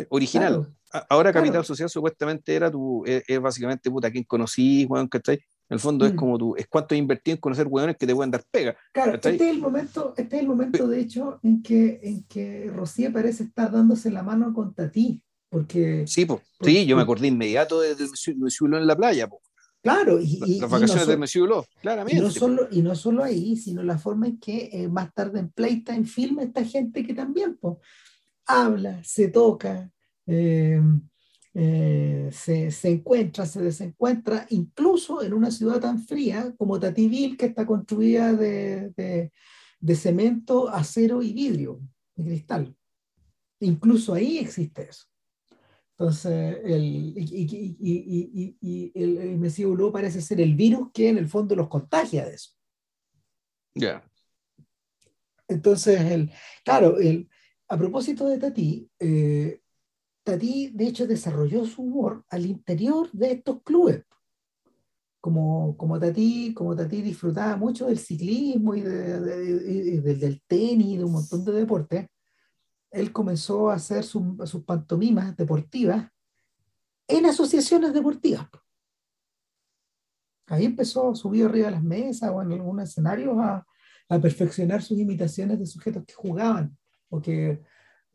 [0.09, 0.55] original.
[0.55, 0.73] Claro.
[1.09, 1.63] Ahora Capital claro.
[1.65, 5.39] Social supuestamente era tu, es, es, básicamente puta, quien conocí, weón, ¿cachai?
[5.69, 6.07] En el fondo mm.
[6.07, 8.75] es como tú, es cuánto invertí en conocer weones que te pueden dar pega.
[8.93, 12.71] Claro, este es el momento, este es el momento de hecho en que, en que
[12.73, 15.21] Rocío parece estar dándose la mano contra ti.
[15.49, 16.41] Porque, sí, po.
[16.57, 19.27] Porque, sí, yo me acordé inmediato de, de en la playa.
[19.27, 19.41] Po.
[19.81, 22.19] Claro, y, y, las vacaciones y no de Monsieur Hulot, claramente.
[22.19, 25.39] Y no, solo, y no solo ahí, sino la forma en que eh, más tarde
[25.39, 27.79] en Playtime filma esta gente que también, po,
[28.45, 29.89] habla, se toca,
[30.25, 30.81] eh,
[31.53, 37.47] eh, se, se, encuentra, se desencuentra, incluso en una ciudad tan fría como Tativille, que
[37.47, 39.31] está construida de, de,
[39.79, 41.81] de cemento, acero y vidrio,
[42.15, 42.75] y cristal.
[43.59, 45.05] Incluso ahí existe eso.
[45.91, 51.17] Entonces, el, y, y, y, y el, el Mesías parece ser el virus que en
[51.17, 52.51] el fondo los contagia de eso.
[53.73, 53.81] Ya.
[53.81, 54.11] Yeah.
[55.47, 56.31] Entonces, el,
[56.63, 57.29] claro, el,
[57.67, 59.61] a propósito de Tati, eh,
[60.27, 64.03] Tati de hecho desarrolló su humor al interior de estos clubes.
[65.21, 70.41] Como, como, Tati, como Tati disfrutaba mucho del ciclismo y, de, de, de, de, del
[70.45, 72.07] tenis y de un montón de deportes,
[72.91, 76.11] él comenzó a hacer su, sus pantomimas deportivas
[77.07, 78.47] en asociaciones deportivas.
[80.47, 83.65] Ahí empezó, subió arriba de las mesas o en algunos escenarios a,
[84.09, 86.77] a perfeccionar sus imitaciones de sujetos que jugaban
[87.09, 87.61] o que,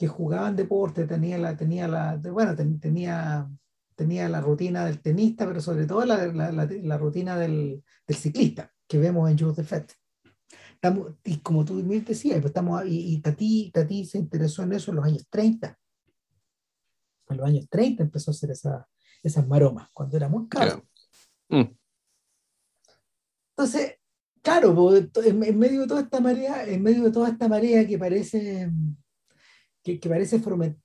[0.02, 3.48] que jugaban deporte, tenía la, tenía la, bueno, tenía,
[3.94, 8.16] tenía la rutina del tenista, pero sobre todo la, la, la, la rutina del, del,
[8.16, 9.94] ciclista que vemos en de Fett.
[10.74, 14.90] Estamos, y como tú decías, pues estamos, y, y Tati, Tati se interesó en eso
[14.90, 15.78] en los años 30.
[17.28, 18.88] En los años 30 empezó a hacer esa,
[19.22, 20.84] esas maromas, cuando era muy caro.
[21.48, 21.76] Mm.
[23.50, 24.00] Entonces,
[24.42, 27.96] claro, en, en, medio de toda esta marea, en medio de toda esta marea que
[27.96, 28.68] parece
[29.82, 30.40] que, que parece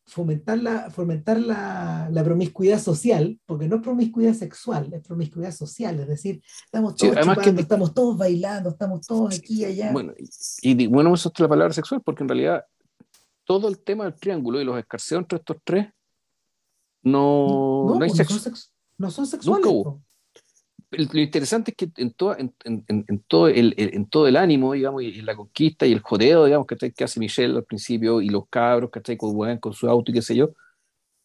[0.05, 5.99] fomentar, la, fomentar la, la, promiscuidad social, porque no es promiscuidad sexual, es promiscuidad social,
[5.99, 9.91] es decir, estamos todos sí, chupando, que, estamos todos bailando, estamos todos aquí y allá.
[9.91, 12.65] Bueno, y, y bueno, eso es la palabra sexual, porque en realidad
[13.45, 15.87] todo el tema del triángulo y los escarceos entre estos tres
[17.03, 18.39] no, no, no hay sexo.
[18.39, 19.65] Sex, no son sexuales.
[19.65, 20.06] Nunca hubo
[20.91, 24.73] lo interesante es que en, todo, en, en, en, todo el, en todo el ánimo,
[24.73, 28.21] digamos, y en la conquista y el jodeo, digamos, que, que hace Michelle al principio
[28.21, 30.51] y los cabros, que con, con su auto y qué sé yo,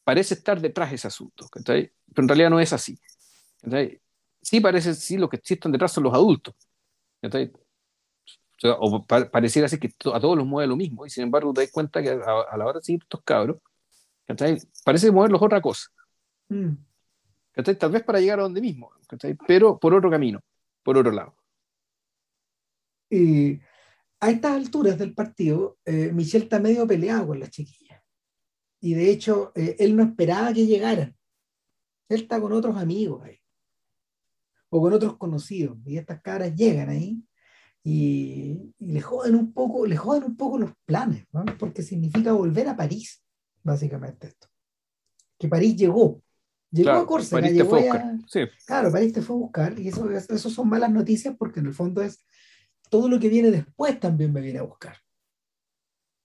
[0.04, 2.98] parece estar detrás de ese asunto, pero en realidad no es así.
[4.40, 6.54] Sí parece, sí, lo que están detrás son los adultos.
[7.22, 7.30] O,
[8.58, 11.52] sea, o pa pareciera así que a todos los mueve lo mismo, y sin embargo
[11.52, 13.58] te das cuenta que a, a la hora de seguir estos cabros,
[14.84, 15.88] parece moverlos otra cosa.
[16.48, 16.74] Mm.
[17.54, 18.90] Tal vez para llegar a donde mismo,
[19.46, 20.40] pero por otro camino,
[20.82, 21.36] por otro lado.
[23.10, 23.60] Y
[24.20, 28.02] a estas alturas del partido, eh, Michel está medio peleado con las chiquillas.
[28.80, 31.14] Y de hecho, eh, él no esperaba que llegaran.
[32.08, 33.38] Él está con otros amigos ahí.
[34.70, 35.76] O con otros conocidos.
[35.84, 37.22] Y estas caras llegan ahí
[37.84, 41.26] y, y, le joden un poco, le joden un poco los planes,
[41.58, 43.22] porque significa volver a París,
[43.62, 44.48] básicamente esto.
[45.38, 46.22] Que París llegó,
[46.72, 48.40] Llegó claro, a Córcega, llegó a, sí.
[48.66, 51.74] Claro, París te fue a buscar y eso, eso son malas noticias porque en el
[51.74, 52.24] fondo es
[52.88, 54.96] todo lo que viene después también me viene a buscar.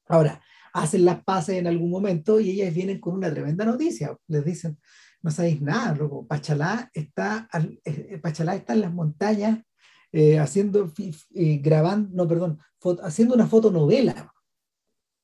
[0.07, 0.41] Ahora,
[0.73, 4.17] hacen las paces en algún momento y ellas vienen con una tremenda noticia.
[4.27, 4.79] Les dicen,
[5.21, 6.25] no sabéis nada, loco.
[6.25, 7.49] Pachalá está,
[7.83, 9.59] eh, Pachalá está en las montañas
[10.11, 10.93] eh, haciendo,
[11.33, 14.33] eh, grabando, no, perdón, foto, haciendo una fotonovela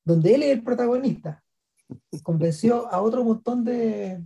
[0.04, 1.42] donde él es el protagonista.
[2.22, 4.22] Convenció a otro montón de,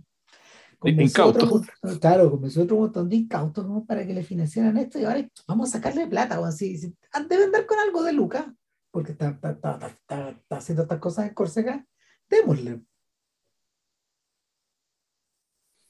[0.83, 1.67] incautos.
[1.99, 5.69] Claro, comenzó otro montón de incautos como para que le financiaran esto y ahora vamos
[5.69, 6.39] a sacarle plata.
[6.39, 6.95] O así, si,
[7.29, 8.45] debe andar con algo de Lucas,
[8.91, 11.85] porque está, está, está, está, haciendo estas cosas en Córcega,
[12.29, 12.81] démosle.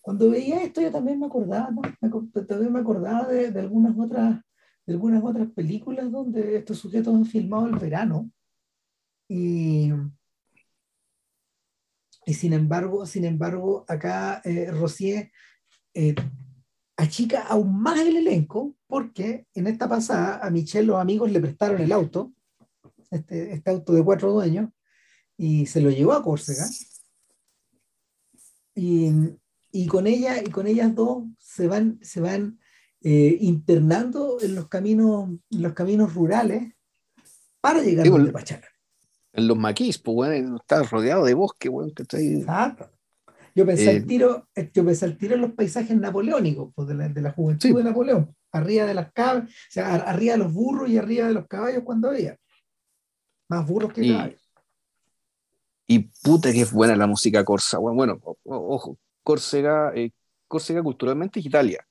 [0.02, 1.82] Cuando veía esto yo también me acordaba, ¿no?
[1.82, 4.42] me, también me acordaba de, de, algunas otras,
[4.86, 8.32] de algunas otras películas donde estos sujetos han filmado el verano
[9.28, 9.92] y
[12.30, 14.72] y sin embargo, sin embargo, acá eh,
[15.96, 16.16] eh,
[16.96, 21.82] achica aún más el elenco porque en esta pasada a Michelle los amigos le prestaron
[21.82, 22.32] el auto,
[23.10, 24.70] este, este auto de cuatro dueños,
[25.38, 26.68] y se lo llevó a Córcega.
[28.76, 29.10] Y,
[29.72, 32.60] y, con ella y con ellas dos se van, se van
[33.02, 36.76] eh, internando en los caminos, en los caminos rurales
[37.60, 38.69] para llegar a donde Pachala
[39.34, 42.40] en los maquis, pues, bueno, está rodeado de bosque, bueno, que está ahí.
[42.40, 42.90] Exacto.
[43.56, 46.96] Yo pensé, eh, el tiro, yo pensé el tiro en los paisajes napoleónicos, pues, de,
[46.96, 47.76] la, de la juventud sí.
[47.76, 51.34] de Napoleón, arriba de las cabras, o sea, arriba de los burros y arriba de
[51.34, 52.38] los caballos cuando había.
[53.50, 54.52] Más burros que y, caballos.
[55.88, 57.80] Y puta que es buena la música corsa.
[57.80, 60.12] Bueno, bueno ojo, Córcega, eh,
[60.48, 61.86] Córcega culturalmente es Italia.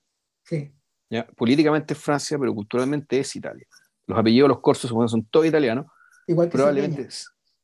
[0.44, 0.73] Sí.
[1.10, 1.27] ¿ya?
[1.27, 3.66] Políticamente es Francia, pero culturalmente es Italia.
[4.06, 5.86] Los apellidos de los corsos son todos italianos
[6.28, 7.09] Igual que probablemente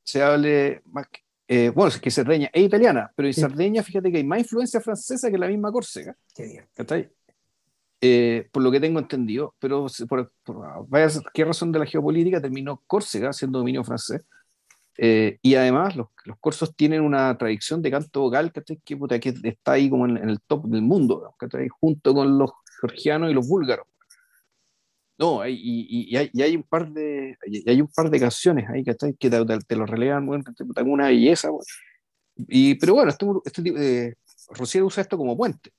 [0.03, 3.41] se hable más que, eh, bueno, es que Cerdeña es italiana, pero en sí.
[3.41, 6.17] Sardeña, fíjate que hay más influencia francesa que la misma Córcega.
[6.35, 6.65] Qué
[8.01, 12.41] eh, por lo que tengo entendido, pero por, por, vaya, qué razón de la geopolítica
[12.41, 14.23] terminó Córcega siendo dominio francés,
[14.97, 18.63] Eh, y además los, los, corsos tienen una tradición de canto vocal que,
[19.21, 21.35] que está ahí como en, el top del mundo,
[21.81, 23.87] junto con los georgianos y los búlgaros.
[25.17, 28.69] No, y, y, hay, y, hay, un par de y hay un par de canciones
[28.69, 30.45] ahí que, te, te, lo relevan, bueno,
[30.87, 31.51] una belleza.
[32.37, 34.17] Y, pero bueno, este, este
[34.51, 35.71] Rocier usa esto como puente.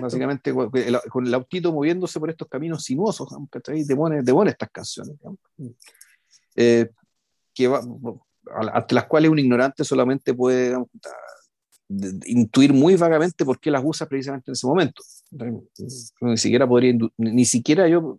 [0.00, 5.16] Básicamente con el autito moviéndose por estos caminos sinuosos, te pone, te pone estas canciones.
[6.54, 6.90] Eh,
[7.54, 7.80] que va,
[8.72, 10.76] ante las cuales un ignorante solamente puede
[11.88, 15.02] intuir muy vagamente por qué las usa precisamente en ese momento.
[16.20, 18.18] Ni siquiera podría, ni siquiera yo,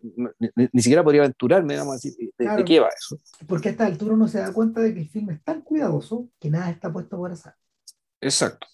[0.55, 3.19] ni, siquiera podría aventurarme, a decir, de, qué va eso.
[3.47, 6.29] Porque a esta altura uno se da cuenta de que el filme es tan cuidadoso
[6.39, 7.55] que nada está puesto por azar.
[8.19, 8.67] Exacto.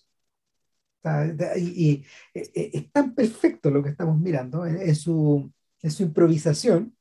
[1.57, 2.03] y,
[2.33, 5.51] es tan perfecto lo que estamos mirando en, su,
[5.81, 6.95] en su improvisación.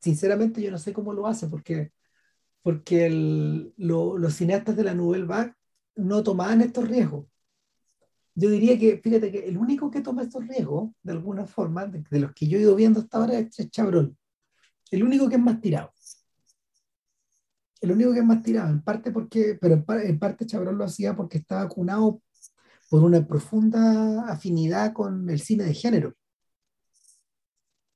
[0.00, 1.92] Sinceramente yo no sé cómo lo hace porque
[2.62, 3.10] porque
[3.76, 5.54] los cineastas de la Nouvelle Vague
[5.96, 7.26] no tomaban estos riesgos.
[8.34, 12.18] Yo diría que, fíjate que el único que toma estos riesgos, de alguna forma, de,
[12.18, 14.16] los que yo he ido viendo hasta ahora, es Chabrol.
[14.90, 15.92] El único que es más tirado.
[17.80, 21.14] El único que es más tirado, en parte porque, pero en, parte Chabrol lo hacía
[21.14, 22.22] porque estaba cunado
[22.88, 26.14] por una profunda afinidad con el cine de género.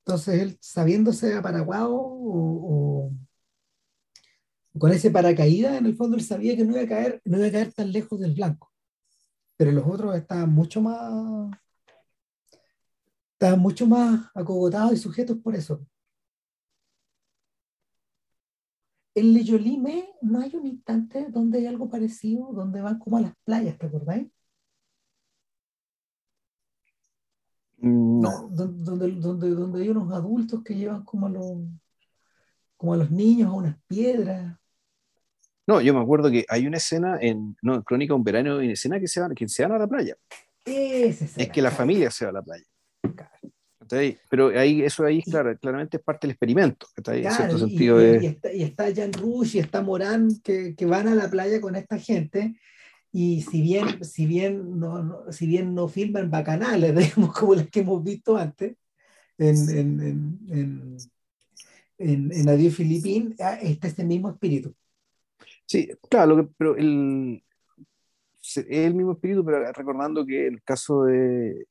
[0.05, 3.11] Entonces él, sabiéndose aparaguado o,
[4.79, 7.47] con ese paracaídas, en el fondo él sabía que no iba a caer, no iba
[7.47, 8.71] a caer tan lejos del blanco.
[9.57, 11.51] Pero los otros estaban mucho más,
[13.33, 15.85] estaban mucho más acogotados y sujetos por eso.
[19.15, 23.21] En Le Jolime no hay un instante donde hay algo parecido, donde van como a
[23.21, 24.27] las playas, ¿te acordáis?
[27.77, 28.49] No.
[28.49, 31.57] Donde, donde, donde, hay unos adultos que llevan como a los,
[32.75, 34.57] como a los niños a unas piedras.
[35.67, 38.65] No, yo me acuerdo que hay una escena en no, Crónica de un verano, hay
[38.65, 40.15] una escena que se van, que se van a la playa.
[40.65, 42.65] es que la familia se va a la playa.
[44.29, 46.87] Pero ahí, eso ahí claro, claramente es parte del experimento.
[46.95, 51.07] en cierto sentido y, está, y, está, Jan Rush y está Morán que, que, van
[51.07, 52.59] a la playa con esta gente
[53.11, 57.81] y si bien, si bien, no, si bien no filman bacanales, digamos, como las que
[57.81, 58.75] hemos visto antes
[59.37, 60.97] en, en, en,
[61.97, 64.75] en, en Adiós Filipín, ah, está este mismo espíritu.
[65.67, 67.43] Sí, claro, lo que, pero el,
[68.41, 71.67] es el mismo espíritu, pero recordando que el caso de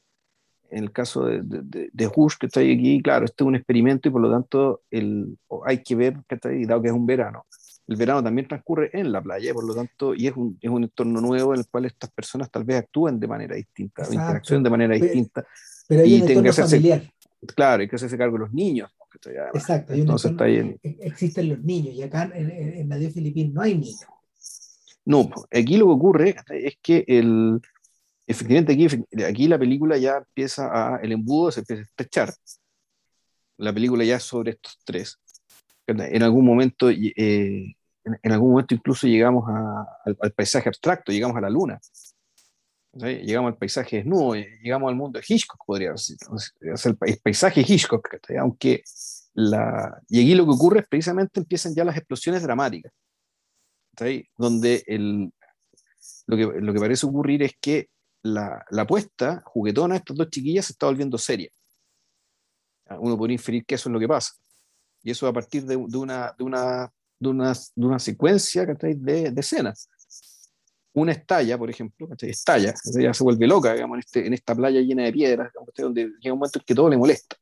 [0.68, 4.08] en el caso de, de, de, Hush, que está aquí, claro, este es un experimento
[4.08, 7.06] y por lo tanto el, hay que ver, que está ahí, dado que es un
[7.06, 7.46] verano,
[7.86, 10.82] el verano también transcurre en la playa, por lo tanto, y es un, es un
[10.82, 14.70] entorno nuevo en el cual estas personas tal vez actúen de manera distinta, interaccionen de
[14.70, 15.46] manera distinta.
[15.86, 17.02] Pero hay y un entorno familiar.
[17.54, 18.90] Claro, hay que hacerse cargo de los niños.
[19.54, 23.74] Exacto, Entonces, está e, existen los niños y acá en, en, en Filipín no hay
[23.74, 24.06] niños.
[25.04, 27.60] No, aquí lo que ocurre es que el,
[28.26, 28.86] efectivamente aquí,
[29.24, 32.34] aquí la película ya empieza a, el embudo se empieza a estrechar.
[33.56, 35.18] La película ya sobre estos tres.
[35.86, 41.40] En algún momento, eh, en, algún momento incluso llegamos a, al, paisaje abstracto, llegamos a
[41.40, 41.80] la luna.
[42.98, 46.16] Llegamos al paisaje desnudo, llegamos al mundo de Hitchcock, podría decir.
[46.60, 48.08] Es el, paisaje Hitchcock,
[48.40, 48.82] aunque
[49.34, 50.00] la...
[50.08, 52.92] Y aquí lo que ocurre es precisamente empiezan ya las explosiones dramáticas,
[54.38, 55.30] donde el,
[56.26, 57.90] lo, que, lo que parece ocurrir es que
[58.22, 61.50] la, la apuesta juguetona de estas dos chiquillas se está volviendo seria.
[62.98, 64.32] Uno podría inferir que eso es lo que pasa.
[65.02, 68.94] Y eso a partir de, de, una, de, una, de, una, de una secuencia de,
[69.30, 69.90] de escenas
[70.96, 74.80] una estalla, por ejemplo, estalla, ella se vuelve loca, digamos, en, este, en esta playa
[74.80, 77.36] llena de piedras, donde llega un momento en que todo le molesta.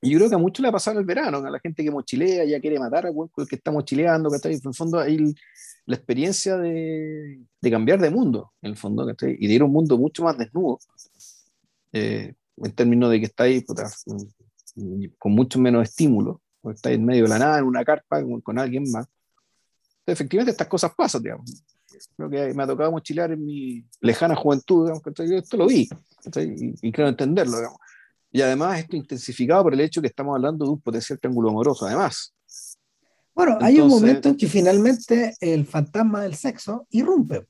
[0.00, 1.90] Y yo creo que a muchos le ha pasado el verano, a la gente que
[1.90, 5.34] mochilea, ya quiere matar a el que está mochileando, que en el fondo hay
[5.84, 9.72] la experiencia de, de, cambiar de mundo, en el fondo, y de ir a un
[9.72, 10.78] mundo mucho más desnudo,
[11.92, 13.62] eh, en términos de que está ahí
[15.18, 18.40] con mucho menos estímulo, o está en medio de la nada, en una carpa, con,
[18.40, 19.06] con alguien más.
[19.98, 21.62] Entonces, efectivamente, estas cosas pasan, digamos
[22.16, 25.88] creo que me ha tocado mochilear en mi lejana juventud, digamos, esto lo vi
[26.36, 27.56] y, y, creo entenderlo.
[27.56, 27.78] Digamos.
[28.32, 31.86] Y además esto intensificado por el hecho que estamos hablando de un potencial triángulo amoroso,
[31.86, 32.34] además.
[33.34, 37.46] Bueno, hay un momento en que finalmente el fantasma del sexo irrumpe.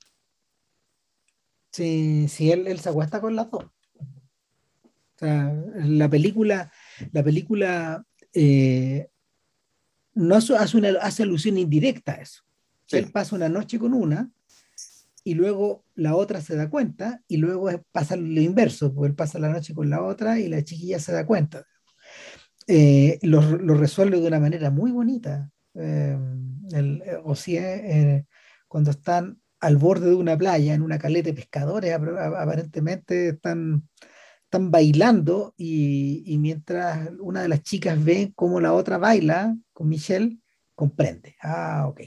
[1.73, 3.65] Si, si él, él se acuesta con las dos.
[3.65, 6.73] O sea, la película,
[7.13, 9.09] la película eh,
[10.15, 12.43] no hace, una, hace alusión indirecta a eso.
[12.91, 14.31] Él pasa una noche con una
[15.25, 19.39] y luego la otra se da cuenta y luego pasa lo inverso, porque él pasa
[19.39, 21.65] la noche con la otra y la chiquilla se da cuenta.
[22.67, 26.17] Eh, lo, lo, resuelve de una manera muy bonita, eh,
[26.73, 28.25] el, eh,
[28.69, 33.89] cuando están al borde de una playa, en una caleta de pescadores, aparentemente están,
[34.45, 40.39] están bailando y, mientras una de las chicas ve cómo la otra baila con Michelle,
[40.75, 41.37] comprende.
[41.43, 42.01] Ah, ok.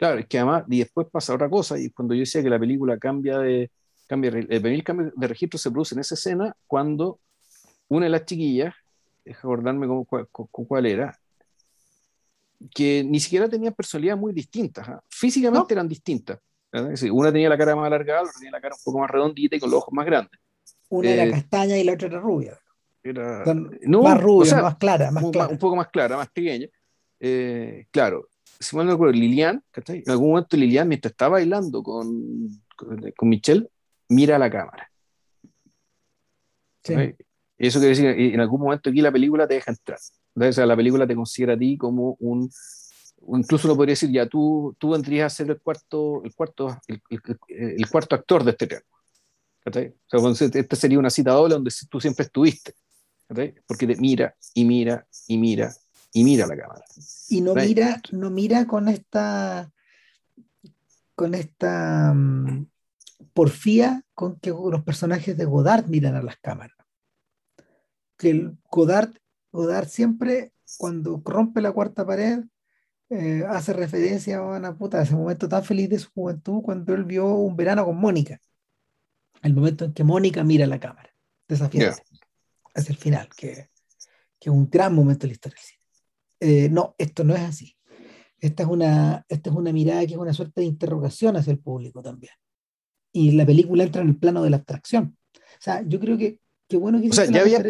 [0.00, 2.58] Claro, es que además, y después pasa otra cosa, y cuando yo decía que la
[2.58, 3.70] película cambia de,
[4.06, 7.20] cambia, el cambio de registro se produce en esa escena cuando
[7.86, 8.74] una de las chiquillas,
[9.22, 10.06] deja acordarme con,
[10.48, 11.20] cuál era,
[12.74, 15.02] que ni siquiera tenían personalidad muy distintas, ¿ah?
[15.06, 16.38] físicamente eran distintas.
[17.12, 19.60] Una tenía la cara más alargada, otra tenía la cara un poco más redondita y
[19.60, 20.40] con los ojos más grandes.
[20.88, 22.58] Una era eh, castaña y la otra era rubia.
[23.02, 23.44] Era,
[23.84, 25.52] más rubia, más clara, más un, clara.
[25.52, 26.68] Un poco más clara, más pequeña.
[27.18, 32.62] Eh, claro, si mal no recuerdo, Lilian, en algún momento Lilian, mientras está bailando con,
[32.76, 33.68] con, Michelle,
[34.08, 34.90] mira a la cámara.
[36.84, 36.94] Sí.
[37.56, 39.98] Eso quiere decir que en algún momento aquí la película te deja entrar.
[40.34, 42.50] O sea, la película te considera a ti como un,
[43.28, 47.90] incluso lo podría decir ya, tú, tú vendrías a ser el cuarto, el cuarto, el,
[47.90, 48.90] cuarto actor de este triángulo.
[50.12, 52.74] O sea, esta sería una cita doble donde tú siempre estuviste.
[53.66, 55.72] Porque te mira y mira y mira
[56.12, 56.84] y mira la cámara.
[57.28, 59.70] Y no mira, no mira con esta
[61.14, 62.66] con esta um,
[63.34, 66.76] porfía con que los personajes de Godard miran a las cámaras.
[68.16, 69.12] Que el Godard,
[69.52, 72.44] Godard siempre, cuando rompe la cuarta pared,
[73.10, 77.04] eh, hace referencia a una puta, ese momento tan feliz de su juventud cuando él
[77.04, 78.40] vio un verano con Mónica.
[79.42, 81.10] El momento en que Mónica mira la cámara,
[81.48, 82.02] desafiante.
[82.74, 83.70] Es el final, que,
[84.38, 85.79] que, es un gran momento de la historia del cine.
[86.40, 87.76] Eh, no, esto no es así.
[88.38, 91.58] Esta es, una, esta es una mirada que es una suerte de interrogación hacia el
[91.58, 92.32] público también.
[93.12, 95.16] Y la película entra en el plano de la abstracción.
[95.34, 97.10] O sea, yo creo que qué bueno que...
[97.10, 97.62] O sea, ya había,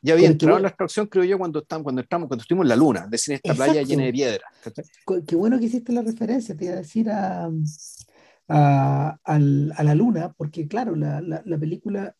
[0.00, 2.68] ya, había entrado en la abstracción, creo yo, cuando, estamos, cuando, estamos, cuando estuvimos en
[2.70, 4.46] la luna, es decir, en esta playa llena de piedra.
[5.26, 7.50] Qué bueno que hiciste la referencia, te iba a decir a,
[8.48, 12.16] a, a, la luna, porque claro, la, la, la película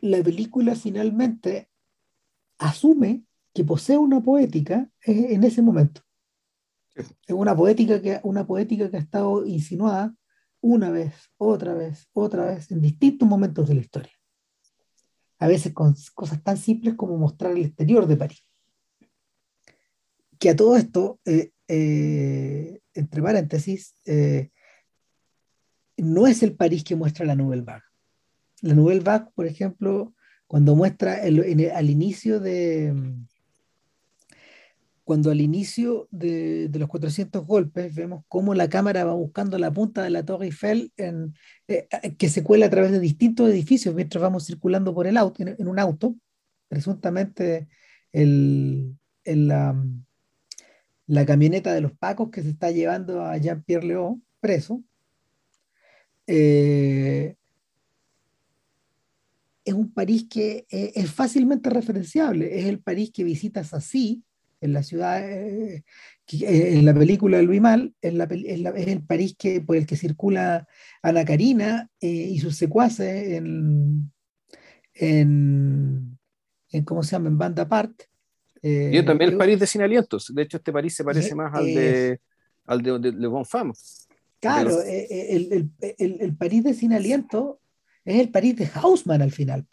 [0.00, 1.68] la película finalmente
[2.58, 6.02] asume que posee una poética en ese momento.
[6.98, 10.14] Es una poética, que, una poética que ha estado insinuada
[10.60, 14.12] una vez, otra vez, otra vez, en distintos momentos de la historia.
[15.38, 18.44] A veces con cosas tan simples como mostrar el exterior de París.
[20.38, 24.50] Que a todo esto, eh, eh, entre paréntesis, eh,
[25.96, 27.84] no es el París que muestra la Nouvelle Vague.
[28.62, 30.14] La Nouvelle Vague, por ejemplo,
[30.48, 32.92] cuando muestra al inicio de,
[35.08, 40.02] cuando al inicio de, los 400 golpes vemos cómo la cámara va buscando la punta
[40.02, 41.30] de la Torre Eiffel eh,
[41.66, 45.42] eh, que se cuela a través de distintos edificios mientras vamos circulando por el auto,
[45.42, 46.14] en, un auto,
[46.68, 47.68] presuntamente
[48.12, 49.74] el, la,
[51.26, 54.84] camioneta de los Pacos que se está llevando a Jean-Pierre Léo preso.
[56.26, 57.34] Eh,
[59.64, 64.22] es un París que es fácilmente referenciable, es el París que visitas así
[64.60, 65.84] en la ciudad, eh,
[66.32, 70.66] eh, en la película de Louis Mal, es, el París que, por el que circula
[71.02, 74.12] Ana Karina eh, y sus secuaces en,
[74.94, 76.18] en,
[76.84, 77.28] ¿cómo se llama?
[77.28, 78.08] En Banda Park.
[78.62, 80.32] y también el París de Sin Alientos.
[80.34, 82.20] De hecho, este París se parece más al de,
[82.66, 83.72] al de, Le Bon Femme.
[84.40, 87.60] Claro, el, el, el, París de Sin Aliento
[88.04, 89.66] es el París de Hausmann al final.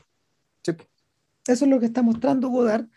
[1.48, 2.88] Eso es lo que está mostrando Godard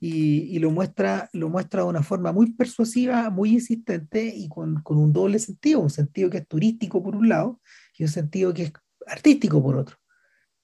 [0.00, 4.96] y, lo, muestra, lo muestra de una forma muy persuasiva, muy insistente y con, con,
[4.98, 7.60] un doble sentido, un sentido que es turístico por un lado
[7.96, 8.72] y un sentido que es
[9.06, 9.96] artístico por otro.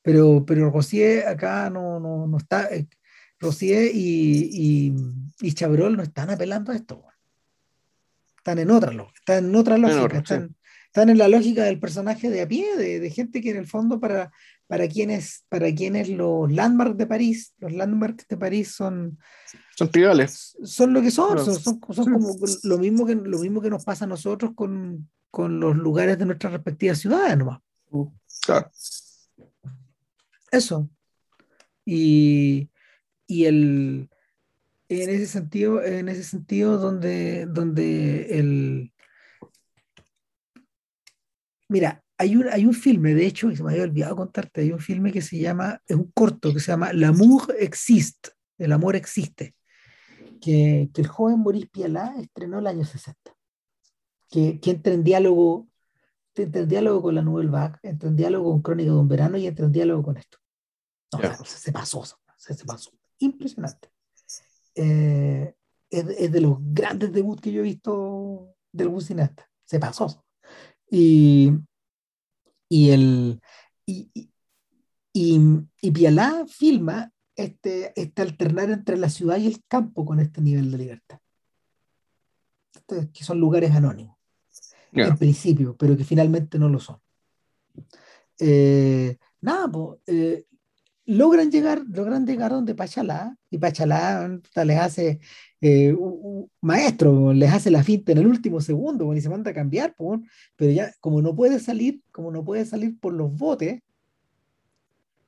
[0.03, 2.87] Pero, pero Rosier acá no, no, no está, eh,
[3.41, 4.95] Rosier y, y,
[5.41, 7.03] y, Chabrol no están apelando a esto.
[8.37, 10.55] Están en otra, están en otra lógica, están,
[10.95, 13.67] están en la lógica del personaje de a pie, de, de gente que en el
[13.67, 14.31] fondo para,
[14.69, 19.19] para quienes, para quienes los landmarks de París, los landmarks de París son...
[19.77, 20.57] Son tribales.
[20.63, 24.09] Son lo que son, son, como lo mismo, que, lo mismo que nos pasa a
[24.09, 27.59] nosotros con, con los lugares de nuestras respectivas ciudades nomás.
[27.91, 28.09] Uh,
[28.47, 28.71] claro.
[30.53, 30.89] Eso.
[31.85, 32.71] Y,
[33.27, 34.09] y el,
[34.89, 38.93] en ese sentido, en ese sentido donde, donde el...
[41.75, 44.71] Mira, hay un, hay un filme, de hecho, que se me había olvidado contarte, hay
[44.71, 48.95] un filme que se llama, es un corto que se llama L'amour existe, el amor
[48.95, 49.57] existe,
[50.41, 53.19] que, que el joven Maurice Pialá estrenó el año 60,
[54.31, 55.67] que, que entra en diálogo,
[56.37, 59.37] entra en diálogo con la Nouvelle Vague, entra en diálogo con Crónica de un verano
[59.37, 60.39] y entra en diálogo con esto.
[61.13, 62.05] No, se, pasó,
[62.37, 63.89] se, se, pasó, impresionante.
[64.77, 65.57] Eh,
[65.91, 69.51] es, de los grandes debuts que yo he visto del algún cineasta.
[69.65, 70.24] Se pasó.
[70.91, 71.53] Y,
[72.69, 73.41] y el
[73.87, 74.09] y,
[75.13, 75.41] y,
[75.81, 80.71] y Pialá filma este, este alternar entre la ciudad y el campo con este nivel
[80.71, 81.19] de libertad.
[82.87, 84.17] que son lugares anónimos,
[84.93, 87.01] en principio, pero que finalmente no lo son.
[88.39, 89.99] Eh, nada, pues,
[91.07, 95.21] logran llegar, logran llegar donde Pachalá, y Pachalá les hace
[95.61, 99.55] eh, un, maestro, les hace la finta en el último segundo, y se manda a
[99.55, 99.95] cambiar,
[100.57, 103.81] pero ya como no puede salir, como no puede salir por los botes,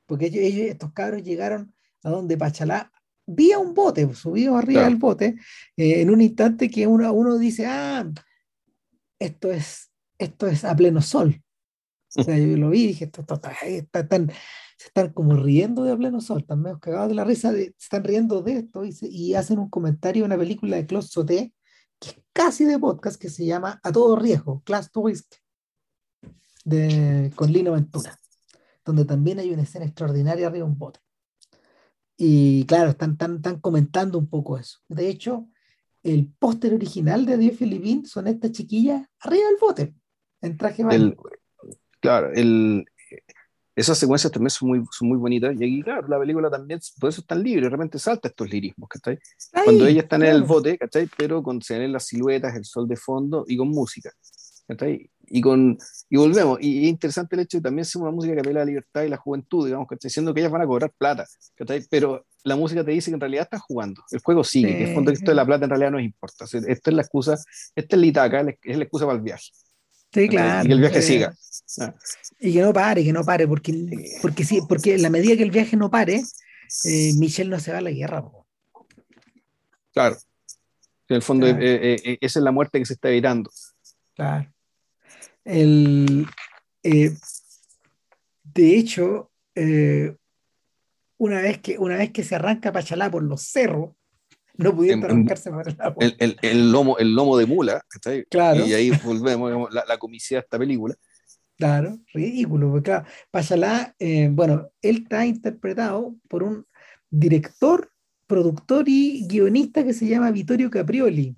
[0.05, 1.73] porque ellos, estos cabros llegaron
[2.03, 2.91] a donde Pachalá
[3.25, 5.35] vía un bote, subido arriba del bote,
[5.75, 8.09] eh, en un instante que uno, uno dice, ah,
[9.19, 11.41] esto es, esto es a pleno sol.
[12.15, 14.31] O sea, yo lo vi y dije, esto, está, tan,
[14.77, 17.65] se están como riendo de a pleno sol, están medio cagados de la risa, de,
[17.65, 21.53] se están riendo de esto y, hacen un comentario de una película de Claude Sauté,
[21.99, 25.33] que es casi de podcast, que se llama A todo riesgo, Class to Risk,
[26.63, 28.17] de, con Lino Ventura,
[28.85, 30.99] donde también hay una escena extraordinaria arriba de un bote.
[32.15, 34.79] Y claro, están, están, comentando un poco eso.
[34.87, 35.47] De hecho,
[36.03, 39.95] el póster original de Dios Filipín son estas chiquillas arriba del bote,
[40.41, 41.17] en traje el,
[41.99, 42.85] Claro, el,
[43.77, 45.53] esas secuencias también son muy, son muy bonitas.
[45.53, 48.89] Y aquí, claro, la película también, por eso es tan libre, realmente salta estos lirismos,
[48.89, 49.19] ¿cachai?
[49.63, 51.07] Cuando ella está en el bote, ¿cachai?
[51.15, 54.11] Pero con se las siluetas, el sol de fondo y con música,
[54.67, 55.11] ¿cachai?
[55.27, 55.77] Y, con,
[56.09, 58.63] y volvemos, y es interesante el hecho de también ser una música que apela a
[58.63, 60.07] la libertad y la juventud, digamos, ¿cachai?
[60.09, 61.85] Diciendo que ellas van a cobrar plata, ¿cachai?
[61.87, 64.95] Pero la música te dice que en realidad están jugando, el juego sigue, que el
[64.95, 66.45] fondo esto de la plata en realidad no importa.
[66.45, 67.37] esta es la excusa,
[67.75, 69.51] esta es la itaca, es la excusa para el viaje.
[70.17, 70.65] Sí, claro.
[70.65, 71.35] Y que el viaje siga.
[71.79, 71.93] Ah.
[72.39, 73.71] Y que no pare, que no pare, porque,
[74.19, 76.23] porque, sí, porque en la medida que el viaje no pare,
[76.85, 78.25] eh, Michelle no se va a la guerra.
[79.93, 80.17] Claro.
[81.07, 83.51] En el fondo, eh, eh, esa es la muerte que se está evitando.
[84.15, 84.51] Claro.
[85.45, 86.25] El,
[86.81, 89.31] de hecho,
[91.17, 93.91] una, vez que, una vez que se arranca Pachalá por los cerros,
[94.57, 96.05] no pudiendo arrancarse por el agua.
[96.19, 97.83] El, el, lomo, el lomo de mula,
[98.29, 98.65] Claro.
[98.65, 100.95] Y ahí volvemos, la, la comicidad de esta película.
[101.57, 106.67] Claro, ridículo, porque claro, Pachalá, eh, bueno, él está interpretado por un
[107.09, 107.91] director,
[108.27, 111.35] productor y guionista que se llama Vittorio Caprioli.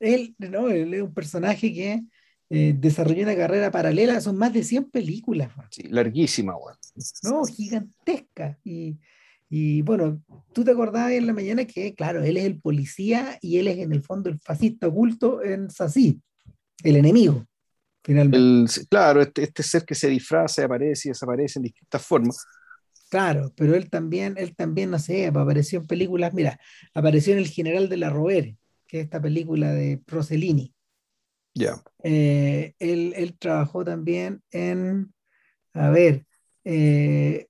[0.00, 0.68] Él, ¿no?
[0.68, 2.02] él es un personaje que
[2.50, 5.52] eh, desarrolló una carrera paralela, son más de 100 películas.
[5.70, 6.74] Sí, larguísima, güey.
[7.22, 8.58] No, gigantesca.
[8.64, 8.98] Y,
[9.48, 13.58] y bueno, tú te acordabas en la mañana que, claro, él es el policía y
[13.58, 16.20] él es en el fondo el fascista oculto en Sací,
[16.82, 17.44] el enemigo,
[18.02, 18.86] finalmente.
[18.88, 22.44] claro, este, este, ser que se disfraza, aparece y desaparece en distintas formas.
[23.08, 26.58] Claro, pero él también, él también, no sé, apareció en películas, mira,
[26.92, 28.56] apareció en El General de la Rovere,
[28.88, 30.74] que es esta película de Rossellini.
[31.54, 31.80] Ya.
[32.02, 35.14] Eh, él, él, trabajó también en,
[35.72, 36.26] a ver,
[36.64, 37.46] eh,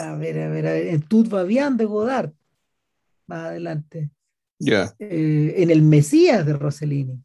[0.00, 2.32] a ver, a ver, a ver, en Tout va bien de Godard,
[3.26, 4.10] más adelante.
[4.58, 4.94] Ya.
[4.98, 7.22] Eh, en El Mesías de Rossellini.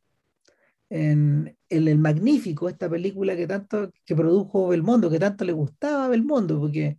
[0.89, 6.09] En, El Magnífico, esta película que tanto que produjo Belmondo, que tanto le gustaba a
[6.09, 6.97] Belmondo, porque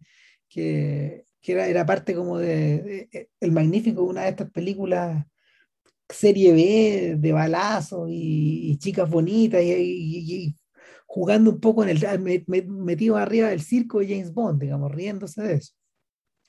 [0.48, 5.24] que, era, era, parte como de, El Magnífico, una de estas películas
[6.08, 10.54] serie B de balazos y, chicas bonitas y,
[11.16, 15.54] jugando un poco en el metido arriba del circo de James Bond, digamos, riéndose de
[15.54, 15.72] eso.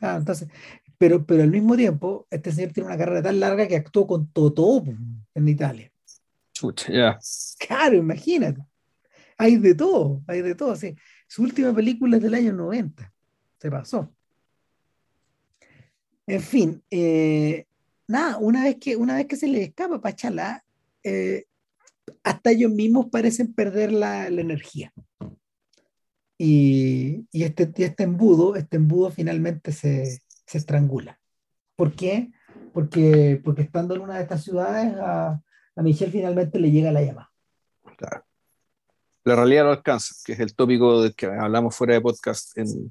[0.02, 0.50] Ah, entonces,
[0.98, 4.28] pero, pero al mismo tiempo, este señor tiene una carrera tan larga que actuó con
[4.34, 4.84] Totó
[5.34, 5.90] en Italia.
[6.92, 7.18] ya.
[7.58, 8.62] Claro, imagínate.
[9.38, 10.76] Hay de todo, hay de todo.
[10.76, 10.98] Sí.
[11.30, 13.14] Su última película es del año 90.
[13.62, 14.14] Se pasó.
[16.26, 17.66] En fin, eh,
[18.06, 20.62] nada, una vez que, una vez que se le escapa Pachala,
[21.04, 21.46] eh,
[22.24, 24.94] hasta ellos mismos parecen perder la, energía.
[26.38, 30.22] Y, este, este embudo, este embudo finalmente se,
[30.52, 31.20] estrangula.
[31.76, 32.32] ¿Por qué?
[32.74, 35.42] Porque, porque estando en una de estas ciudades, a,
[35.78, 37.32] Michelle finalmente le llega la llamada.
[37.98, 38.24] Claro.
[39.24, 42.90] La realidad no alcanza, que es el tópico del que hablamos fuera de podcast en,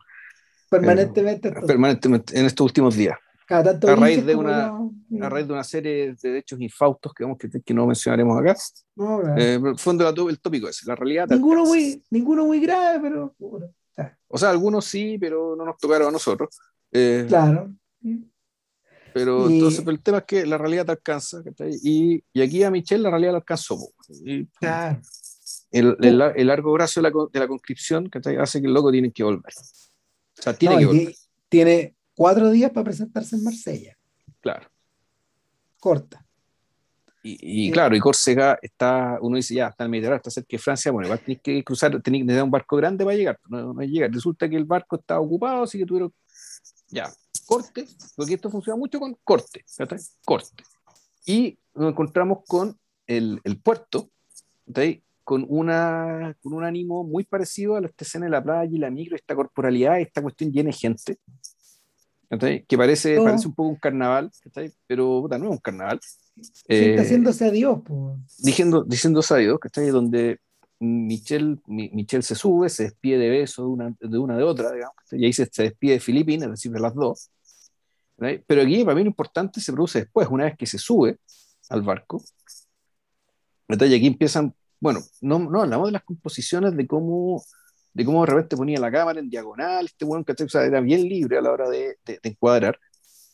[0.69, 3.17] permanentemente, permanentemente en estos últimos días
[3.49, 3.63] a,
[3.97, 4.67] raíz de una,
[5.21, 8.57] a raíz de una serie de hechos infautos que, que, que no mencionaremos acá.
[8.97, 11.29] No, eh, fondo el tópico es la realidad.
[11.29, 13.35] Ninguno muy, ninguno muy grave, pero...
[14.29, 16.59] O sea, algunos sí, pero no nos tocaron a nosotros.
[16.93, 17.73] Eh, claro.
[19.15, 21.41] Pero entonces el tema es que la realidad te alcanza.
[21.83, 23.79] Y, y, aquí a Michelle la realidad la alcanzó.
[24.61, 25.01] claro.
[25.71, 29.11] El, el, el, largo brazo de la, de la conscripción hace que el loco tiene
[29.13, 29.53] que volver.
[30.39, 31.15] O sea, tiene que volver.
[31.49, 33.97] Tiene, cuatro días para presentarse en Marsella.
[34.41, 34.69] Claro.
[35.79, 36.27] Corta.
[37.29, 40.59] Y, claro, y Córcega está, uno dice, ya, está en el Mediterráneo, está cerca de
[40.59, 43.75] Francia, bueno, igual tenéis que cruzar, tenéis que tener un barco grande para llegar, no,
[43.75, 44.13] no llegar.
[44.13, 46.15] Resulta que el barco estaba ocupado, así que tuvieron,
[46.89, 47.13] ya,
[47.45, 47.85] corte,
[48.15, 49.65] porque esto funciona mucho con corte,
[50.25, 50.63] corte.
[51.25, 52.79] Y nos encontramos con
[53.09, 54.09] el, el puerto,
[55.25, 58.91] con, una, con un ánimo muy parecido a la escena de la playa y la
[58.91, 61.19] micro, esta corporalidad, esta cuestión llena de gente,
[62.29, 64.31] que parece, parece un poco un carnaval,
[64.87, 66.01] pero no es un carnaval.
[66.69, 67.81] Eh, haciéndose a Dios.
[68.39, 69.59] Diciendo, diciéndose a Dios,
[69.93, 70.41] donde
[70.79, 74.97] Michelle, Michelle se sube, se despide de beso de una de, una de otra, digamos,
[75.13, 77.31] y ahí se, se despide de Filipinas, es decir, de las dos.
[78.17, 81.19] Pero aquí, para mí, lo importante se produce después, una vez que se sube
[81.69, 82.23] al barco.
[83.69, 87.43] Y aquí empiezan, bueno, no, no hablamos de las composiciones, de cómo
[87.97, 91.39] de cómo de repente ponía la cámara en diagonal, este bueno, que era bien libre
[91.39, 92.79] a la hora de, de, encuadrar.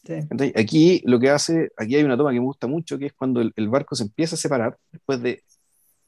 [0.05, 3.12] Entonces, aquí lo que hace, aquí hay una toma que me gusta mucho, que es
[3.12, 5.43] cuando el, el barco se empieza a separar, después de,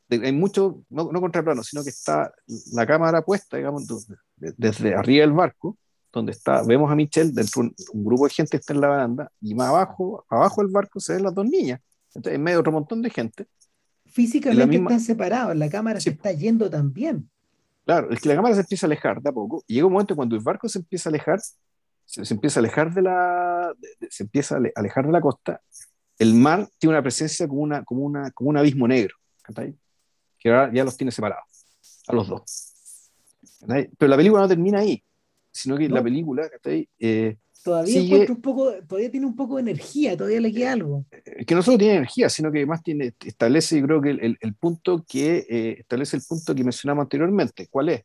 [0.08, 2.32] hay mucho, no, no contraplano, sino que está
[2.72, 3.88] la cámara puesta, digamos,
[4.36, 5.76] desde arriba del barco,
[6.12, 9.32] donde está, vemos a Michelle dentro de un, grupo de gente está en la baranda,
[9.40, 11.80] y más abajo, abajo del barco se ven las dos niñas,
[12.14, 13.48] entonces en medio de otro montón de gente.
[14.06, 17.28] Físicamente están separados, la cámara se está yendo también.
[17.84, 19.62] Claro, es que la cámara se empieza a alejar de a poco.
[19.66, 21.40] Y llega un momento cuando el barco se empieza a alejar,
[22.06, 23.74] se, empieza a alejar de la,
[24.08, 25.60] se empieza a alejar de la costa,
[26.18, 29.16] el mar tiene una presencia como, una, como, una, como un abismo negro,
[30.38, 31.66] que ahora ya los tiene separados,
[32.06, 32.72] a los dos.
[33.66, 35.02] Pero la película no termina ahí,
[35.50, 36.48] sino que la película
[36.98, 41.06] eh, Todavía, un poco, todavía tiene un poco de energía, todavía le queda algo.
[41.10, 44.36] Eh, que no solo tiene energía, sino que además tiene, establece, yo creo que el,
[44.38, 47.66] el punto que eh, establece el punto que mencionamos anteriormente.
[47.70, 48.04] ¿Cuál es?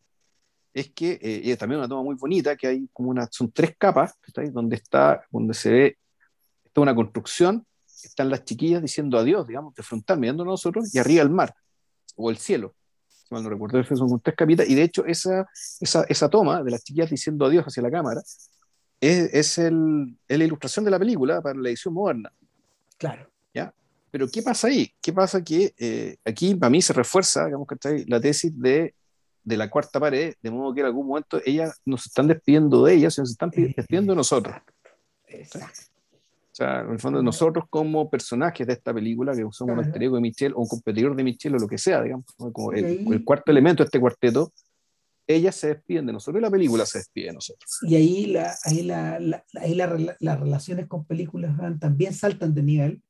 [0.74, 3.52] Es que, eh, y es también una toma muy bonita, que hay como una, son
[3.52, 4.14] tres capas,
[4.54, 5.98] donde está, donde se ve,
[6.64, 11.00] está una construcción, están las chiquillas diciendo adiós, digamos, de frontal, mirando a nosotros, y
[11.00, 11.54] arriba el mar,
[12.16, 12.76] o el cielo.
[13.10, 15.46] Si mal no recuerdo, son tres capitas, y de hecho esa,
[15.82, 18.22] esa, esa toma de las chiquillas diciendo adiós hacia la cámara,
[19.02, 22.32] es, es, el, la ilustración de la película para la edición moderna.
[22.98, 23.30] Claro.
[23.54, 23.74] ¿Ya?
[24.12, 24.92] Pero ¿qué pasa ahí?
[25.02, 28.94] ¿Qué pasa que eh, aquí para mí se refuerza, digamos, que la tesis de,
[29.44, 32.96] de, la cuarta pared, de modo que en algún momento ellas nos están despidiendo de
[32.96, 34.56] ellas, sino se están despidiendo de nosotros.
[35.28, 35.82] Exacto.
[36.52, 40.16] O sea, en el fondo, nosotros como personajes de esta película, que somos un estrego
[40.16, 43.24] de Michelle o un competidor de Michelle o lo que sea, digamos, como el, el,
[43.24, 44.52] cuarto elemento de este cuarteto,
[45.30, 47.80] ellas se despiden de nosotros y la película se despide de nosotros.
[47.84, 53.04] Y ahí, la, ahí, la, ahí las relaciones con películas también saltan de nivel.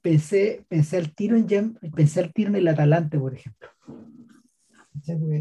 [0.00, 3.68] Pensé, pensé al tiro en pensé al tiro en el Atalante, por ejemplo.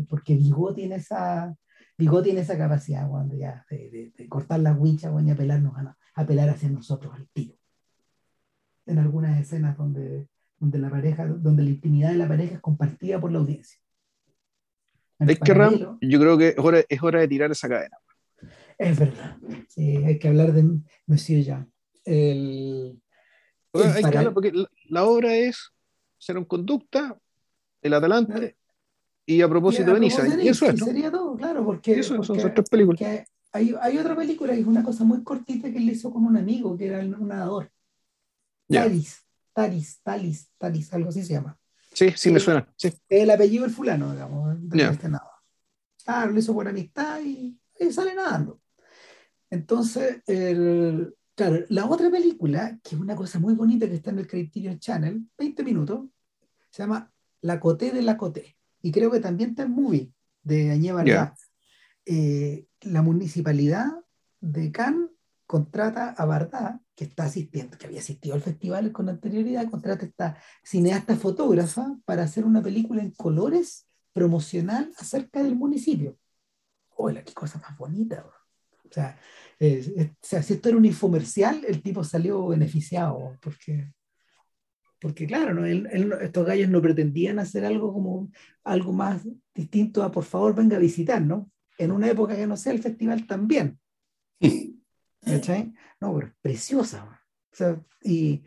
[0.10, 1.56] Porque Vigo tiene esa,
[1.98, 6.70] Vigo tiene esa capacidad cuando ya, de, cortar las winchas y apelarnos a, apelar hacia
[6.70, 7.56] nosotros al tiro.
[8.86, 10.28] En algunas escenas donde,
[10.60, 13.83] donde la pareja, donde la intimidad de la pareja es compartida por la audiencia.
[15.28, 17.98] Es que Ram, yo creo que es hora, es hora de tirar esa cadena.
[18.78, 19.38] Es verdad.
[19.78, 21.72] hay que hablar de Monsieur Jean.
[22.06, 23.02] El,
[23.74, 24.52] hay que hablar porque
[24.90, 25.72] la, obra es
[26.18, 27.18] ser un conducta,
[27.82, 28.58] el Atalante
[29.26, 30.28] y a propósito de Niza.
[30.42, 30.80] Y eso es.
[30.80, 33.02] Sería todo, claro, porque, eso, son tres películas.
[33.52, 36.38] Hay, hay, otra película que es una cosa muy cortita que él hizo con un
[36.38, 37.72] amigo que era un nadador.
[38.68, 39.24] Taris,
[39.54, 41.58] Taris, Talis, Talis, algo así se llama.
[41.94, 42.68] Sí, sí, me suena.
[42.76, 42.92] Sí.
[43.08, 44.58] El apellido del fulano, digamos.
[44.74, 45.10] Este
[46.04, 47.58] claro, lo hizo por amistad y,
[47.92, 48.60] sale nadando.
[49.50, 54.20] Entonces, el, claro, la otra película, que es una cosa muy bonita que está en
[54.20, 56.06] el Criterion Channel, 20 minutos,
[56.70, 57.12] se llama
[57.42, 58.58] La Coté de la Coté.
[58.82, 60.12] Y creo que también está en movie
[60.42, 60.92] de Añé
[62.06, 63.88] eh, la municipalidad
[64.42, 65.10] de Cannes
[65.46, 70.08] contrata a Bardá, que está asistiendo, que había asistido al festival con anterioridad, contrata a
[70.08, 76.18] esta cineasta fotógrafa para hacer una película en colores promocional acerca del municipio.
[76.96, 78.26] Hola, qué cosa más bonita.
[78.26, 79.20] O sea,
[79.60, 83.92] si esto era un infomercial, el tipo salió beneficiado, porque,
[85.02, 85.66] porque claro, ¿no?
[85.66, 88.30] estos gallos no pretendían hacer algo como
[88.64, 91.50] algo más distinto a por favor venga a visitar, ¿no?
[91.80, 93.80] En una época que no sea el festival también.
[96.02, 97.22] No, pero es preciosa.
[98.04, 98.44] y,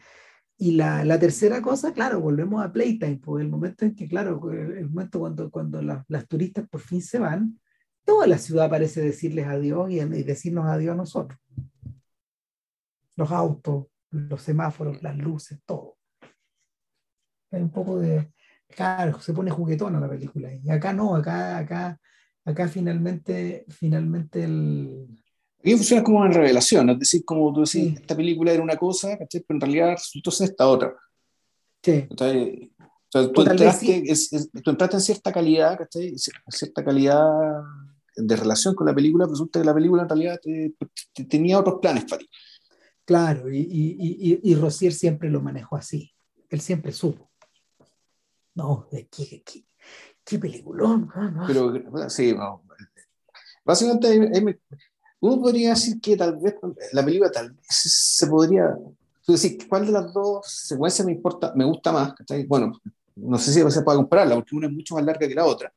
[0.58, 4.40] y la, la, tercera cosa, claro, volvemos a Playtime, porque el momento en que, claro,
[4.52, 7.58] el momento cuando, cuando las turistas por fin se van,
[8.04, 11.38] toda la ciudad parece decirles adiós y, y decirnos adiós a nosotros.
[13.16, 15.96] Los autos, los semáforos, las luces, todo.
[17.50, 18.32] Hay un poco de,
[18.68, 20.52] claro, se pone juguetona la película.
[20.52, 21.98] Y acá no, acá, acá,
[22.44, 25.06] acá finalmente, finalmente el,
[25.66, 29.18] Aquí funciona como una revelación, es decir, como tú decís, esta película era una cosa,
[29.18, 29.40] ¿cachai?
[29.40, 30.94] pero en realidad resultó ser esta otra.
[31.82, 32.06] Sí.
[33.08, 34.04] Sea, tú, entraste,
[34.62, 36.14] tú entraste en cierta calidad, ¿cachai?
[36.50, 37.64] cierta calidad
[38.14, 40.40] de relación con la película, resulta que la película en realidad
[41.28, 42.28] tenía otros planes para ti.
[43.04, 46.12] Claro, y, y, y, y, Rosier siempre lo manejó así.
[46.48, 47.32] Él siempre supo.
[48.54, 49.42] No, qué, qué,
[50.24, 51.10] qué peliculón.
[51.48, 51.74] Pero,
[52.08, 52.62] sí, no.
[53.64, 54.56] Básicamente,
[55.26, 56.54] uno podría decir que tal vez
[56.92, 58.76] la película tal vez se podría.
[59.24, 62.14] Tú decís, ¿cuál de las dos secuencias me importa, me gusta más?
[62.46, 62.72] Bueno,
[63.16, 65.72] no sé si se puede compararla, porque una es mucho más larga que la otra.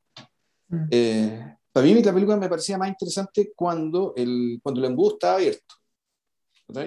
[0.68, 0.88] Mm.
[0.92, 5.36] Eh, para mí la película me parecía más interesante cuando el, cuando el embudo estaba
[5.36, 5.76] abierto.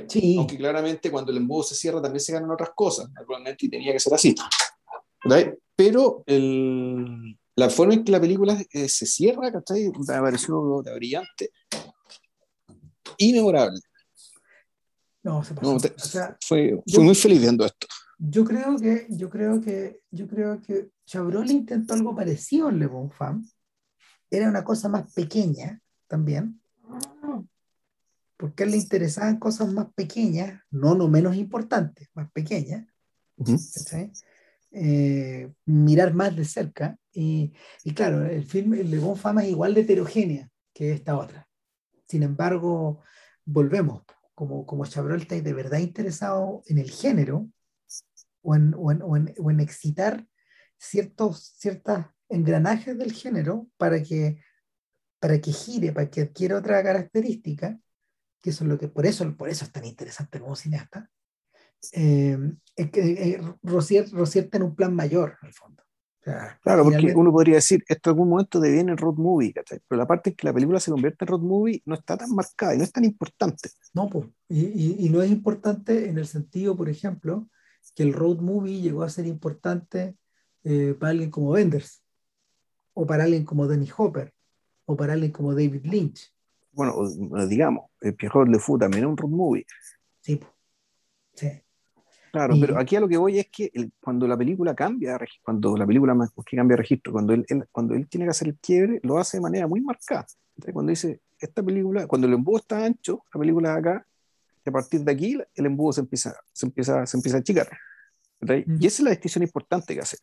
[0.06, 0.36] Sí.
[0.38, 3.92] Aunque claramente cuando el embudo se cierra también se ganan otras cosas, naturalmente, y tenía
[3.92, 4.34] que ser así.
[5.74, 9.90] Pero el, la forma en que la película eh, se cierra, ¿cachai?
[9.90, 11.50] Me pareció brillante
[13.18, 13.80] y memorable.
[15.22, 15.78] No, se pasó.
[16.40, 17.86] fue, fui muy feliz viendo esto.
[18.18, 22.86] Yo creo que, yo creo que, yo creo que Chabrol intentó algo parecido en Le
[22.86, 23.44] Bon Femme.
[24.30, 26.60] Era una cosa más pequeña también.
[28.36, 32.86] Porque a él le interesaban cosas más pequeñas, no no menos importantes, más pequeñas.
[34.72, 36.96] Eh, mirar más de cerca.
[37.12, 37.52] Y,
[37.84, 41.48] y, claro, el film Le Bon Femme es igual de heterogénea que esta otra.
[42.12, 43.00] Sin embargo,
[43.46, 44.02] volvemos,
[44.34, 47.48] como, como Chabrol está de verdad interesado en el género
[48.42, 50.26] o en, o en, o en, excitar
[50.76, 54.42] ciertos ciertas engranajes del género para que,
[55.20, 57.80] para que gire, para que adquiera otra característica,
[58.42, 61.10] que eso es lo que, por eso, por eso es tan interesante como cineasta,
[61.92, 62.36] eh,
[62.92, 65.82] que eh, Rosier, Rosier tiene un plan mayor, en el fondo.
[66.22, 69.52] Claro, porque uno podría decir, esto en algún momento deviene en road movie,
[69.88, 72.30] pero la parte en que la película se convierte en road movie no está tan
[72.34, 73.70] marcada y no es tan importante.
[73.92, 77.48] No, pues, y, y, no es importante en el sentido, por ejemplo,
[77.94, 80.16] que el road movie llegó a ser importante
[80.64, 82.02] eh, para alguien como Wenders,
[82.94, 84.32] o para alguien como Dennis Hopper,
[84.84, 86.32] o para alguien como David Lynch.
[86.72, 86.94] Bueno,
[87.46, 89.66] digamos, el Pierrot Le Fou también es un road movie.
[90.20, 90.40] Sí,
[91.34, 91.50] sí.
[92.32, 95.86] Claro, pero aquí a lo que voy es que cuando la película cambia, cuando la
[95.86, 99.36] película que cambia registro, cuando él, cuando él tiene que hacer el quiebre, lo hace
[99.36, 100.26] de manera muy marcada.
[100.72, 104.06] cuando dice, esta película, cuando el embudo está ancho, la película de acá,
[104.64, 107.68] y a partir de aquí el embudo se empieza, se empieza, se empieza a achicar.
[108.40, 110.16] Y esa es la distinción importante que hace.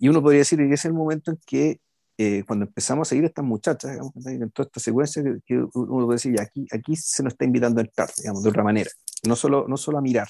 [0.00, 1.78] Y uno podría decir que ese es el momento en que
[2.16, 6.06] eh, cuando empezamos a seguir a estas muchachas, digamos, en toda esta secuencia, que, uno
[6.06, 8.90] puede decir, ya, aquí, aquí se nos está invitando a entrar, digamos, de otra manera,
[9.24, 10.28] no solo, no solo a mirar,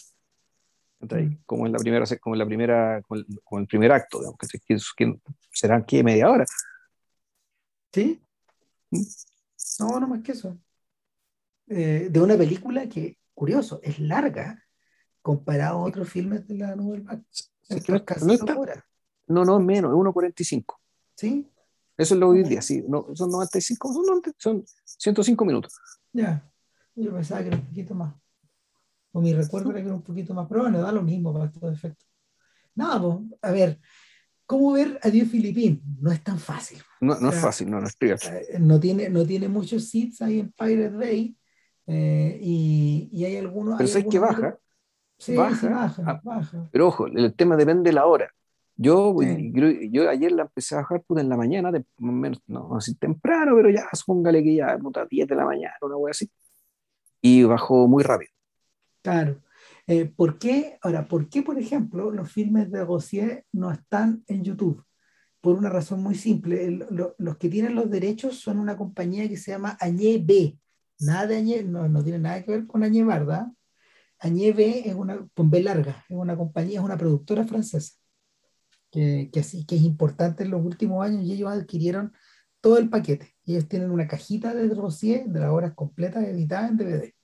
[1.44, 3.26] como en la primera, como en la primera, como el,
[3.62, 4.58] el primer acto, digamos, que,
[4.96, 6.44] que serán que media hora.
[7.92, 8.20] ¿Sí?
[8.90, 9.02] ¿Mm?
[9.80, 10.58] No, no más que eso.
[11.68, 14.62] Eh, de una película que, curioso, es larga
[15.20, 17.24] comparado a otros filmes de la Nouvelle Vague.
[19.28, 20.76] no, no, no, menos, es 1.45.
[21.16, 21.50] ¿Sí?
[21.96, 22.84] Eso es lo que hoy día, sí.
[22.86, 25.74] No, son 95, son, 90, son 105 minutos.
[26.12, 26.48] Ya,
[26.94, 28.14] yo pensaba que era un poquito más.
[29.16, 31.46] O mi recuerdo era que era un poquito más, pero bueno, da lo mismo para
[31.46, 32.06] estos efectos.
[32.74, 33.80] Nada, pues, a ver,
[34.44, 35.80] ¿cómo ver a Dios Filipín?
[36.02, 36.82] No es tan fácil.
[37.00, 40.40] No, no es fácil, no, no es eh, No tiene, no tiene muchos seats ahí
[40.40, 41.34] en Pirate Bay.
[41.86, 43.78] Eh, y, y, hay algunos.
[43.78, 44.58] Pero hay que baja.
[45.16, 48.30] Sí, baja, baja, ah, baja, Pero ojo, el tema depende de la hora.
[48.76, 52.94] Yo, yo, ayer la empecé a bajar puta, en la mañana, de, menos, no así
[52.96, 56.30] temprano, pero ya, póngale que ya, puta, 10 de la mañana, una wea así.
[57.22, 58.35] Y bajó muy rápido.
[59.06, 59.40] Claro.
[59.86, 60.78] Eh, ¿Por qué?
[60.82, 64.84] Ahora, ¿por qué, por ejemplo, los filmes de Gossier no están en YouTube?
[65.40, 66.80] Por una razón muy simple.
[67.18, 70.58] los que tienen los derechos son una compañía que se llama Añé B.
[70.98, 73.46] Nada de Añé, no, no tiene nada que ver con Añé ¿verdad?
[74.18, 77.94] Añé B es una, con B larga, es una compañía, es una productora francesa
[78.90, 82.12] que, que, que es importante en los últimos años y ellos adquirieron
[82.60, 83.36] todo el paquete.
[83.46, 87.15] Ellos tienen una cajita de dossier de las obras completas editadas en DVD.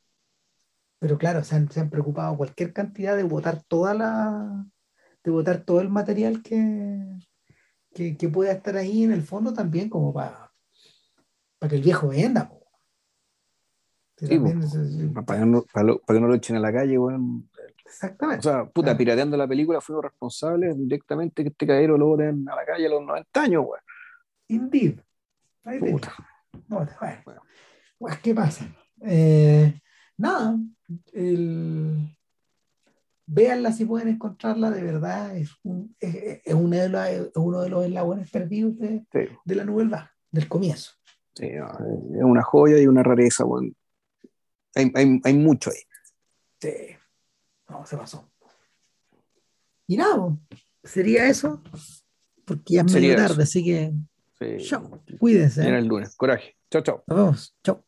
[1.03, 4.65] Pero claro, se han, se han preocupado cualquier cantidad de votar toda la
[5.25, 7.03] de votar todo el material que,
[7.93, 10.53] que, que, pueda estar ahí en el fondo también como para,
[11.59, 12.53] para que el viejo venda.
[14.17, 14.39] Sí,
[15.27, 17.49] para, que no, para, que no lo echen a la calle, bueno,
[17.85, 18.49] Exactamente.
[18.49, 22.55] O sea, puta, pirateando la película fuimos responsables directamente que este cadero lo boten a
[22.55, 23.81] la calle a los 90 años, güey.
[24.47, 25.01] Indeed.
[25.81, 26.15] Puta.
[26.69, 26.93] Bueno,
[27.25, 27.43] bueno.
[28.23, 28.69] ¿qué pasa?
[29.05, 29.81] Eh,
[30.17, 30.57] nada,
[31.13, 32.17] el...
[33.27, 37.69] véanla si pueden encontrarla, de verdad, es, un, es, es uno, de los, uno de
[37.69, 39.05] los eslabones perdidos de,
[39.45, 40.93] de la novela, del comienzo.
[41.35, 43.73] Sí, es una joya y una rareza, bueno.
[44.75, 45.79] hay, hay, hay, mucho ahí.
[46.61, 46.97] Sí,
[47.69, 48.31] no, se pasó.
[49.87, 50.37] Y nada,
[50.85, 51.63] sería eso,
[52.45, 53.93] porque ya es medio tarde, así que.
[54.39, 54.65] Sí.
[54.67, 55.67] Chao, cuídense.
[55.67, 56.17] En el lunes.
[56.17, 56.57] Coraje.
[56.71, 57.05] Chao, chao.
[57.07, 57.57] Nos vemos.
[57.63, 57.85] Chao.